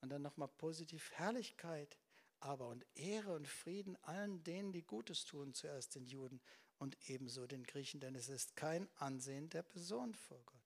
Und 0.00 0.08
dann 0.08 0.22
nochmal 0.22 0.48
positiv 0.48 1.10
Herrlichkeit, 1.12 1.98
aber 2.40 2.68
und 2.68 2.86
Ehre 2.94 3.34
und 3.34 3.46
Frieden 3.46 3.96
allen 4.02 4.42
denen, 4.44 4.72
die 4.72 4.82
Gutes 4.82 5.26
tun, 5.26 5.52
zuerst 5.52 5.94
den 5.94 6.06
Juden 6.06 6.40
und 6.82 6.98
ebenso 7.08 7.46
den 7.46 7.62
Griechen, 7.62 8.00
denn 8.00 8.16
es 8.16 8.28
ist 8.28 8.56
kein 8.56 8.88
Ansehen 8.96 9.48
der 9.48 9.62
Person 9.62 10.16
vor 10.16 10.42
Gott. 10.44 10.56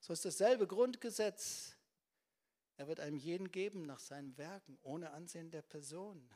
So 0.00 0.14
ist 0.14 0.24
dasselbe 0.24 0.66
Grundgesetz. 0.66 1.76
Er 2.78 2.88
wird 2.88 2.98
einem 2.98 3.18
jeden 3.18 3.52
geben 3.52 3.84
nach 3.84 3.98
seinen 3.98 4.34
Werken, 4.38 4.78
ohne 4.82 5.10
Ansehen 5.10 5.50
der 5.50 5.60
Person. 5.60 6.26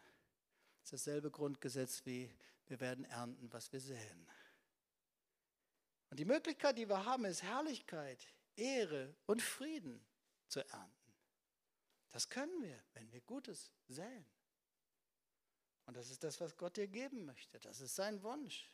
Das 0.83 0.93
ist 0.93 0.93
dasselbe 0.93 1.31
Grundgesetz 1.31 2.05
wie 2.05 2.31
wir 2.67 2.79
werden 2.79 3.07
ernten, 3.07 3.51
was 3.55 3.73
wir 3.73 3.81
säen. 3.81 4.29
Und 6.11 6.21
die 6.21 6.27
Möglichkeit, 6.27 6.77
die 6.77 6.91
wir 6.91 7.07
haben, 7.07 7.25
ist 7.25 7.43
Herrlichkeit, 7.43 8.29
Ehre 8.55 9.17
und 9.25 9.41
Frieden 9.41 10.05
zu 10.49 10.61
ernten. 10.61 11.13
Das 12.11 12.29
können 12.29 12.63
wir, 12.63 12.79
wenn 12.93 13.11
wir 13.13 13.23
Gutes 13.23 13.73
säen. 13.89 14.27
Und 15.87 15.97
das 15.97 16.11
ist 16.11 16.25
das, 16.25 16.41
was 16.41 16.57
Gott 16.57 16.77
dir 16.77 16.89
geben 16.89 17.25
möchte. 17.25 17.59
Das 17.61 17.81
ist 17.81 17.95
sein 17.95 18.23
Wunsch. 18.23 18.69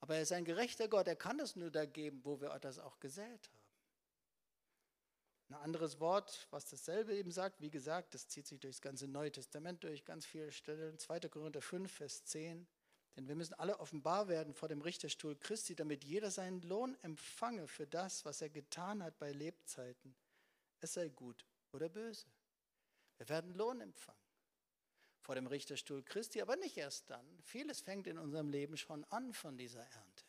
Aber 0.00 0.16
er 0.16 0.22
ist 0.22 0.32
ein 0.32 0.44
gerechter 0.44 0.86
Gott. 0.86 1.08
Er 1.08 1.16
kann 1.16 1.40
es 1.40 1.56
nur 1.56 1.70
da 1.70 1.86
geben, 1.86 2.20
wo 2.24 2.40
wir 2.40 2.56
das 2.58 2.78
auch 2.78 3.00
gesät 3.00 3.48
haben. 3.48 3.64
Ein 5.48 5.54
anderes 5.56 6.00
Wort, 6.00 6.46
was 6.50 6.68
dasselbe 6.68 7.14
eben 7.14 7.30
sagt, 7.30 7.60
wie 7.60 7.70
gesagt, 7.70 8.14
das 8.14 8.28
zieht 8.28 8.46
sich 8.46 8.60
durch 8.60 8.76
das 8.76 8.82
ganze 8.82 9.08
Neue 9.08 9.32
Testament 9.32 9.82
durch, 9.84 10.04
ganz 10.04 10.26
viele 10.26 10.52
Stellen. 10.52 10.98
2. 10.98 11.20
Korinther 11.20 11.62
5, 11.62 11.90
Vers 11.90 12.24
10. 12.24 12.66
Denn 13.16 13.28
wir 13.28 13.34
müssen 13.34 13.54
alle 13.54 13.78
offenbar 13.78 14.28
werden 14.28 14.54
vor 14.54 14.68
dem 14.68 14.82
Richterstuhl 14.82 15.36
Christi, 15.36 15.74
damit 15.76 16.04
jeder 16.04 16.30
seinen 16.30 16.60
Lohn 16.62 16.96
empfange 17.02 17.68
für 17.68 17.86
das, 17.86 18.24
was 18.24 18.42
er 18.42 18.50
getan 18.50 19.02
hat 19.02 19.18
bei 19.18 19.32
Lebzeiten. 19.32 20.14
Es 20.80 20.94
sei 20.94 21.08
gut 21.08 21.46
oder 21.72 21.88
böse. 21.88 22.26
Wir 23.18 23.28
werden 23.28 23.54
Lohn 23.54 23.80
empfangen 23.80 24.23
vor 25.24 25.34
dem 25.34 25.46
Richterstuhl 25.46 26.02
Christi, 26.02 26.42
aber 26.42 26.56
nicht 26.56 26.76
erst 26.76 27.08
dann. 27.08 27.26
Vieles 27.42 27.80
fängt 27.80 28.06
in 28.06 28.18
unserem 28.18 28.50
Leben 28.50 28.76
schon 28.76 29.04
an 29.04 29.32
von 29.32 29.56
dieser 29.56 29.80
Ernte. 29.80 30.24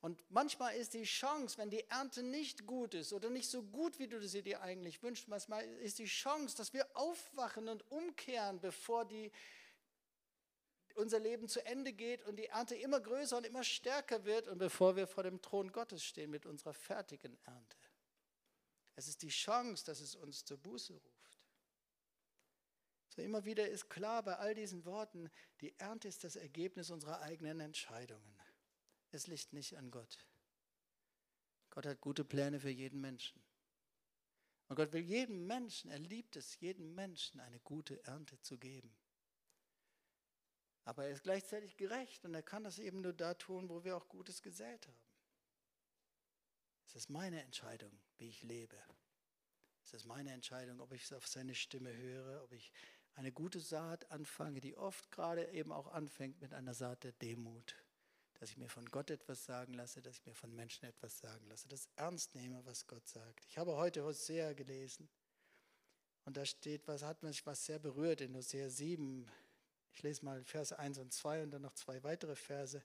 Und 0.00 0.22
manchmal 0.30 0.76
ist 0.76 0.94
die 0.94 1.02
Chance, 1.02 1.58
wenn 1.58 1.70
die 1.70 1.88
Ernte 1.88 2.22
nicht 2.22 2.64
gut 2.64 2.94
ist 2.94 3.12
oder 3.12 3.30
nicht 3.30 3.48
so 3.48 3.62
gut, 3.64 3.98
wie 3.98 4.06
du 4.06 4.20
sie 4.26 4.42
dir 4.42 4.60
eigentlich 4.60 5.02
wünschst, 5.02 5.26
manchmal 5.26 5.64
ist 5.80 5.98
die 5.98 6.06
Chance, 6.06 6.56
dass 6.56 6.72
wir 6.72 6.86
aufwachen 6.94 7.68
und 7.68 7.88
umkehren, 7.90 8.60
bevor 8.60 9.04
die, 9.04 9.32
unser 10.94 11.18
Leben 11.18 11.48
zu 11.48 11.64
Ende 11.66 11.92
geht 11.92 12.22
und 12.24 12.36
die 12.36 12.46
Ernte 12.46 12.76
immer 12.76 13.00
größer 13.00 13.36
und 13.36 13.46
immer 13.46 13.64
stärker 13.64 14.24
wird 14.24 14.46
und 14.46 14.58
bevor 14.58 14.94
wir 14.94 15.08
vor 15.08 15.24
dem 15.24 15.42
Thron 15.42 15.72
Gottes 15.72 16.04
stehen 16.04 16.30
mit 16.30 16.46
unserer 16.46 16.74
fertigen 16.74 17.36
Ernte. 17.44 17.76
Es 18.94 19.08
ist 19.08 19.22
die 19.22 19.30
Chance, 19.30 19.84
dass 19.84 20.00
es 20.00 20.14
uns 20.14 20.44
zur 20.44 20.58
Buße 20.58 20.92
ruft. 20.94 21.21
So 23.14 23.20
immer 23.20 23.44
wieder 23.44 23.68
ist 23.68 23.90
klar 23.90 24.22
bei 24.22 24.38
all 24.38 24.54
diesen 24.54 24.86
Worten, 24.86 25.30
die 25.60 25.78
Ernte 25.78 26.08
ist 26.08 26.24
das 26.24 26.34
Ergebnis 26.34 26.90
unserer 26.90 27.20
eigenen 27.20 27.60
Entscheidungen. 27.60 28.40
Es 29.10 29.26
liegt 29.26 29.52
nicht 29.52 29.76
an 29.76 29.90
Gott. 29.90 30.26
Gott 31.68 31.84
hat 31.84 32.00
gute 32.00 32.24
Pläne 32.24 32.58
für 32.58 32.70
jeden 32.70 33.02
Menschen. 33.02 33.42
Und 34.68 34.76
Gott 34.76 34.94
will 34.94 35.02
jedem 35.02 35.46
Menschen, 35.46 35.90
er 35.90 35.98
liebt 35.98 36.36
es, 36.36 36.58
jedem 36.60 36.94
Menschen 36.94 37.38
eine 37.40 37.60
gute 37.60 38.02
Ernte 38.06 38.40
zu 38.40 38.56
geben. 38.56 38.96
Aber 40.84 41.04
er 41.04 41.10
ist 41.10 41.22
gleichzeitig 41.22 41.76
gerecht 41.76 42.24
und 42.24 42.32
er 42.32 42.42
kann 42.42 42.64
das 42.64 42.78
eben 42.78 43.02
nur 43.02 43.12
da 43.12 43.34
tun, 43.34 43.68
wo 43.68 43.84
wir 43.84 43.94
auch 43.94 44.08
Gutes 44.08 44.42
gesät 44.42 44.88
haben. 44.88 44.98
Es 46.86 46.96
ist 46.96 47.10
meine 47.10 47.42
Entscheidung, 47.42 47.92
wie 48.16 48.30
ich 48.30 48.42
lebe. 48.42 48.82
Es 49.84 49.92
ist 49.92 50.06
meine 50.06 50.32
Entscheidung, 50.32 50.80
ob 50.80 50.92
ich 50.92 51.12
auf 51.12 51.26
seine 51.26 51.54
Stimme 51.54 51.94
höre, 51.94 52.42
ob 52.42 52.52
ich 52.52 52.72
eine 53.14 53.32
gute 53.32 53.60
Saat 53.60 54.10
anfange, 54.10 54.60
die 54.60 54.76
oft 54.76 55.10
gerade 55.10 55.50
eben 55.50 55.72
auch 55.72 55.88
anfängt 55.92 56.40
mit 56.40 56.54
einer 56.54 56.74
Saat 56.74 57.04
der 57.04 57.12
Demut. 57.12 57.76
Dass 58.40 58.50
ich 58.50 58.56
mir 58.56 58.68
von 58.68 58.86
Gott 58.86 59.10
etwas 59.10 59.44
sagen 59.44 59.74
lasse, 59.74 60.02
dass 60.02 60.16
ich 60.16 60.26
mir 60.26 60.34
von 60.34 60.54
Menschen 60.54 60.86
etwas 60.86 61.18
sagen 61.18 61.46
lasse, 61.48 61.68
das 61.68 61.88
ernst 61.96 62.34
nehme, 62.34 62.64
was 62.64 62.86
Gott 62.86 63.06
sagt. 63.06 63.44
Ich 63.46 63.58
habe 63.58 63.76
heute 63.76 64.04
Hosea 64.04 64.52
gelesen 64.52 65.08
und 66.24 66.36
da 66.36 66.44
steht, 66.44 66.86
was 66.88 67.02
hat 67.02 67.22
mich 67.22 67.44
was 67.46 67.64
sehr 67.64 67.78
berührt 67.78 68.20
in 68.20 68.34
Hosea 68.34 68.68
7. 68.68 69.30
Ich 69.92 70.02
lese 70.02 70.24
mal 70.24 70.42
Verse 70.44 70.76
1 70.76 70.98
und 70.98 71.12
2 71.12 71.42
und 71.44 71.50
dann 71.50 71.62
noch 71.62 71.74
zwei 71.74 72.02
weitere 72.02 72.34
Verse. 72.34 72.82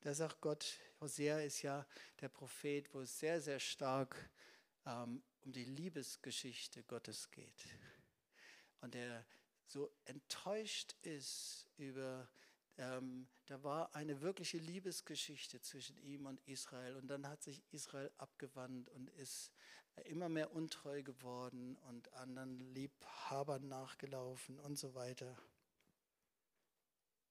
Da 0.00 0.14
sagt 0.14 0.40
Gott, 0.40 0.78
Hosea 1.00 1.40
ist 1.40 1.62
ja 1.62 1.86
der 2.20 2.28
Prophet, 2.28 2.92
wo 2.94 3.00
es 3.00 3.18
sehr, 3.18 3.40
sehr 3.40 3.58
stark 3.58 4.30
ähm, 4.86 5.22
um 5.44 5.52
die 5.52 5.64
Liebesgeschichte 5.64 6.84
Gottes 6.84 7.30
geht. 7.30 7.66
Und 8.80 8.94
er 8.94 9.24
so 9.68 9.90
enttäuscht 10.06 10.94
ist 11.02 11.68
über, 11.76 12.28
ähm, 12.78 13.28
da 13.46 13.62
war 13.62 13.94
eine 13.94 14.20
wirkliche 14.20 14.58
Liebesgeschichte 14.58 15.60
zwischen 15.60 15.96
ihm 15.98 16.26
und 16.26 16.40
Israel. 16.46 16.96
Und 16.96 17.08
dann 17.08 17.28
hat 17.28 17.42
sich 17.42 17.62
Israel 17.70 18.10
abgewandt 18.16 18.88
und 18.90 19.10
ist 19.10 19.52
immer 20.04 20.28
mehr 20.28 20.52
untreu 20.54 21.02
geworden 21.02 21.76
und 21.88 22.12
anderen 22.14 22.58
Liebhabern 22.74 23.68
nachgelaufen 23.68 24.58
und 24.60 24.78
so 24.78 24.94
weiter. 24.94 25.36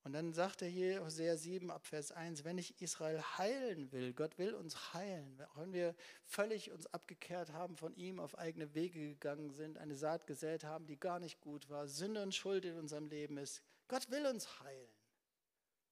Und 0.07 0.13
dann 0.13 0.31
sagt 0.31 0.61
er 0.61 0.69
hier, 0.69 1.03
Hosea 1.03 1.35
7 1.35 1.69
ab 1.69 1.85
Vers 1.85 2.13
1, 2.13 2.45
wenn 2.45 2.57
ich 2.57 2.81
Israel 2.81 3.21
heilen 3.37 3.91
will, 3.91 4.13
Gott 4.13 4.37
will 4.37 4.53
uns 4.53 4.93
heilen, 4.93 5.37
auch 5.49 5.57
wenn 5.57 5.73
wir 5.73 5.93
völlig 6.23 6.71
uns 6.71 6.87
abgekehrt 6.93 7.51
haben 7.51 7.75
von 7.75 7.93
ihm, 7.93 8.21
auf 8.21 8.37
eigene 8.37 8.73
Wege 8.73 9.01
gegangen 9.01 9.51
sind, 9.51 9.77
eine 9.77 9.95
Saat 9.95 10.25
gesät 10.25 10.63
haben, 10.63 10.87
die 10.87 10.97
gar 10.97 11.19
nicht 11.19 11.41
gut 11.41 11.69
war, 11.69 11.89
Sünde 11.89 12.23
und 12.23 12.33
Schuld 12.33 12.63
in 12.63 12.77
unserem 12.77 13.09
Leben 13.09 13.37
ist, 13.37 13.61
Gott 13.89 14.09
will 14.09 14.25
uns 14.27 14.61
heilen. 14.61 14.95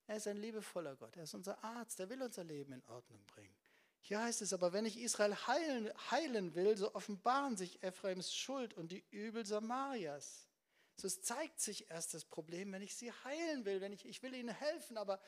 Er 0.08 0.16
ist 0.16 0.30
ein 0.30 0.38
liebevoller 0.38 0.96
Gott, 0.96 1.18
er 1.18 1.24
ist 1.24 1.34
unser 1.34 1.62
Arzt, 1.62 2.00
er 2.00 2.10
will 2.10 2.22
unser 2.22 2.46
Leben 2.46 2.72
in 2.72 2.86
Ordnung 2.86 3.22
bringen. 3.26 3.58
Hier 4.00 4.22
heißt 4.22 4.42
es 4.42 4.54
aber, 4.54 4.72
wenn 4.72 4.86
ich 4.86 4.98
Israel 4.98 5.36
heilen, 5.36 5.92
heilen 6.10 6.56
will, 6.56 6.78
so 6.78 6.96
offenbaren 6.96 7.58
sich 7.58 7.84
Ephraims 7.84 8.34
Schuld 8.34 8.76
und 8.76 8.94
die 8.94 9.04
Übel 9.12 9.46
Samarias. 9.46 10.48
So, 10.96 11.08
es 11.08 11.22
zeigt 11.22 11.60
sich 11.60 11.90
erst 11.90 12.14
das 12.14 12.26
Problem, 12.26 12.72
wenn 12.72 12.82
ich 12.82 12.96
sie 12.96 13.12
heilen 13.12 13.66
will, 13.66 13.82
wenn 13.82 13.94
ich, 13.94 14.06
ich 14.06 14.24
will 14.24 14.34
ihnen 14.34 14.54
helfen, 14.54 14.98
aber 14.98 15.22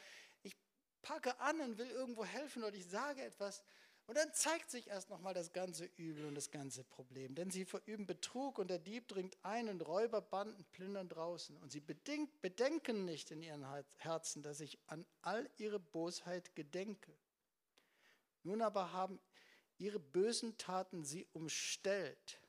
ich 0.43 0.55
packe 1.01 1.39
an 1.39 1.59
und 1.61 1.78
will 1.78 1.89
irgendwo 1.89 2.26
helfen 2.26 2.63
oder 2.63 2.76
ich 2.76 2.88
sage 2.88 3.22
etwas 3.24 3.63
und 4.07 4.18
dann 4.18 4.34
zeigt 4.34 4.72
sich 4.72 4.88
erst 4.88 5.09
nochmal 5.09 5.34
das 5.34 5.51
ganze 5.51 5.84
Übel 5.97 6.26
und 6.26 6.36
das 6.36 6.49
ganze 6.49 6.86
Problem. 6.86 7.36
Denn 7.36 7.51
sie 7.51 7.65
verüben 7.65 8.05
Betrug 8.05 8.57
und 8.57 8.70
der 8.70 8.80
Dieb 8.80 9.09
dringt 9.09 9.38
ein 9.43 9.68
und 9.68 9.86
Räuberbanden 9.86 10.63
plündern 10.72 11.09
draußen. 11.09 11.57
Und 11.57 11.74
sie 11.74 11.82
bedingt, 11.82 12.41
bedenken 12.41 13.03
nicht 13.03 13.32
in 13.32 13.43
ihren 13.43 13.65
Herzen, 13.97 14.43
dass 14.43 14.61
ich 14.61 14.80
an 14.88 15.05
all 15.22 15.49
ihre 15.57 15.80
Bosheit 15.80 16.55
gedenke. 16.55 17.11
Nun 18.43 18.61
aber 18.61 18.93
haben 18.93 19.20
ihre 19.78 19.99
bösen 19.99 20.57
Taten 20.57 21.03
sie 21.03 21.28
umstellt 21.34 22.39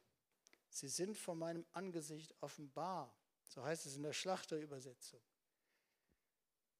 Sie 0.78 0.88
sind 0.88 1.16
vor 1.16 1.34
meinem 1.34 1.66
Angesicht 1.72 2.34
offenbar. 2.40 3.14
So 3.48 3.64
heißt 3.64 3.86
es 3.86 3.96
in 3.96 4.02
der 4.02 4.12
Schlachterübersetzung. 4.12 5.20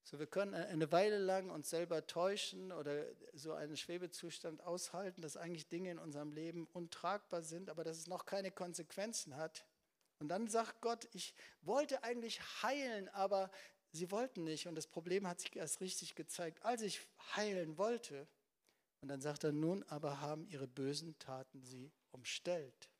So, 0.05 0.19
wir 0.19 0.27
können 0.27 0.55
eine 0.55 0.91
Weile 0.91 1.19
lang 1.19 1.51
uns 1.51 1.69
selber 1.69 2.07
täuschen 2.07 2.73
oder 2.73 3.05
so 3.35 3.53
einen 3.53 3.77
Schwebezustand 3.77 4.63
aushalten, 4.63 5.21
dass 5.21 5.37
eigentlich 5.37 5.69
Dinge 5.69 5.91
in 5.91 5.99
unserem 5.99 6.33
Leben 6.33 6.67
untragbar 6.73 7.43
sind, 7.43 7.69
aber 7.69 7.85
dass 7.85 7.99
es 7.99 8.07
noch 8.07 8.25
keine 8.25 8.51
Konsequenzen 8.51 9.37
hat. 9.37 9.67
Und 10.19 10.29
dann 10.29 10.49
sagt 10.49 10.81
Gott, 10.81 11.09
ich 11.13 11.35
wollte 11.61 12.03
eigentlich 12.05 12.41
heilen, 12.63 13.11
aber 13.11 13.51
sie 13.93 14.11
wollten 14.11 14.45
nicht. 14.45 14.67
Und 14.67 14.77
das 14.77 14.87
Problem 14.87 15.27
hat 15.27 15.41
sich 15.41 15.55
erst 15.57 15.81
richtig 15.81 16.15
gezeigt, 16.15 16.65
als 16.65 16.81
ich 16.81 17.07
heilen 17.37 17.77
wollte. 17.77 18.27
Und 19.03 19.09
dann 19.09 19.21
sagt 19.21 19.45
er, 19.45 19.53
nun 19.53 19.83
aber 19.85 20.21
haben 20.23 20.47
ihre 20.49 20.67
bösen 20.67 21.19
Taten 21.19 21.63
sie 21.63 21.93
umstellt. 22.13 22.91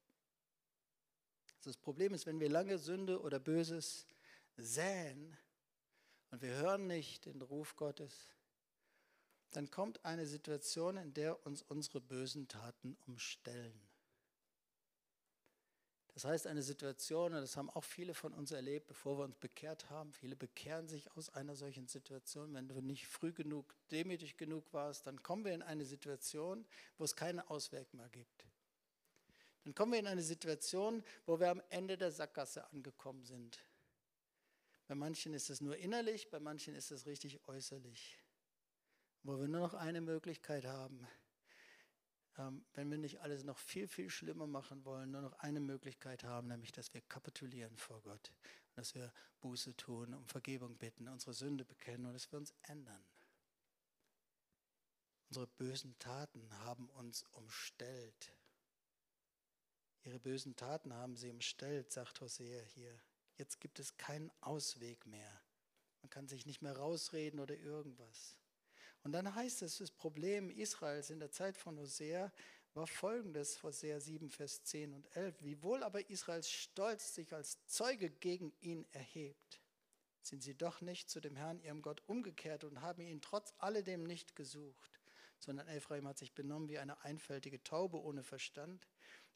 Das 1.63 1.77
Problem 1.77 2.15
ist, 2.15 2.27
wenn 2.27 2.41
wir 2.41 2.49
lange 2.49 2.79
Sünde 2.79 3.21
oder 3.21 3.41
Böses 3.41 4.07
säen 4.57 5.37
und 6.31 6.43
wir 6.43 6.55
hören 6.55 6.87
nicht 6.87 7.27
den 7.27 7.43
Ruf 7.43 7.77
Gottes, 7.77 8.35
dann 9.51 9.71
kommt 9.71 10.05
eine 10.05 10.27
Situation, 10.27 10.97
in 10.97 11.15
der 11.15 11.45
uns 11.47 11.63
unsere 11.63 12.01
bösen 12.01 12.49
Taten 12.49 12.97
umstellen. 13.07 13.81
Das 16.15 16.25
heißt, 16.25 16.47
eine 16.49 16.63
Situation, 16.63 17.33
und 17.33 17.41
das 17.41 17.57
haben 17.57 17.71
auch 17.71 17.85
viele 17.85 18.13
von 18.13 18.35
uns 18.35 18.51
erlebt, 18.51 18.89
bevor 18.89 19.19
wir 19.19 19.25
uns 19.25 19.37
bekehrt 19.37 19.89
haben. 19.89 20.13
Viele 20.13 20.35
bekehren 20.35 20.89
sich 20.89 21.11
aus 21.13 21.31
einer 21.31 21.55
solchen 21.55 21.87
Situation. 21.87 22.53
Wenn 22.55 22.67
du 22.67 22.81
nicht 22.81 23.07
früh 23.07 23.33
genug 23.33 23.73
demütig 23.93 24.37
genug 24.37 24.73
warst, 24.73 25.07
dann 25.07 25.23
kommen 25.23 25.45
wir 25.45 25.55
in 25.55 25.63
eine 25.63 25.85
Situation, 25.85 26.67
wo 26.99 27.05
es 27.05 27.15
keinen 27.15 27.39
Ausweg 27.39 27.95
mehr 27.95 28.09
gibt 28.09 28.49
dann 29.65 29.75
kommen 29.75 29.93
wir 29.93 29.99
in 29.99 30.07
eine 30.07 30.23
Situation, 30.23 31.03
wo 31.27 31.41
wir 31.41 31.51
am 31.51 31.63
Ende 31.69 31.99
der 31.99 32.11
Sackgasse 32.11 32.67
angekommen 32.71 33.25
sind. 33.25 33.65
Bei 34.87 34.95
manchen 34.95 35.35
ist 35.35 35.51
es 35.51 35.61
nur 35.61 35.77
innerlich, 35.77 36.31
bei 36.31 36.41
manchen 36.41 36.75
ist 36.75 36.91
es 36.91 37.05
richtig 37.07 37.47
äußerlich. 37.47 38.19
Wo 39.23 39.39
wir 39.39 39.49
nur 39.49 39.61
noch 39.61 39.75
eine 39.75 40.01
Möglichkeit 40.01 40.65
haben, 40.65 41.07
ähm, 42.39 42.65
wenn 42.75 42.91
wir 42.91 42.99
nicht 42.99 43.21
alles 43.21 43.45
noch 43.45 43.59
viel, 43.59 43.89
viel 43.89 44.09
schlimmer 44.09 44.47
machen 44.47 44.85
wollen, 44.85 45.11
nur 45.11 45.23
noch 45.23 45.35
eine 45.41 45.61
Möglichkeit 45.61 46.25
haben, 46.25 46.49
nämlich 46.49 46.73
dass 46.73 46.95
wir 46.95 47.03
kapitulieren 47.03 47.77
vor 47.77 48.01
Gott, 48.03 48.33
dass 48.75 48.95
wir 48.95 49.13
Buße 49.41 49.77
tun, 49.77 50.15
um 50.15 50.27
Vergebung 50.27 50.79
bitten, 50.79 51.09
unsere 51.09 51.35
Sünde 51.35 51.65
bekennen 51.65 52.07
und 52.07 52.15
dass 52.15 52.31
wir 52.33 52.39
uns 52.39 52.55
ändern. 52.63 53.05
Unsere 55.29 55.47
bösen 55.47 55.99
Taten 55.99 56.49
haben 56.61 56.89
uns 56.91 57.25
umstellt. 57.33 58.33
Ihre 60.05 60.19
bösen 60.19 60.57
Taten 60.57 60.95
haben 60.95 61.17
sie 61.17 61.31
umstellt, 61.31 61.93
sagt 61.93 62.21
Hosea 62.21 62.61
hier. 62.75 63.01
Jetzt 63.37 63.61
gibt 63.61 63.79
es 63.79 63.97
keinen 63.97 64.31
Ausweg 64.41 65.07
mehr. 65.07 65.43
Man 66.03 66.11
kann 66.11 66.29
sich 66.29 66.47
nicht 66.47 66.63
mehr 66.63 66.77
rausreden 66.77 67.41
oder 67.41 67.57
irgendwas. 67.57 68.37
Und 69.03 69.13
dann 69.13 69.35
heißt 69.35 69.63
es, 69.63 69.79
das 69.79 69.91
Problem 69.91 70.51
Israels 70.51 71.11
in 71.11 71.21
der 71.21 71.31
Zeit 71.31 71.57
von 71.57 71.79
Hosea 71.79 72.33
war 72.75 72.87
folgendes, 72.87 73.63
Hosea 73.63 74.01
7, 74.01 74.31
Vers 74.31 74.63
10 74.65 74.93
und 74.93 75.17
11. 75.17 75.43
Wiewohl 75.43 75.83
aber 75.83 76.09
Israels 76.11 76.51
Stolz 76.51 77.15
sich 77.15 77.33
als 77.33 77.65
Zeuge 77.67 78.11
gegen 78.11 78.53
ihn 78.61 78.87
erhebt, 78.93 79.61
sind 80.23 80.43
sie 80.43 80.57
doch 80.57 80.81
nicht 80.81 81.11
zu 81.11 81.21
dem 81.21 81.37
Herrn, 81.37 81.61
ihrem 81.61 81.83
Gott, 81.83 82.03
umgekehrt 82.07 82.65
und 82.65 82.81
haben 82.81 83.03
ihn 83.03 83.21
trotz 83.21 83.55
alledem 83.59 84.05
nicht 84.05 84.37
gesucht, 84.37 85.01
sondern 85.39 85.69
Ephraim 85.69 86.07
hat 86.07 86.19
sich 86.19 86.35
benommen 86.35 86.69
wie 86.69 86.79
eine 86.79 87.03
einfältige 87.03 87.63
Taube 87.63 88.01
ohne 88.01 88.23
Verstand. 88.23 88.87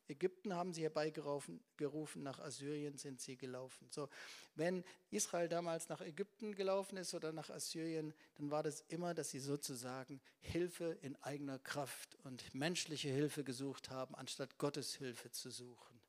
Ägypten 0.09 0.55
haben 0.55 0.73
sie 0.73 0.83
herbeigerufen, 0.83 1.63
gerufen, 1.77 2.23
nach 2.23 2.39
Assyrien 2.39 2.99
sind 2.99 3.21
sie 3.21 3.37
gelaufen. 3.37 3.89
So, 3.91 4.09
wenn 4.55 4.85
Israel 5.11 5.49
damals 5.49 5.89
nach 5.89 6.01
Ägypten 6.01 6.55
gelaufen 6.55 6.97
ist 6.97 7.15
oder 7.15 7.33
nach 7.33 7.51
Assyrien, 7.51 8.13
dann 8.37 8.51
war 8.51 8.63
das 8.63 8.81
immer, 8.89 9.15
dass 9.15 9.31
sie 9.31 9.39
sozusagen 9.39 10.21
Hilfe 10.41 10.99
in 11.03 11.17
eigener 11.23 11.59
Kraft 11.59 12.17
und 12.25 12.55
menschliche 12.55 13.09
Hilfe 13.09 13.45
gesucht 13.45 13.91
haben, 13.91 14.15
anstatt 14.15 14.59
Gottes 14.59 14.95
Hilfe 14.95 15.31
zu 15.31 15.51
suchen. 15.51 16.01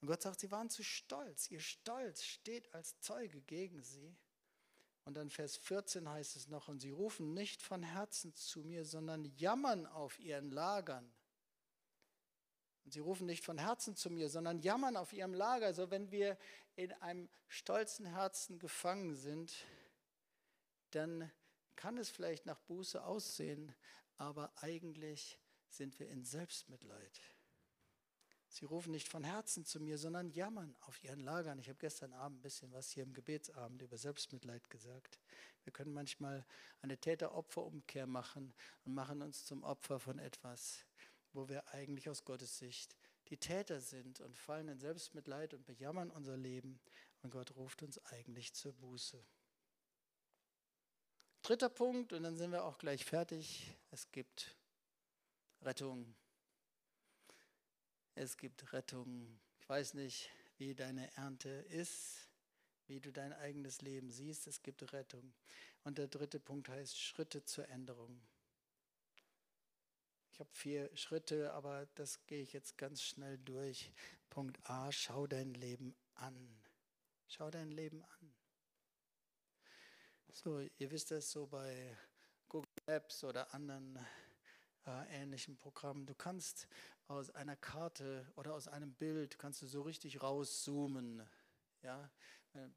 Und 0.00 0.08
Gott 0.08 0.22
sagt, 0.22 0.40
sie 0.40 0.50
waren 0.50 0.70
zu 0.70 0.82
stolz. 0.82 1.50
Ihr 1.50 1.60
Stolz 1.60 2.22
steht 2.24 2.72
als 2.74 3.00
Zeuge 3.00 3.40
gegen 3.42 3.82
sie. 3.82 4.14
Und 5.04 5.16
dann 5.16 5.30
Vers 5.30 5.56
14 5.56 6.08
heißt 6.08 6.36
es 6.36 6.48
noch, 6.48 6.68
und 6.68 6.80
sie 6.80 6.90
rufen 6.90 7.32
nicht 7.32 7.62
von 7.62 7.82
Herzen 7.82 8.34
zu 8.34 8.64
mir, 8.64 8.84
sondern 8.84 9.24
jammern 9.36 9.86
auf 9.86 10.18
ihren 10.18 10.50
Lagern. 10.50 11.12
Und 12.86 12.92
sie 12.92 13.00
rufen 13.00 13.26
nicht 13.26 13.44
von 13.44 13.58
Herzen 13.58 13.96
zu 13.96 14.10
mir, 14.10 14.28
sondern 14.28 14.60
jammern 14.60 14.96
auf 14.96 15.12
ihrem 15.12 15.34
Lager. 15.34 15.66
Also 15.66 15.90
wenn 15.90 16.12
wir 16.12 16.38
in 16.76 16.92
einem 16.92 17.28
stolzen 17.48 18.06
Herzen 18.06 18.60
gefangen 18.60 19.16
sind, 19.16 19.66
dann 20.92 21.28
kann 21.74 21.98
es 21.98 22.10
vielleicht 22.10 22.46
nach 22.46 22.60
Buße 22.60 23.04
aussehen, 23.04 23.74
aber 24.18 24.52
eigentlich 24.62 25.36
sind 25.68 25.98
wir 25.98 26.08
in 26.08 26.24
Selbstmitleid. 26.24 27.20
Sie 28.48 28.64
rufen 28.64 28.92
nicht 28.92 29.08
von 29.08 29.24
Herzen 29.24 29.64
zu 29.64 29.80
mir, 29.80 29.98
sondern 29.98 30.30
jammern 30.30 30.76
auf 30.82 31.02
ihren 31.02 31.18
Lagern. 31.18 31.58
Ich 31.58 31.68
habe 31.68 31.80
gestern 31.80 32.12
Abend 32.12 32.38
ein 32.38 32.42
bisschen 32.42 32.72
was 32.72 32.92
hier 32.92 33.02
im 33.02 33.14
Gebetsabend 33.14 33.82
über 33.82 33.98
Selbstmitleid 33.98 34.70
gesagt. 34.70 35.18
Wir 35.64 35.72
können 35.72 35.92
manchmal 35.92 36.46
eine 36.82 36.96
Täter-Opfer-Umkehr 36.96 38.06
machen 38.06 38.54
und 38.84 38.94
machen 38.94 39.22
uns 39.22 39.44
zum 39.44 39.64
Opfer 39.64 39.98
von 39.98 40.20
etwas, 40.20 40.85
wo 41.36 41.48
wir 41.48 41.68
eigentlich 41.72 42.08
aus 42.08 42.24
Gottes 42.24 42.58
Sicht 42.58 42.96
die 43.28 43.36
Täter 43.36 43.80
sind 43.80 44.20
und 44.20 44.36
fallen 44.36 44.68
in 44.68 44.78
Selbstmitleid 44.78 45.54
und 45.54 45.64
bejammern 45.64 46.10
unser 46.10 46.36
Leben. 46.36 46.80
Und 47.22 47.30
Gott 47.30 47.54
ruft 47.56 47.82
uns 47.82 47.98
eigentlich 48.06 48.52
zur 48.54 48.72
Buße. 48.72 49.24
Dritter 51.42 51.68
Punkt, 51.68 52.12
und 52.12 52.24
dann 52.24 52.36
sind 52.36 52.50
wir 52.50 52.64
auch 52.64 52.78
gleich 52.78 53.04
fertig. 53.04 53.76
Es 53.90 54.10
gibt 54.10 54.56
Rettung 55.62 56.14
es 58.16 58.38
gibt 58.38 58.72
Rettung. 58.72 59.38
Ich 59.60 59.68
weiß 59.68 59.92
nicht, 59.92 60.30
wie 60.56 60.74
deine 60.74 61.14
Ernte 61.16 61.50
ist, 61.50 62.30
wie 62.86 62.98
du 62.98 63.12
dein 63.12 63.34
eigenes 63.34 63.82
Leben 63.82 64.10
siehst. 64.10 64.46
Es 64.46 64.62
gibt 64.62 64.90
Rettung. 64.94 65.34
Und 65.84 65.98
der 65.98 66.08
dritte 66.08 66.40
Punkt 66.40 66.70
heißt 66.70 66.98
Schritte 66.98 67.44
zur 67.44 67.68
Änderung. 67.68 68.18
Ich 70.36 70.40
habe 70.40 70.52
vier 70.52 70.94
Schritte, 70.94 71.54
aber 71.54 71.86
das 71.94 72.26
gehe 72.26 72.42
ich 72.42 72.52
jetzt 72.52 72.76
ganz 72.76 73.00
schnell 73.00 73.38
durch. 73.38 73.90
Punkt 74.28 74.58
A, 74.68 74.92
schau 74.92 75.26
dein 75.26 75.54
Leben 75.54 75.96
an. 76.12 76.60
Schau 77.26 77.50
dein 77.50 77.70
Leben 77.70 78.04
an. 78.04 78.34
So, 80.28 80.60
ihr 80.76 80.90
wisst 80.90 81.10
das 81.10 81.30
so 81.30 81.46
bei 81.46 81.96
Google 82.50 82.68
Maps 82.86 83.24
oder 83.24 83.54
anderen 83.54 83.98
äh, 84.84 85.22
ähnlichen 85.22 85.56
Programmen. 85.56 86.04
Du 86.04 86.14
kannst 86.14 86.68
aus 87.08 87.30
einer 87.30 87.56
Karte 87.56 88.30
oder 88.36 88.52
aus 88.52 88.68
einem 88.68 88.92
Bild 88.92 89.38
kannst 89.38 89.62
du 89.62 89.66
so 89.66 89.80
richtig 89.80 90.22
rauszoomen. 90.22 91.26
Ja, 91.80 92.10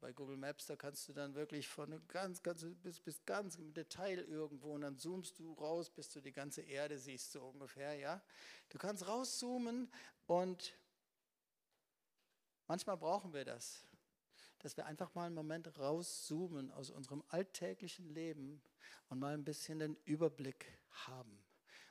bei 0.00 0.12
Google 0.12 0.36
Maps, 0.36 0.66
da 0.66 0.76
kannst 0.76 1.08
du 1.08 1.12
dann 1.12 1.34
wirklich 1.34 1.68
von 1.68 2.00
ganz, 2.08 2.42
ganz, 2.42 2.64
bis, 2.82 3.00
bis 3.00 3.24
ganz 3.24 3.56
im 3.56 3.72
Detail 3.72 4.18
irgendwo 4.18 4.74
und 4.74 4.82
dann 4.82 4.98
zoomst 4.98 5.38
du 5.38 5.52
raus, 5.54 5.90
bis 5.90 6.08
du 6.10 6.20
die 6.20 6.32
ganze 6.32 6.62
Erde 6.62 6.98
siehst, 6.98 7.32
so 7.32 7.42
ungefähr, 7.42 7.94
ja. 7.94 8.22
Du 8.68 8.78
kannst 8.78 9.06
rauszoomen 9.06 9.90
und 10.26 10.74
manchmal 12.66 12.96
brauchen 12.96 13.32
wir 13.32 13.44
das, 13.44 13.86
dass 14.60 14.76
wir 14.76 14.86
einfach 14.86 15.14
mal 15.14 15.26
einen 15.26 15.34
Moment 15.34 15.78
rauszoomen 15.78 16.70
aus 16.70 16.90
unserem 16.90 17.22
alltäglichen 17.28 18.08
Leben 18.08 18.62
und 19.08 19.18
mal 19.18 19.34
ein 19.34 19.44
bisschen 19.44 19.78
den 19.78 19.96
Überblick 20.04 20.66
haben 21.06 21.42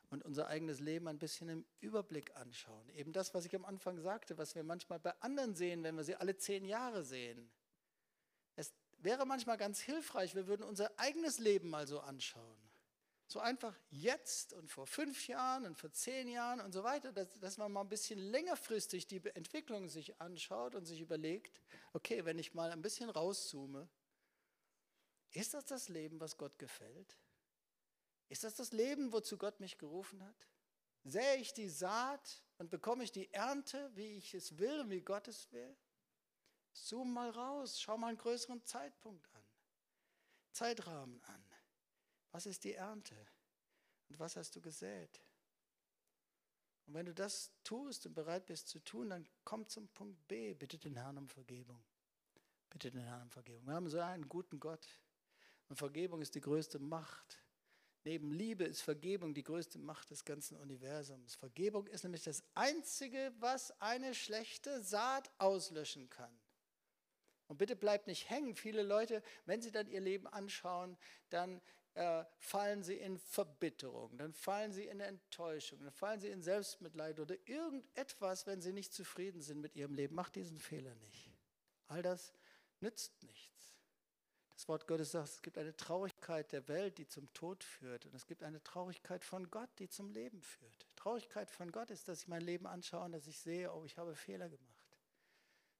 und 0.10 0.24
unser 0.26 0.48
eigenes 0.48 0.80
Leben 0.80 1.08
ein 1.08 1.20
bisschen 1.20 1.50
im 1.50 1.66
Überblick 1.80 2.36
anschauen. 2.36 2.90
Eben 2.90 3.14
das, 3.14 3.34
was 3.34 3.46
ich 3.46 3.56
am 3.56 3.66
Anfang 3.66 4.00
sagte, 4.00 4.38
was 4.38 4.56
wir 4.56 4.64
manchmal 4.64 5.00
bei 5.00 5.14
anderen 5.22 5.56
sehen, 5.56 5.84
wenn 5.84 5.96
wir 5.96 6.04
sie 6.04 6.16
alle 6.16 6.36
zehn 6.38 6.66
Jahre 6.66 7.04
sehen. 7.04 7.50
Wäre 9.00 9.26
manchmal 9.26 9.58
ganz 9.58 9.80
hilfreich, 9.80 10.36
wir 10.36 10.48
würden 10.48 10.64
unser 10.64 10.92
eigenes 11.00 11.40
Leben 11.40 11.70
mal 11.70 11.88
so 11.88 12.02
anschauen. 12.02 12.58
So 13.28 13.40
einfach 13.40 13.78
jetzt 13.92 14.54
und 14.54 14.70
vor 14.70 14.88
fünf 14.88 15.28
Jahren 15.28 15.66
und 15.66 15.78
vor 15.78 15.92
zehn 15.92 16.28
Jahren 16.28 16.60
und 16.62 16.72
so 16.72 16.84
weiter, 16.84 17.12
dass, 17.12 17.40
dass 17.40 17.58
man 17.58 17.72
mal 17.72 17.82
ein 17.82 17.90
bisschen 17.90 18.20
längerfristig 18.20 19.08
die 19.08 19.24
Entwicklung 19.36 19.88
sich 19.88 20.20
anschaut 20.20 20.76
und 20.76 20.86
sich 20.86 21.00
überlegt, 21.00 21.62
okay, 21.94 22.26
wenn 22.26 22.40
ich 22.40 22.56
mal 22.56 22.72
ein 22.72 22.82
bisschen 22.82 23.10
rauszoome, 23.10 23.88
ist 25.32 25.54
das 25.54 25.66
das 25.66 25.90
Leben, 25.90 26.20
was 26.20 26.38
Gott 26.38 26.58
gefällt? 26.58 27.18
Ist 28.30 28.44
das 28.44 28.56
das 28.56 28.72
Leben, 28.72 29.14
wozu 29.14 29.38
Gott 29.38 29.60
mich 29.60 29.78
gerufen 29.78 30.24
hat? 30.26 30.48
Sähe 31.04 31.38
ich 31.38 31.54
die 31.54 31.70
Saat 31.70 32.44
und 32.58 32.70
bekomme 32.70 33.04
ich 33.04 33.12
die 33.12 33.32
Ernte, 33.32 33.92
wie 33.96 34.18
ich 34.18 34.34
es 34.34 34.58
will 34.58 34.80
und 34.82 34.90
wie 34.90 35.02
Gott 35.02 35.28
es 35.28 35.52
will? 35.52 35.78
Zoom 36.88 37.14
mal 37.14 37.30
raus, 37.30 37.82
schau 37.82 37.98
mal 37.98 38.08
einen 38.08 38.18
größeren 38.18 38.64
Zeitpunkt 38.66 39.28
an, 39.34 39.44
Zeitrahmen 40.52 41.22
an. 41.24 41.46
Was 42.32 42.46
ist 42.46 42.64
die 42.64 42.74
Ernte 42.74 43.16
und 44.08 44.20
was 44.20 44.36
hast 44.36 44.56
du 44.56 44.62
gesät? 44.62 45.22
Und 46.86 46.94
wenn 46.94 47.06
du 47.06 47.14
das 47.14 47.52
tust 47.64 48.06
und 48.06 48.14
bereit 48.14 48.46
bist 48.46 48.68
zu 48.68 48.80
tun, 48.80 49.10
dann 49.10 49.28
komm 49.44 49.68
zum 49.68 49.88
Punkt 49.90 50.28
B, 50.28 50.54
bitte 50.54 50.78
den 50.78 50.96
Herrn 50.96 51.18
um 51.18 51.28
Vergebung. 51.28 51.84
Bitte 52.70 52.92
den 52.92 53.04
Herrn 53.04 53.24
um 53.24 53.30
Vergebung. 53.32 53.66
Wir 53.66 53.74
haben 53.74 53.90
so 53.90 54.00
einen 54.00 54.28
guten 54.28 54.60
Gott 54.60 54.88
und 55.68 55.76
Vergebung 55.76 56.22
ist 56.22 56.36
die 56.36 56.42
größte 56.42 56.80
Macht 56.80 57.44
Neben 58.06 58.32
Liebe 58.32 58.64
ist 58.64 58.82
Vergebung 58.82 59.34
die 59.34 59.44
größte 59.44 59.78
Macht 59.78 60.10
des 60.10 60.24
ganzen 60.24 60.58
Universums. 60.58 61.36
Vergebung 61.36 61.86
ist 61.88 62.04
nämlich 62.04 62.24
das 62.24 62.44
Einzige, 62.56 63.34
was 63.40 63.80
eine 63.82 64.16
schlechte 64.16 64.82
Saat 64.82 65.30
auslöschen 65.38 66.10
kann. 66.10 66.34
Und 67.50 67.58
bitte 67.58 67.76
bleibt 67.76 68.08
nicht 68.08 68.30
hängen. 68.30 68.56
Viele 68.56 68.84
Leute, 68.84 69.22
wenn 69.46 69.62
sie 69.62 69.72
dann 69.72 69.88
ihr 69.88 70.00
Leben 70.00 70.28
anschauen, 70.28 70.98
dann 71.30 71.62
äh, 71.96 72.24
fallen 72.38 72.84
sie 72.84 72.96
in 72.96 73.18
Verbitterung, 73.18 74.16
dann 74.18 74.34
fallen 74.34 74.72
sie 74.72 74.86
in 74.86 75.00
Enttäuschung, 75.00 75.80
dann 75.82 75.92
fallen 75.92 76.22
sie 76.22 76.30
in 76.30 76.44
Selbstmitleid 76.44 77.20
oder 77.20 77.36
irgendetwas, 77.46 78.46
wenn 78.46 78.62
sie 78.62 78.72
nicht 78.72 78.94
zufrieden 78.94 79.42
sind 79.42 79.60
mit 79.60 79.76
ihrem 79.76 79.96
Leben. 79.96 80.14
Macht 80.14 80.36
diesen 80.36 80.60
Fehler 80.60 80.94
nicht. 80.96 81.32
All 81.88 82.04
das 82.04 82.34
nützt 82.82 83.24
nichts. 83.24 83.76
Das 84.54 84.68
Wort 84.68 84.86
Gottes 84.88 85.12
sagt, 85.12 85.30
es 85.30 85.42
gibt 85.42 85.58
eine 85.58 85.76
Traurigkeit 85.76 86.52
der 86.52 86.68
Welt, 86.68 87.00
die 87.00 87.08
zum 87.08 87.34
Tod 87.34 87.64
führt. 87.64 88.06
Und 88.06 88.14
es 88.14 88.28
gibt 88.28 88.44
eine 88.44 88.62
Traurigkeit 88.62 89.24
von 89.24 89.50
Gott, 89.50 89.70
die 89.80 89.90
zum 89.90 90.12
Leben 90.12 90.42
führt. 90.42 90.86
Traurigkeit 90.96 91.50
von 91.50 91.72
Gott 91.72 91.90
ist, 91.90 92.08
dass 92.08 92.22
ich 92.22 92.28
mein 92.28 92.42
Leben 92.42 92.68
anschaue 92.68 93.06
und 93.06 93.14
dass 93.14 93.26
ich 93.26 93.40
sehe, 93.40 93.74
oh, 93.74 93.84
ich 93.86 93.98
habe 93.98 94.16
Fehler 94.16 94.50
gemacht. 94.50 94.79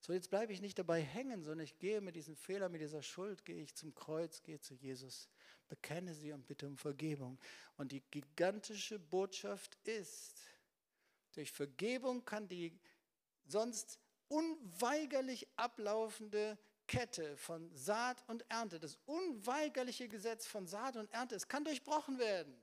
So, 0.02 0.14
jetzt 0.14 0.30
bleibe 0.30 0.54
ich 0.54 0.62
nicht 0.62 0.80
dabei 0.80 1.02
hängen, 1.02 1.44
sondern 1.44 1.66
ich 1.66 1.78
gehe 1.78 2.02
mit 2.02 2.16
diesem 2.16 2.36
Fehler, 2.36 2.70
mit 2.70 2.82
dieser 2.82 3.04
Schuld, 3.04 3.44
gehe 3.46 3.62
ich 3.62 3.76
zum 3.76 3.94
Kreuz, 3.94 4.42
gehe 4.42 4.60
zu 4.60 4.74
Jesus, 4.74 5.30
bekenne 5.68 6.14
sie 6.14 6.32
und 6.32 6.48
bitte 6.48 6.68
um 6.68 6.78
Vergebung. 6.78 7.38
Und 7.78 7.92
die 7.92 8.02
gigantische 8.10 8.98
Botschaft 8.98 9.76
ist, 9.84 10.42
durch 11.34 11.52
Vergebung 11.52 12.24
kann 12.26 12.48
die 12.48 12.80
sonst 13.46 14.00
unweigerlich 14.30 15.48
ablaufende 15.56 16.58
Kette 16.88 17.38
von 17.38 17.70
Saat 17.76 18.24
und 18.28 18.44
Ernte, 18.50 18.80
das 18.80 18.98
unweigerliche 19.06 20.08
Gesetz 20.08 20.48
von 20.48 20.66
Saat 20.66 20.96
und 20.96 21.12
Ernte, 21.14 21.36
es 21.36 21.48
kann 21.48 21.64
durchbrochen 21.64 22.18
werden. 22.18 22.56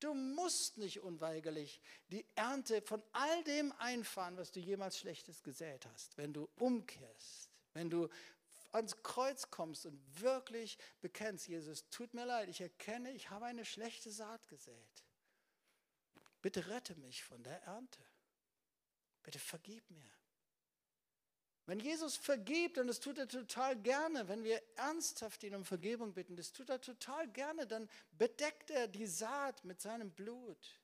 Du 0.00 0.14
musst 0.14 0.78
nicht 0.78 1.00
unweigerlich 1.00 1.80
die 2.08 2.26
Ernte 2.34 2.80
von 2.82 3.02
all 3.12 3.44
dem 3.44 3.72
einfahren, 3.72 4.36
was 4.36 4.50
du 4.50 4.58
jemals 4.58 4.98
Schlechtes 4.98 5.42
gesät 5.42 5.86
hast, 5.86 6.16
wenn 6.16 6.32
du 6.32 6.48
umkehrst, 6.56 7.50
wenn 7.74 7.90
du 7.90 8.08
ans 8.72 9.02
Kreuz 9.02 9.50
kommst 9.50 9.84
und 9.84 10.00
wirklich 10.20 10.78
bekennst, 11.00 11.48
Jesus, 11.48 11.88
tut 11.90 12.14
mir 12.14 12.24
leid, 12.24 12.48
ich 12.48 12.60
erkenne, 12.60 13.12
ich 13.12 13.30
habe 13.30 13.44
eine 13.44 13.64
schlechte 13.64 14.10
Saat 14.10 14.48
gesät. 14.48 15.04
Bitte 16.40 16.68
rette 16.68 16.94
mich 16.96 17.22
von 17.22 17.42
der 17.42 17.62
Ernte. 17.62 18.02
bitte 19.22 19.38
vergib 19.38 19.90
mir. 19.90 20.19
Wenn 21.66 21.78
Jesus 21.78 22.16
vergibt, 22.16 22.78
und 22.78 22.88
das 22.88 23.00
tut 23.00 23.18
er 23.18 23.28
total 23.28 23.76
gerne, 23.76 24.28
wenn 24.28 24.42
wir 24.42 24.60
ernsthaft 24.76 25.42
ihn 25.44 25.54
um 25.54 25.64
Vergebung 25.64 26.14
bitten, 26.14 26.36
das 26.36 26.52
tut 26.52 26.68
er 26.68 26.80
total 26.80 27.28
gerne, 27.28 27.66
dann 27.66 27.88
bedeckt 28.12 28.70
er 28.70 28.88
die 28.88 29.06
Saat 29.06 29.64
mit 29.64 29.80
seinem 29.80 30.10
Blut. 30.10 30.80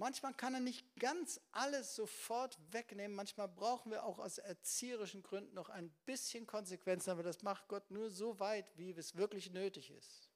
Manchmal 0.00 0.32
kann 0.32 0.54
er 0.54 0.60
nicht 0.60 0.96
ganz 0.96 1.40
alles 1.52 1.94
sofort 1.94 2.58
wegnehmen. 2.72 3.14
Manchmal 3.14 3.48
brauchen 3.48 3.92
wir 3.92 4.02
auch 4.04 4.18
aus 4.18 4.38
erzieherischen 4.38 5.22
Gründen 5.22 5.54
noch 5.54 5.68
ein 5.68 5.90
bisschen 6.06 6.46
Konsequenzen, 6.46 7.10
aber 7.10 7.22
das 7.22 7.42
macht 7.42 7.68
Gott 7.68 7.90
nur 7.90 8.10
so 8.10 8.40
weit, 8.40 8.66
wie 8.78 8.92
es 8.92 9.16
wirklich 9.16 9.50
nötig 9.50 9.90
ist. 9.90 10.30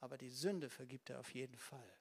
Aber 0.00 0.16
die 0.16 0.30
Sünde 0.30 0.70
vergibt 0.70 1.10
er 1.10 1.20
auf 1.20 1.34
jeden 1.34 1.58
Fall. 1.58 1.92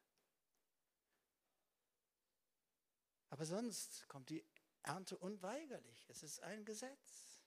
Aber 3.30 3.45
sonst 3.45 4.07
kommt 4.07 4.30
die 4.30 4.45
Ernte 4.84 5.17
unweigerlich. 5.17 6.05
Es 6.09 6.23
ist 6.23 6.41
ein 6.41 6.65
Gesetz. 6.65 7.39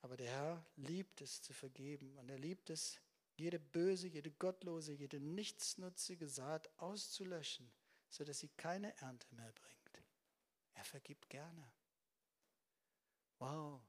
Aber 0.00 0.16
der 0.16 0.30
Herr 0.30 0.66
liebt 0.76 1.20
es 1.20 1.42
zu 1.42 1.52
vergeben 1.52 2.16
und 2.18 2.28
er 2.30 2.38
liebt 2.38 2.70
es, 2.70 3.00
jede 3.36 3.58
böse, 3.58 4.08
jede 4.08 4.30
gottlose, 4.32 4.92
jede 4.92 5.20
nichtsnutzige 5.20 6.28
Saat 6.28 6.68
auszulöschen, 6.78 7.70
sodass 8.08 8.40
sie 8.40 8.48
keine 8.48 8.96
Ernte 8.98 9.32
mehr 9.34 9.52
bringt. 9.52 10.02
Er 10.74 10.84
vergibt 10.84 11.28
gerne. 11.28 11.72
Wow. 13.38 13.80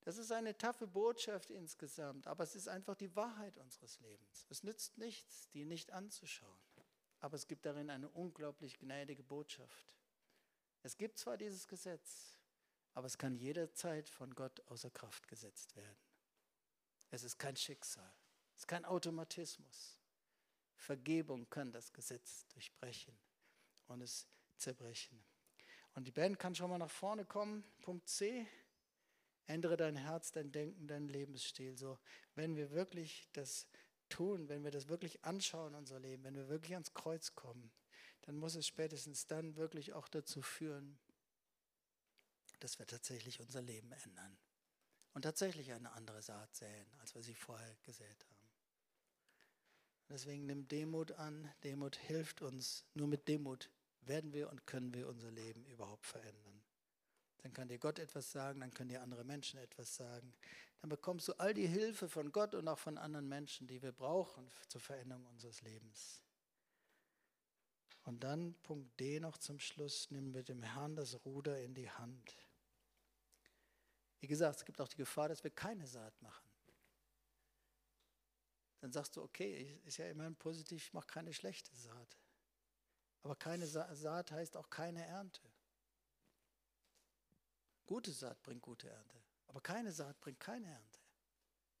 Das 0.00 0.16
ist 0.16 0.32
eine 0.32 0.56
taffe 0.56 0.86
Botschaft 0.86 1.50
insgesamt, 1.50 2.26
aber 2.26 2.42
es 2.42 2.56
ist 2.56 2.68
einfach 2.68 2.96
die 2.96 3.14
Wahrheit 3.14 3.56
unseres 3.58 4.00
Lebens. 4.00 4.46
Es 4.48 4.62
nützt 4.62 4.98
nichts, 4.98 5.48
die 5.50 5.64
nicht 5.64 5.92
anzuschauen 5.92 6.60
aber 7.22 7.36
es 7.36 7.46
gibt 7.46 7.64
darin 7.64 7.88
eine 7.88 8.08
unglaublich 8.10 8.78
gnädige 8.78 9.22
Botschaft. 9.22 9.94
Es 10.82 10.96
gibt 10.96 11.16
zwar 11.18 11.36
dieses 11.36 11.68
Gesetz, 11.68 12.36
aber 12.94 13.06
es 13.06 13.16
kann 13.16 13.36
jederzeit 13.36 14.08
von 14.08 14.34
Gott 14.34 14.60
außer 14.66 14.90
Kraft 14.90 15.28
gesetzt 15.28 15.76
werden. 15.76 15.96
Es 17.10 17.22
ist 17.22 17.38
kein 17.38 17.56
Schicksal, 17.56 18.12
es 18.54 18.62
ist 18.62 18.66
kein 18.66 18.84
Automatismus. 18.84 19.98
Vergebung 20.74 21.48
kann 21.48 21.70
das 21.70 21.92
Gesetz 21.92 22.44
durchbrechen 22.48 23.16
und 23.86 24.00
es 24.00 24.26
zerbrechen. 24.56 25.22
Und 25.94 26.08
die 26.08 26.12
Band 26.12 26.40
kann 26.40 26.56
schon 26.56 26.70
mal 26.70 26.78
nach 26.78 26.90
vorne 26.90 27.24
kommen. 27.24 27.62
Punkt 27.82 28.08
C. 28.08 28.48
Ändere 29.46 29.76
dein 29.76 29.94
Herz, 29.94 30.32
dein 30.32 30.50
Denken, 30.50 30.88
dein 30.88 31.06
Lebensstil. 31.08 31.76
So, 31.76 32.00
wenn 32.34 32.56
wir 32.56 32.72
wirklich 32.72 33.28
das 33.32 33.68
tun, 34.12 34.48
wenn 34.48 34.62
wir 34.62 34.70
das 34.70 34.88
wirklich 34.88 35.24
anschauen, 35.24 35.74
unser 35.74 35.98
Leben, 35.98 36.24
wenn 36.24 36.34
wir 36.34 36.48
wirklich 36.48 36.74
ans 36.74 36.92
Kreuz 36.92 37.34
kommen, 37.34 37.72
dann 38.22 38.36
muss 38.36 38.54
es 38.54 38.66
spätestens 38.66 39.26
dann 39.26 39.56
wirklich 39.56 39.94
auch 39.94 40.08
dazu 40.08 40.42
führen, 40.42 40.98
dass 42.60 42.78
wir 42.78 42.86
tatsächlich 42.86 43.40
unser 43.40 43.62
Leben 43.62 43.90
ändern 43.90 44.36
und 45.14 45.22
tatsächlich 45.22 45.72
eine 45.72 45.92
andere 45.92 46.22
Saat 46.22 46.54
säen, 46.54 46.86
als 47.00 47.14
wir 47.14 47.22
sie 47.22 47.34
vorher 47.34 47.74
gesät 47.82 48.24
haben. 48.26 48.42
Deswegen 50.08 50.44
nimm 50.44 50.68
Demut 50.68 51.12
an. 51.12 51.50
Demut 51.64 51.96
hilft 51.96 52.42
uns. 52.42 52.84
Nur 52.92 53.08
mit 53.08 53.28
Demut 53.28 53.70
werden 54.02 54.34
wir 54.34 54.50
und 54.50 54.66
können 54.66 54.92
wir 54.92 55.08
unser 55.08 55.30
Leben 55.30 55.64
überhaupt 55.64 56.06
verändern. 56.06 56.62
Dann 57.38 57.52
kann 57.54 57.68
dir 57.68 57.78
Gott 57.78 57.98
etwas 57.98 58.30
sagen, 58.30 58.60
dann 58.60 58.74
können 58.74 58.90
dir 58.90 59.02
andere 59.02 59.24
Menschen 59.24 59.58
etwas 59.58 59.96
sagen. 59.96 60.34
Dann 60.82 60.88
bekommst 60.88 61.28
du 61.28 61.34
all 61.34 61.54
die 61.54 61.68
Hilfe 61.68 62.08
von 62.08 62.32
Gott 62.32 62.56
und 62.56 62.66
auch 62.66 62.78
von 62.78 62.98
anderen 62.98 63.28
Menschen, 63.28 63.68
die 63.68 63.80
wir 63.80 63.92
brauchen 63.92 64.50
zur 64.66 64.80
Veränderung 64.80 65.24
unseres 65.26 65.62
Lebens. 65.62 66.20
Und 68.02 68.24
dann 68.24 68.54
Punkt 68.62 68.98
D 68.98 69.20
noch 69.20 69.38
zum 69.38 69.60
Schluss, 69.60 70.10
nimm 70.10 70.32
mit 70.32 70.48
dem 70.48 70.64
Herrn 70.64 70.96
das 70.96 71.24
Ruder 71.24 71.62
in 71.62 71.72
die 71.74 71.88
Hand. 71.88 72.36
Wie 74.18 74.26
gesagt, 74.26 74.56
es 74.56 74.64
gibt 74.64 74.80
auch 74.80 74.88
die 74.88 74.96
Gefahr, 74.96 75.28
dass 75.28 75.44
wir 75.44 75.52
keine 75.52 75.86
Saat 75.86 76.20
machen. 76.20 76.48
Dann 78.80 78.90
sagst 78.90 79.16
du, 79.16 79.22
okay, 79.22 79.80
ist 79.84 79.98
ja 79.98 80.08
immerhin 80.08 80.34
positiv, 80.34 80.82
ich 80.84 80.92
mache 80.92 81.06
keine 81.06 81.32
schlechte 81.32 81.72
Saat. 81.76 82.18
Aber 83.22 83.36
keine 83.36 83.68
Saat 83.68 84.32
heißt 84.32 84.56
auch 84.56 84.68
keine 84.68 85.06
Ernte. 85.06 85.42
Gute 87.86 88.10
Saat 88.10 88.42
bringt 88.42 88.62
gute 88.62 88.88
Ernte, 88.90 89.22
aber 89.52 89.60
keine 89.60 89.92
Saat 89.92 90.18
bringt 90.20 90.40
keine 90.40 90.66
Ernte. 90.66 90.98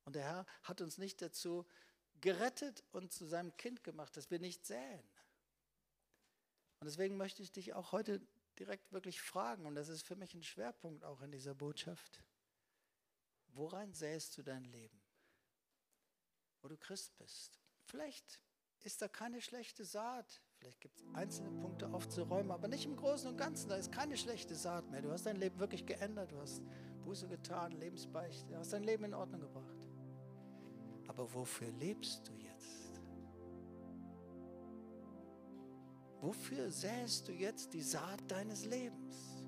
Und 0.04 0.14
der 0.14 0.24
Herr 0.24 0.46
hat 0.62 0.82
uns 0.82 0.98
nicht 0.98 1.22
dazu 1.22 1.66
gerettet 2.20 2.84
und 2.92 3.12
zu 3.12 3.24
seinem 3.24 3.56
Kind 3.56 3.82
gemacht, 3.82 4.14
dass 4.14 4.30
wir 4.30 4.38
nicht 4.38 4.66
säen. 4.66 5.08
Und 6.80 6.84
deswegen 6.86 7.16
möchte 7.16 7.42
ich 7.42 7.50
dich 7.50 7.72
auch 7.72 7.92
heute 7.92 8.20
direkt 8.58 8.92
wirklich 8.92 9.22
fragen, 9.22 9.64
und 9.64 9.74
das 9.74 9.88
ist 9.88 10.02
für 10.02 10.16
mich 10.16 10.34
ein 10.34 10.42
Schwerpunkt 10.42 11.02
auch 11.02 11.22
in 11.22 11.32
dieser 11.32 11.54
Botschaft. 11.54 12.22
Worein 13.48 13.94
säst 13.94 14.36
du 14.36 14.42
dein 14.42 14.64
Leben? 14.64 15.00
Wo 16.60 16.68
du 16.68 16.76
Christ 16.76 17.16
bist. 17.16 17.58
Vielleicht 17.84 18.38
ist 18.80 19.00
da 19.00 19.08
keine 19.08 19.40
schlechte 19.40 19.86
Saat. 19.86 20.42
Vielleicht 20.58 20.80
gibt 20.82 20.98
es 20.98 21.04
einzelne 21.14 21.50
Punkte 21.50 21.88
aufzuräumen, 21.88 22.50
aber 22.50 22.68
nicht 22.68 22.84
im 22.84 22.96
Großen 22.96 23.30
und 23.30 23.38
Ganzen. 23.38 23.70
Da 23.70 23.76
ist 23.76 23.90
keine 23.90 24.18
schlechte 24.18 24.54
Saat 24.54 24.90
mehr. 24.90 25.00
Du 25.00 25.10
hast 25.10 25.24
dein 25.24 25.36
Leben 25.36 25.58
wirklich 25.58 25.86
geändert. 25.86 26.32
Du 26.32 26.38
hast 26.38 26.62
Buße 27.02 27.28
getan, 27.28 27.72
Lebensbeichte. 27.72 28.56
Hast 28.56 28.72
dein 28.72 28.84
Leben 28.84 29.04
in 29.04 29.14
Ordnung 29.14 29.40
gebracht. 29.40 29.88
Aber 31.08 31.32
wofür 31.34 31.70
lebst 31.72 32.28
du 32.28 32.32
jetzt? 32.34 33.00
Wofür 36.20 36.70
säst 36.70 37.28
du 37.28 37.32
jetzt 37.32 37.72
die 37.74 37.82
Saat 37.82 38.20
deines 38.28 38.64
Lebens? 38.64 39.44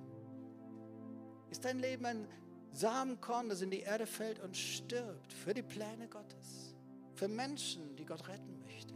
Ist 1.51 1.65
dein 1.65 1.79
Leben 1.79 2.05
ein 2.05 2.29
Samenkorn, 2.73 3.49
das 3.49 3.63
in 3.63 3.71
die 3.71 3.81
Erde 3.81 4.07
fällt 4.07 4.41
und 4.41 4.57
stirbt 4.57 5.33
für 5.33 5.55
die 5.55 5.63
Pläne 5.63 6.09
Gottes? 6.09 6.75
Für 7.15 7.29
Menschen, 7.29 7.95
die 7.97 8.05
Gott 8.05 8.27
retten 8.29 8.59
möchte? 8.59 8.95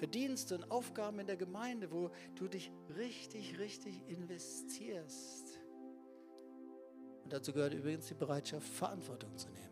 für 0.00 0.08
Dienste 0.08 0.54
und 0.54 0.70
Aufgaben 0.70 1.18
in 1.18 1.26
der 1.26 1.36
Gemeinde, 1.36 1.90
wo 1.92 2.10
du 2.34 2.48
dich 2.48 2.72
richtig, 2.96 3.58
richtig 3.58 4.02
investierst. 4.08 5.49
Und 7.30 7.34
dazu 7.34 7.52
gehört 7.52 7.74
übrigens 7.74 8.08
die 8.08 8.14
Bereitschaft, 8.14 8.66
Verantwortung 8.66 9.38
zu 9.38 9.48
nehmen. 9.50 9.70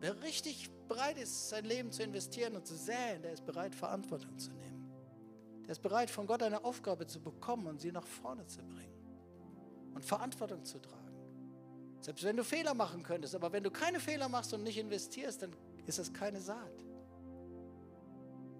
Wer 0.00 0.22
richtig 0.22 0.70
bereit 0.88 1.18
ist, 1.18 1.50
sein 1.50 1.66
Leben 1.66 1.92
zu 1.92 2.02
investieren 2.02 2.56
und 2.56 2.66
zu 2.66 2.74
säen, 2.74 3.20
der 3.20 3.34
ist 3.34 3.44
bereit, 3.44 3.74
Verantwortung 3.74 4.38
zu 4.38 4.50
nehmen. 4.52 4.90
Der 5.66 5.72
ist 5.72 5.82
bereit, 5.82 6.08
von 6.08 6.26
Gott 6.26 6.42
eine 6.42 6.64
Aufgabe 6.64 7.06
zu 7.06 7.20
bekommen 7.20 7.66
und 7.66 7.82
sie 7.82 7.92
nach 7.92 8.06
vorne 8.06 8.46
zu 8.46 8.62
bringen 8.62 8.96
und 9.92 10.02
Verantwortung 10.02 10.64
zu 10.64 10.78
tragen. 10.78 11.14
Selbst 12.00 12.24
wenn 12.24 12.38
du 12.38 12.42
Fehler 12.42 12.72
machen 12.72 13.02
könntest, 13.02 13.34
aber 13.34 13.52
wenn 13.52 13.62
du 13.62 13.70
keine 13.70 14.00
Fehler 14.00 14.30
machst 14.30 14.54
und 14.54 14.62
nicht 14.62 14.78
investierst, 14.78 15.42
dann 15.42 15.54
ist 15.84 15.98
das 15.98 16.10
keine 16.10 16.40
Saat. 16.40 16.86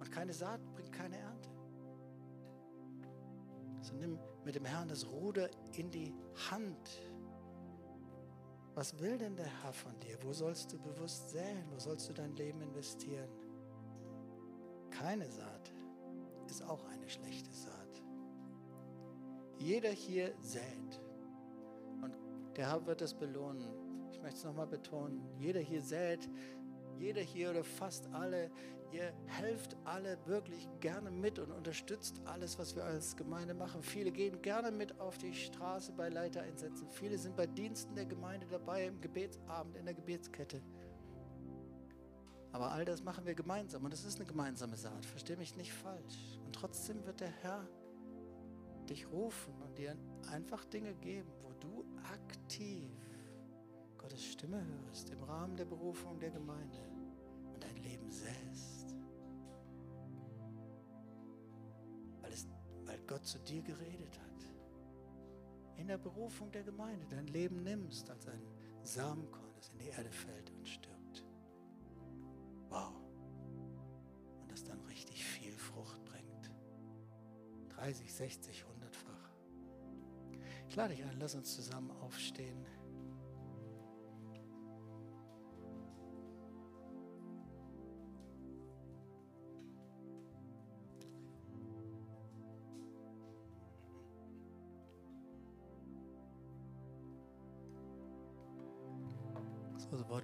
Und 0.00 0.12
keine 0.12 0.34
Saat 0.34 0.60
bringt 0.74 0.92
keine 0.92 1.16
Ernte. 1.16 1.48
Also 3.78 3.94
nimm 3.94 4.18
mit 4.44 4.54
dem 4.54 4.66
Herrn 4.66 4.88
das 4.88 5.06
Ruder 5.06 5.48
in 5.72 5.90
die 5.90 6.12
Hand. 6.50 7.00
Was 8.76 9.00
will 9.00 9.16
denn 9.16 9.34
der 9.36 9.48
Herr 9.62 9.72
von 9.72 9.98
dir? 10.00 10.18
Wo 10.22 10.34
sollst 10.34 10.70
du 10.70 10.78
bewusst 10.78 11.30
säen? 11.30 11.64
Wo 11.70 11.78
sollst 11.78 12.10
du 12.10 12.12
dein 12.12 12.36
Leben 12.36 12.60
investieren? 12.60 13.30
Keine 14.90 15.26
Saat 15.30 15.72
ist 16.46 16.62
auch 16.62 16.84
eine 16.84 17.08
schlechte 17.08 17.50
Saat. 17.50 18.02
Jeder 19.58 19.88
hier 19.88 20.34
sät. 20.42 21.00
Und 22.02 22.18
der 22.54 22.70
Herr 22.70 22.86
wird 22.86 23.00
es 23.00 23.14
belohnen. 23.14 23.66
Ich 24.12 24.20
möchte 24.20 24.40
es 24.40 24.44
nochmal 24.44 24.66
betonen. 24.66 25.26
Jeder 25.38 25.60
hier 25.60 25.80
sät. 25.80 26.28
Jeder 26.98 27.20
hier 27.20 27.50
oder 27.50 27.64
fast 27.64 28.08
alle 28.12 28.50
Ihr 28.92 29.12
helft 29.26 29.76
alle 29.84 30.16
wirklich 30.26 30.68
gerne 30.80 31.10
mit 31.10 31.38
und 31.38 31.50
unterstützt 31.50 32.20
alles, 32.24 32.58
was 32.58 32.76
wir 32.76 32.84
als 32.84 33.16
Gemeinde 33.16 33.52
machen. 33.52 33.82
Viele 33.82 34.12
gehen 34.12 34.40
gerne 34.42 34.70
mit 34.70 35.00
auf 35.00 35.18
die 35.18 35.34
Straße 35.34 35.92
bei 35.92 36.08
Leitereinsätzen. 36.08 36.88
Viele 36.90 37.18
sind 37.18 37.36
bei 37.36 37.46
Diensten 37.46 37.94
der 37.94 38.06
Gemeinde 38.06 38.46
dabei, 38.46 38.86
im 38.86 39.00
Gebetsabend, 39.00 39.76
in 39.76 39.86
der 39.86 39.94
Gebetskette. 39.94 40.62
Aber 42.52 42.70
all 42.70 42.84
das 42.84 43.02
machen 43.02 43.26
wir 43.26 43.34
gemeinsam 43.34 43.84
und 43.84 43.92
es 43.92 44.04
ist 44.04 44.16
eine 44.16 44.26
gemeinsame 44.26 44.76
Saat. 44.76 45.04
Verstehe 45.04 45.36
mich 45.36 45.56
nicht 45.56 45.72
falsch. 45.72 46.38
Und 46.44 46.54
trotzdem 46.54 47.04
wird 47.04 47.20
der 47.20 47.32
Herr 47.42 47.68
dich 48.88 49.06
rufen 49.08 49.52
und 49.62 49.76
dir 49.76 49.96
einfach 50.30 50.64
Dinge 50.64 50.94
geben, 50.94 51.30
wo 51.42 51.52
du 51.60 51.84
aktiv 52.14 52.88
Gottes 54.06 54.24
Stimme 54.24 54.64
hörst 54.64 55.10
im 55.10 55.22
Rahmen 55.24 55.56
der 55.56 55.64
Berufung 55.64 56.20
der 56.20 56.30
Gemeinde 56.30 56.78
und 57.52 57.62
dein 57.62 57.76
Leben 57.76 58.10
säst. 58.10 58.76
Gott 63.06 63.24
zu 63.24 63.38
dir 63.38 63.62
geredet 63.62 64.18
hat. 64.18 65.78
In 65.78 65.86
der 65.88 65.98
Berufung 65.98 66.50
der 66.50 66.62
Gemeinde 66.62 67.06
dein 67.08 67.26
Leben 67.28 67.62
nimmst 67.62 68.10
als 68.10 68.26
ein 68.26 68.42
Samenkorn, 68.82 69.52
das 69.54 69.68
in 69.70 69.78
die 69.78 69.88
Erde 69.88 70.10
fällt 70.10 70.50
und 70.50 70.66
stirbt. 70.66 71.24
Wow. 72.68 72.92
Und 74.40 74.50
das 74.50 74.64
dann 74.64 74.80
richtig 74.82 75.24
viel 75.24 75.52
Frucht 75.52 76.04
bringt. 76.04 76.50
30, 77.70 78.12
60, 78.12 78.64
100-fach. 78.64 79.30
Ich 80.68 80.76
lade 80.76 80.94
dich 80.94 81.04
ein, 81.04 81.18
lass 81.20 81.34
uns 81.34 81.54
zusammen 81.54 81.90
aufstehen. 81.90 82.66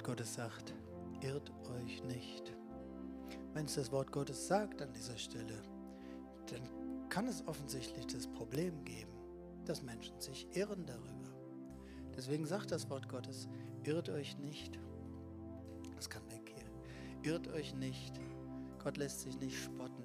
Gottes 0.02 0.34
sagt, 0.34 0.74
irrt 1.20 1.52
euch 1.76 2.02
nicht. 2.04 2.52
Wenn 3.54 3.66
es 3.66 3.74
das 3.74 3.92
Wort 3.92 4.10
Gottes 4.10 4.48
sagt 4.48 4.82
an 4.82 4.92
dieser 4.92 5.16
Stelle, 5.16 5.62
dann 6.46 7.08
kann 7.08 7.28
es 7.28 7.46
offensichtlich 7.46 8.06
das 8.06 8.26
Problem 8.26 8.84
geben, 8.84 9.12
dass 9.64 9.82
Menschen 9.82 10.20
sich 10.20 10.48
irren 10.56 10.86
darüber. 10.86 11.30
Deswegen 12.16 12.46
sagt 12.46 12.72
das 12.72 12.90
Wort 12.90 13.08
Gottes, 13.08 13.48
irrt 13.84 14.08
euch 14.08 14.36
nicht. 14.38 14.78
Das 15.94 16.10
kann 16.10 16.28
weg 16.30 16.52
hier. 16.54 17.32
Irrt 17.32 17.48
euch 17.48 17.74
nicht. 17.74 18.20
Gott 18.82 18.96
lässt 18.96 19.20
sich 19.20 19.38
nicht 19.38 19.56
spotten. 19.56 20.04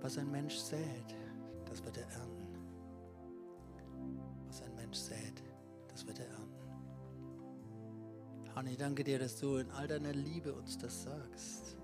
Was 0.00 0.18
ein 0.18 0.30
Mensch 0.30 0.56
sät, 0.56 1.14
das 1.66 1.84
wird 1.84 1.96
er 1.98 2.08
ernten. 2.08 2.29
Und 8.60 8.66
ich 8.66 8.76
danke 8.76 9.02
dir, 9.02 9.18
dass 9.18 9.40
du 9.40 9.56
in 9.56 9.70
all 9.70 9.88
deiner 9.88 10.12
Liebe 10.12 10.52
uns 10.52 10.76
das 10.76 11.04
sagst. 11.04 11.78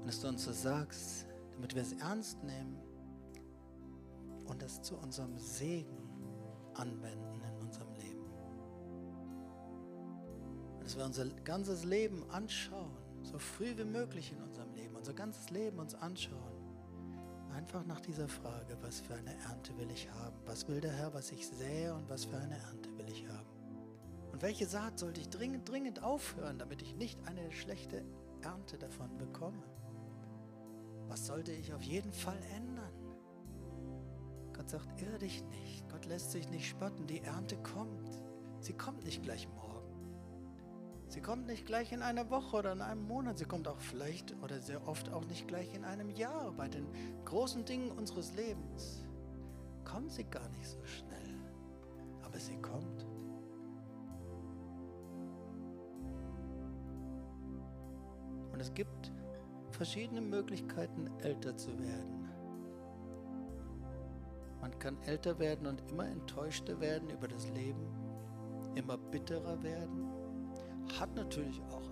Und 0.00 0.06
dass 0.06 0.20
du 0.22 0.28
uns 0.28 0.46
das 0.46 0.62
sagst, 0.62 1.26
damit 1.52 1.74
wir 1.74 1.82
es 1.82 1.92
ernst 1.92 2.42
nehmen 2.44 2.78
und 4.46 4.62
es 4.62 4.80
zu 4.80 4.96
unserem 4.96 5.38
Segen 5.38 5.98
anwenden 6.72 7.42
in 7.42 7.66
unserem 7.66 7.94
Leben. 7.96 8.24
Und 10.78 10.86
dass 10.86 10.96
wir 10.96 11.04
unser 11.04 11.26
ganzes 11.44 11.84
Leben 11.84 12.24
anschauen, 12.30 12.96
so 13.22 13.38
früh 13.38 13.76
wie 13.76 13.84
möglich 13.84 14.32
in 14.32 14.40
unserem 14.40 14.72
Leben, 14.72 14.96
unser 14.96 15.12
ganzes 15.12 15.50
Leben 15.50 15.78
uns 15.78 15.94
anschauen 15.94 16.57
Einfach 17.58 17.84
nach 17.86 17.98
dieser 17.98 18.28
Frage, 18.28 18.78
was 18.82 19.00
für 19.00 19.14
eine 19.14 19.34
Ernte 19.48 19.76
will 19.78 19.90
ich 19.90 20.08
haben? 20.08 20.36
Was 20.46 20.68
will 20.68 20.80
der 20.80 20.92
Herr, 20.92 21.12
was 21.12 21.32
ich 21.32 21.44
sähe 21.44 21.92
und 21.92 22.08
was 22.08 22.24
für 22.24 22.36
eine 22.36 22.56
Ernte 22.56 22.96
will 22.96 23.08
ich 23.08 23.26
haben? 23.26 23.48
Und 24.30 24.42
welche 24.42 24.64
Saat 24.64 25.00
sollte 25.00 25.20
ich 25.20 25.28
dringend, 25.28 25.68
dringend 25.68 26.00
aufhören, 26.00 26.60
damit 26.60 26.82
ich 26.82 26.94
nicht 26.94 27.18
eine 27.26 27.50
schlechte 27.50 28.04
Ernte 28.42 28.78
davon 28.78 29.18
bekomme? 29.18 29.64
Was 31.08 31.26
sollte 31.26 31.50
ich 31.50 31.74
auf 31.74 31.82
jeden 31.82 32.12
Fall 32.12 32.38
ändern? 32.54 32.94
Gott 34.52 34.70
sagt, 34.70 35.02
irr 35.02 35.18
dich 35.18 35.42
nicht. 35.46 35.88
Gott 35.88 36.06
lässt 36.06 36.30
sich 36.30 36.48
nicht 36.50 36.68
spotten. 36.68 37.08
Die 37.08 37.22
Ernte 37.22 37.56
kommt. 37.64 38.22
Sie 38.60 38.74
kommt 38.74 39.02
nicht 39.02 39.24
gleich 39.24 39.48
morgen. 39.48 39.77
Sie 41.08 41.22
kommt 41.22 41.46
nicht 41.46 41.64
gleich 41.64 41.92
in 41.92 42.02
einer 42.02 42.28
Woche 42.28 42.58
oder 42.58 42.72
in 42.72 42.82
einem 42.82 43.06
Monat. 43.08 43.38
Sie 43.38 43.46
kommt 43.46 43.66
auch 43.66 43.80
vielleicht 43.80 44.36
oder 44.42 44.60
sehr 44.60 44.86
oft 44.86 45.10
auch 45.10 45.24
nicht 45.24 45.48
gleich 45.48 45.74
in 45.74 45.84
einem 45.84 46.10
Jahr. 46.10 46.52
Bei 46.52 46.68
den 46.68 46.86
großen 47.24 47.64
Dingen 47.64 47.90
unseres 47.90 48.34
Lebens 48.34 49.06
kommt 49.84 50.12
sie 50.12 50.24
gar 50.24 50.46
nicht 50.50 50.68
so 50.68 50.84
schnell. 50.84 51.34
Aber 52.22 52.38
sie 52.38 52.58
kommt. 52.58 53.06
Und 58.52 58.60
es 58.60 58.74
gibt 58.74 59.10
verschiedene 59.70 60.20
Möglichkeiten, 60.20 61.08
älter 61.20 61.56
zu 61.56 61.70
werden. 61.78 62.28
Man 64.60 64.78
kann 64.78 65.00
älter 65.02 65.38
werden 65.38 65.66
und 65.68 65.82
immer 65.90 66.06
enttäuschter 66.06 66.78
werden 66.80 67.08
über 67.08 67.28
das 67.28 67.48
Leben, 67.50 67.86
immer 68.74 68.98
bitterer 68.98 69.62
werden 69.62 70.17
hat 70.98 71.14
natürlich 71.14 71.60
auch 71.70 71.88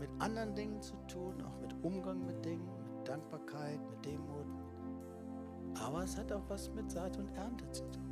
mit 0.00 0.10
anderen 0.18 0.54
Dingen 0.54 0.80
zu 0.80 0.96
tun, 1.06 1.42
auch 1.42 1.60
mit 1.60 1.74
Umgang 1.82 2.24
mit 2.24 2.44
Dingen, 2.44 2.68
mit 2.96 3.08
Dankbarkeit, 3.08 3.80
mit 3.90 4.04
Demut. 4.04 4.46
Aber 5.80 6.02
es 6.02 6.16
hat 6.16 6.32
auch 6.32 6.48
was 6.48 6.70
mit 6.74 6.90
Saat 6.90 7.16
und 7.18 7.28
Ernte 7.36 7.70
zu 7.70 7.84
tun. 7.90 8.08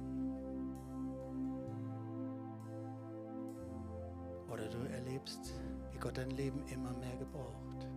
Oder 4.51 4.69
du 4.69 4.79
erlebst, 4.91 5.61
wie 5.93 5.99
Gott 5.99 6.19
dein 6.19 6.31
Leben 6.31 6.63
immer 6.69 6.93
mehr 6.95 7.17
gebraucht. 7.17 7.89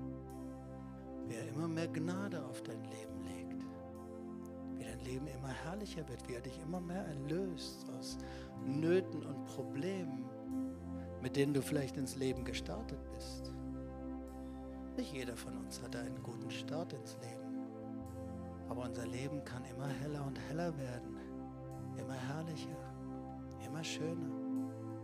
Wie 1.28 1.36
er 1.36 1.48
immer 1.50 1.68
mehr 1.68 1.88
Gnade 1.88 2.44
auf 2.46 2.62
dein 2.64 2.84
Leben 2.86 3.24
legt. 3.24 3.66
Wie 4.76 4.84
dein 4.84 5.00
Leben 5.00 5.28
immer 5.28 5.50
herrlicher 5.50 6.08
wird, 6.10 6.28
wie 6.28 6.34
er 6.34 6.42
dich 6.42 6.60
immer 6.62 6.82
mehr 6.82 7.06
erlöst 7.06 7.90
aus 7.98 8.18
Nöten 8.66 9.26
und 9.26 9.46
Problemen 9.46 10.29
mit 11.22 11.36
denen 11.36 11.54
du 11.54 11.62
vielleicht 11.62 11.98
ins 11.98 12.16
Leben 12.16 12.46
gestartet 12.46 13.00
bist. 13.14 13.52
Nicht 14.98 15.14
jeder 15.14 15.36
von 15.36 15.56
uns 15.58 15.82
hatte 15.82 16.00
einen 16.00 16.22
guten 16.24 16.50
Start 16.52 16.94
ins 16.94 17.18
Leben. 17.22 17.40
Aber 18.70 18.84
unser 18.84 19.08
Leben 19.08 19.44
kann 19.44 19.64
immer 19.66 19.88
heller 19.88 20.26
und 20.26 20.40
heller 20.50 20.78
werden, 20.78 21.18
immer 21.98 22.14
herrlicher, 22.14 22.78
immer 23.66 23.84
schöner, 23.84 24.30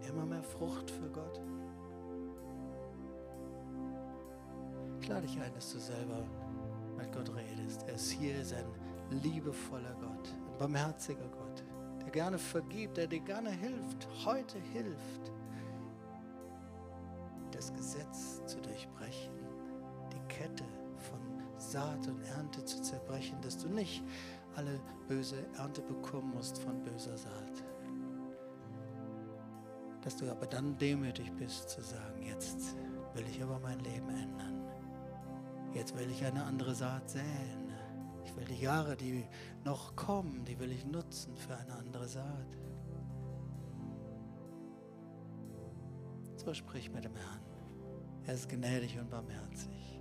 immer 0.08 0.26
mehr 0.26 0.44
Frucht 0.44 0.92
für 0.92 1.10
Gott. 1.10 1.42
Ich 5.02 5.08
lade 5.08 5.28
dich 5.28 5.40
ein, 5.40 5.54
dass 5.54 5.72
du 5.72 5.80
selber 5.80 6.26
mit 6.98 7.12
Gott 7.12 7.32
redest. 7.36 7.84
Er 7.84 7.96
ist 7.96 8.12
hier, 8.12 8.40
ist 8.40 8.54
ein 8.54 8.66
liebevoller 9.22 9.96
Gott, 10.00 10.30
ein 10.30 10.58
barmherziger 10.58 11.28
Gott, 11.28 11.64
der 12.02 12.12
gerne 12.12 12.38
vergibt, 12.38 12.98
der 12.98 13.08
dir 13.08 13.20
gerne 13.20 13.52
hilft, 13.52 14.08
heute 14.26 14.60
hilft 14.60 15.32
das 17.66 17.74
Gesetz 17.74 18.46
zu 18.46 18.62
durchbrechen, 18.62 19.34
die 20.14 20.28
Kette 20.28 20.66
von 20.98 21.20
Saat 21.58 22.08
und 22.08 22.22
Ernte 22.22 22.64
zu 22.64 22.80
zerbrechen, 22.82 23.42
dass 23.42 23.58
du 23.58 23.68
nicht 23.70 24.04
alle 24.56 24.80
böse 25.08 25.48
Ernte 25.58 25.82
bekommen 25.82 26.32
musst 26.36 26.60
von 26.60 26.84
böser 26.84 27.18
Saat. 27.18 27.64
Dass 30.02 30.16
du 30.16 30.30
aber 30.30 30.46
dann 30.46 30.78
demütig 30.78 31.32
bist 31.34 31.70
zu 31.70 31.82
sagen, 31.82 32.22
jetzt 32.22 32.76
will 33.16 33.26
ich 33.28 33.42
aber 33.42 33.60
mein 33.60 33.80
Leben 33.80 34.10
ändern. 34.10 34.62
Jetzt 35.74 35.98
will 35.98 36.10
ich 36.12 36.24
eine 36.24 36.44
andere 36.44 36.76
Saat 36.76 37.10
säen. 37.10 37.74
Ich 38.26 38.36
will 38.36 38.46
die 38.46 38.62
Jahre, 38.62 38.96
die 38.96 39.26
noch 39.64 39.96
kommen, 39.96 40.46
die 40.46 40.60
will 40.60 40.72
ich 40.72 40.86
nutzen 40.86 41.36
für 41.36 41.58
eine 41.58 41.74
andere 41.74 42.08
Saat. 42.08 42.58
So 46.36 46.54
sprich 46.54 46.92
mit 46.92 47.06
dem 47.06 47.16
Herrn. 47.16 47.45
Er 48.28 48.34
ist 48.34 48.50
gnädig 48.50 48.98
und 49.00 49.10
barmherzig. 49.10 50.00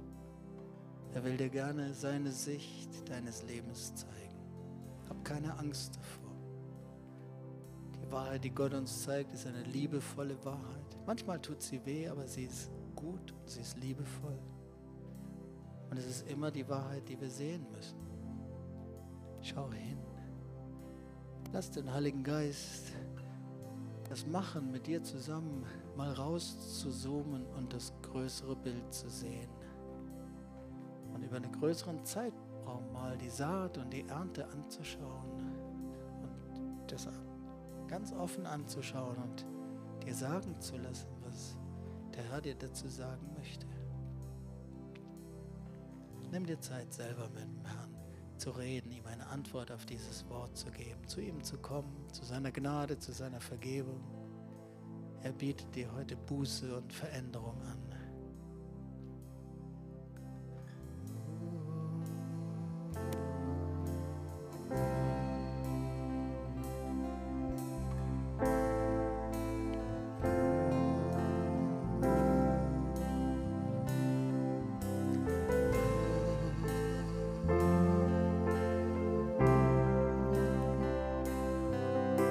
Er 1.12 1.25
will 1.25 1.37
dir 1.37 1.49
gerne 1.49 1.93
seine 1.95 2.33
Sicht 2.33 3.09
deines 3.09 3.43
Lebens 3.45 3.95
zeigen. 3.95 4.35
Hab 5.09 5.25
keine 5.25 5.57
Angst 5.59 5.97
davor. 5.97 6.33
Die 8.03 8.11
Wahrheit, 8.11 8.45
die 8.45 8.51
Gott 8.51 8.75
uns 8.75 9.03
zeigt, 9.03 9.33
ist 9.33 9.47
eine 9.47 9.62
liebevolle 9.62 10.43
Wahrheit. 10.45 10.97
Manchmal 11.07 11.41
tut 11.41 11.62
sie 11.62 11.85
weh, 11.85 12.09
aber 12.09 12.27
sie 12.27 12.45
ist 12.45 12.70
gut 12.97 13.33
und 13.33 13.49
sie 13.49 13.61
ist 13.61 13.77
liebevoll. 13.79 14.39
Und 15.91 15.99
es 15.99 16.07
ist 16.07 16.29
immer 16.29 16.51
die 16.51 16.68
Wahrheit, 16.68 17.09
die 17.09 17.20
wir 17.20 17.31
sehen 17.31 17.66
müssen. 17.70 17.99
Schau 19.43 19.70
hin. 19.70 19.99
Lass 21.53 21.70
den 21.70 21.93
Heiligen 21.93 22.25
Geist 22.25 22.93
das 24.09 24.27
Machen 24.27 24.70
mit 24.70 24.87
dir 24.87 25.03
zusammen 25.03 25.64
mal 25.97 26.13
raus 26.13 26.81
zu 26.81 26.91
zoomen 26.91 27.47
und 27.57 27.73
das 27.73 27.93
größere 28.03 28.57
Bild 28.57 28.93
zu 28.93 29.09
sehen. 29.09 29.51
Und 31.13 31.23
über 31.23 31.37
einen 31.37 31.53
größeren 31.53 32.05
Zeitraum 32.05 32.93
mal 32.93 33.17
die 33.17 33.31
Saat 33.31 33.79
und 33.79 33.93
die 33.93 34.07
Ernte 34.09 34.47
anzuschauen 34.49 35.31
und 36.23 36.93
das 36.93 37.09
ganz 37.87 38.13
offen 38.13 38.47
anzuschauen 38.47 39.17
und 39.17 39.47
dir 40.05 40.15
sagen 40.15 40.61
zu 40.61 40.77
lassen, 40.77 41.09
was 41.23 41.57
der 42.15 42.25
Herr 42.25 42.41
dir 42.41 42.55
dazu 42.55 42.89
sagen 42.89 43.33
möchte. 43.37 43.67
Nimm 46.31 46.47
dir 46.47 46.61
Zeit 46.61 46.93
selber 46.93 47.29
mit 47.31 47.45
dem 47.45 47.65
Herrn 47.65 47.95
zu 48.37 48.51
reden, 48.51 48.91
ihm 48.91 49.07
eine 49.07 49.27
Antwort 49.29 49.71
auf 49.71 49.87
dieses 49.87 50.29
Wort 50.29 50.57
zu 50.57 50.71
geben, 50.71 51.07
zu 51.07 51.21
ihm 51.21 51.43
zu 51.43 51.59
kommen, 51.59 52.09
zu 52.13 52.25
seiner 52.25 52.51
Gnade, 52.51 52.99
zu 52.99 53.13
seiner 53.13 53.41
Vergebung. 53.41 54.01
Er 55.25 55.33
bietet 55.33 55.75
dir 55.75 55.91
heute 55.95 56.16
Buße 56.16 56.77
und 56.77 56.93
Veränderung 56.93 57.59
an. 57.62 57.84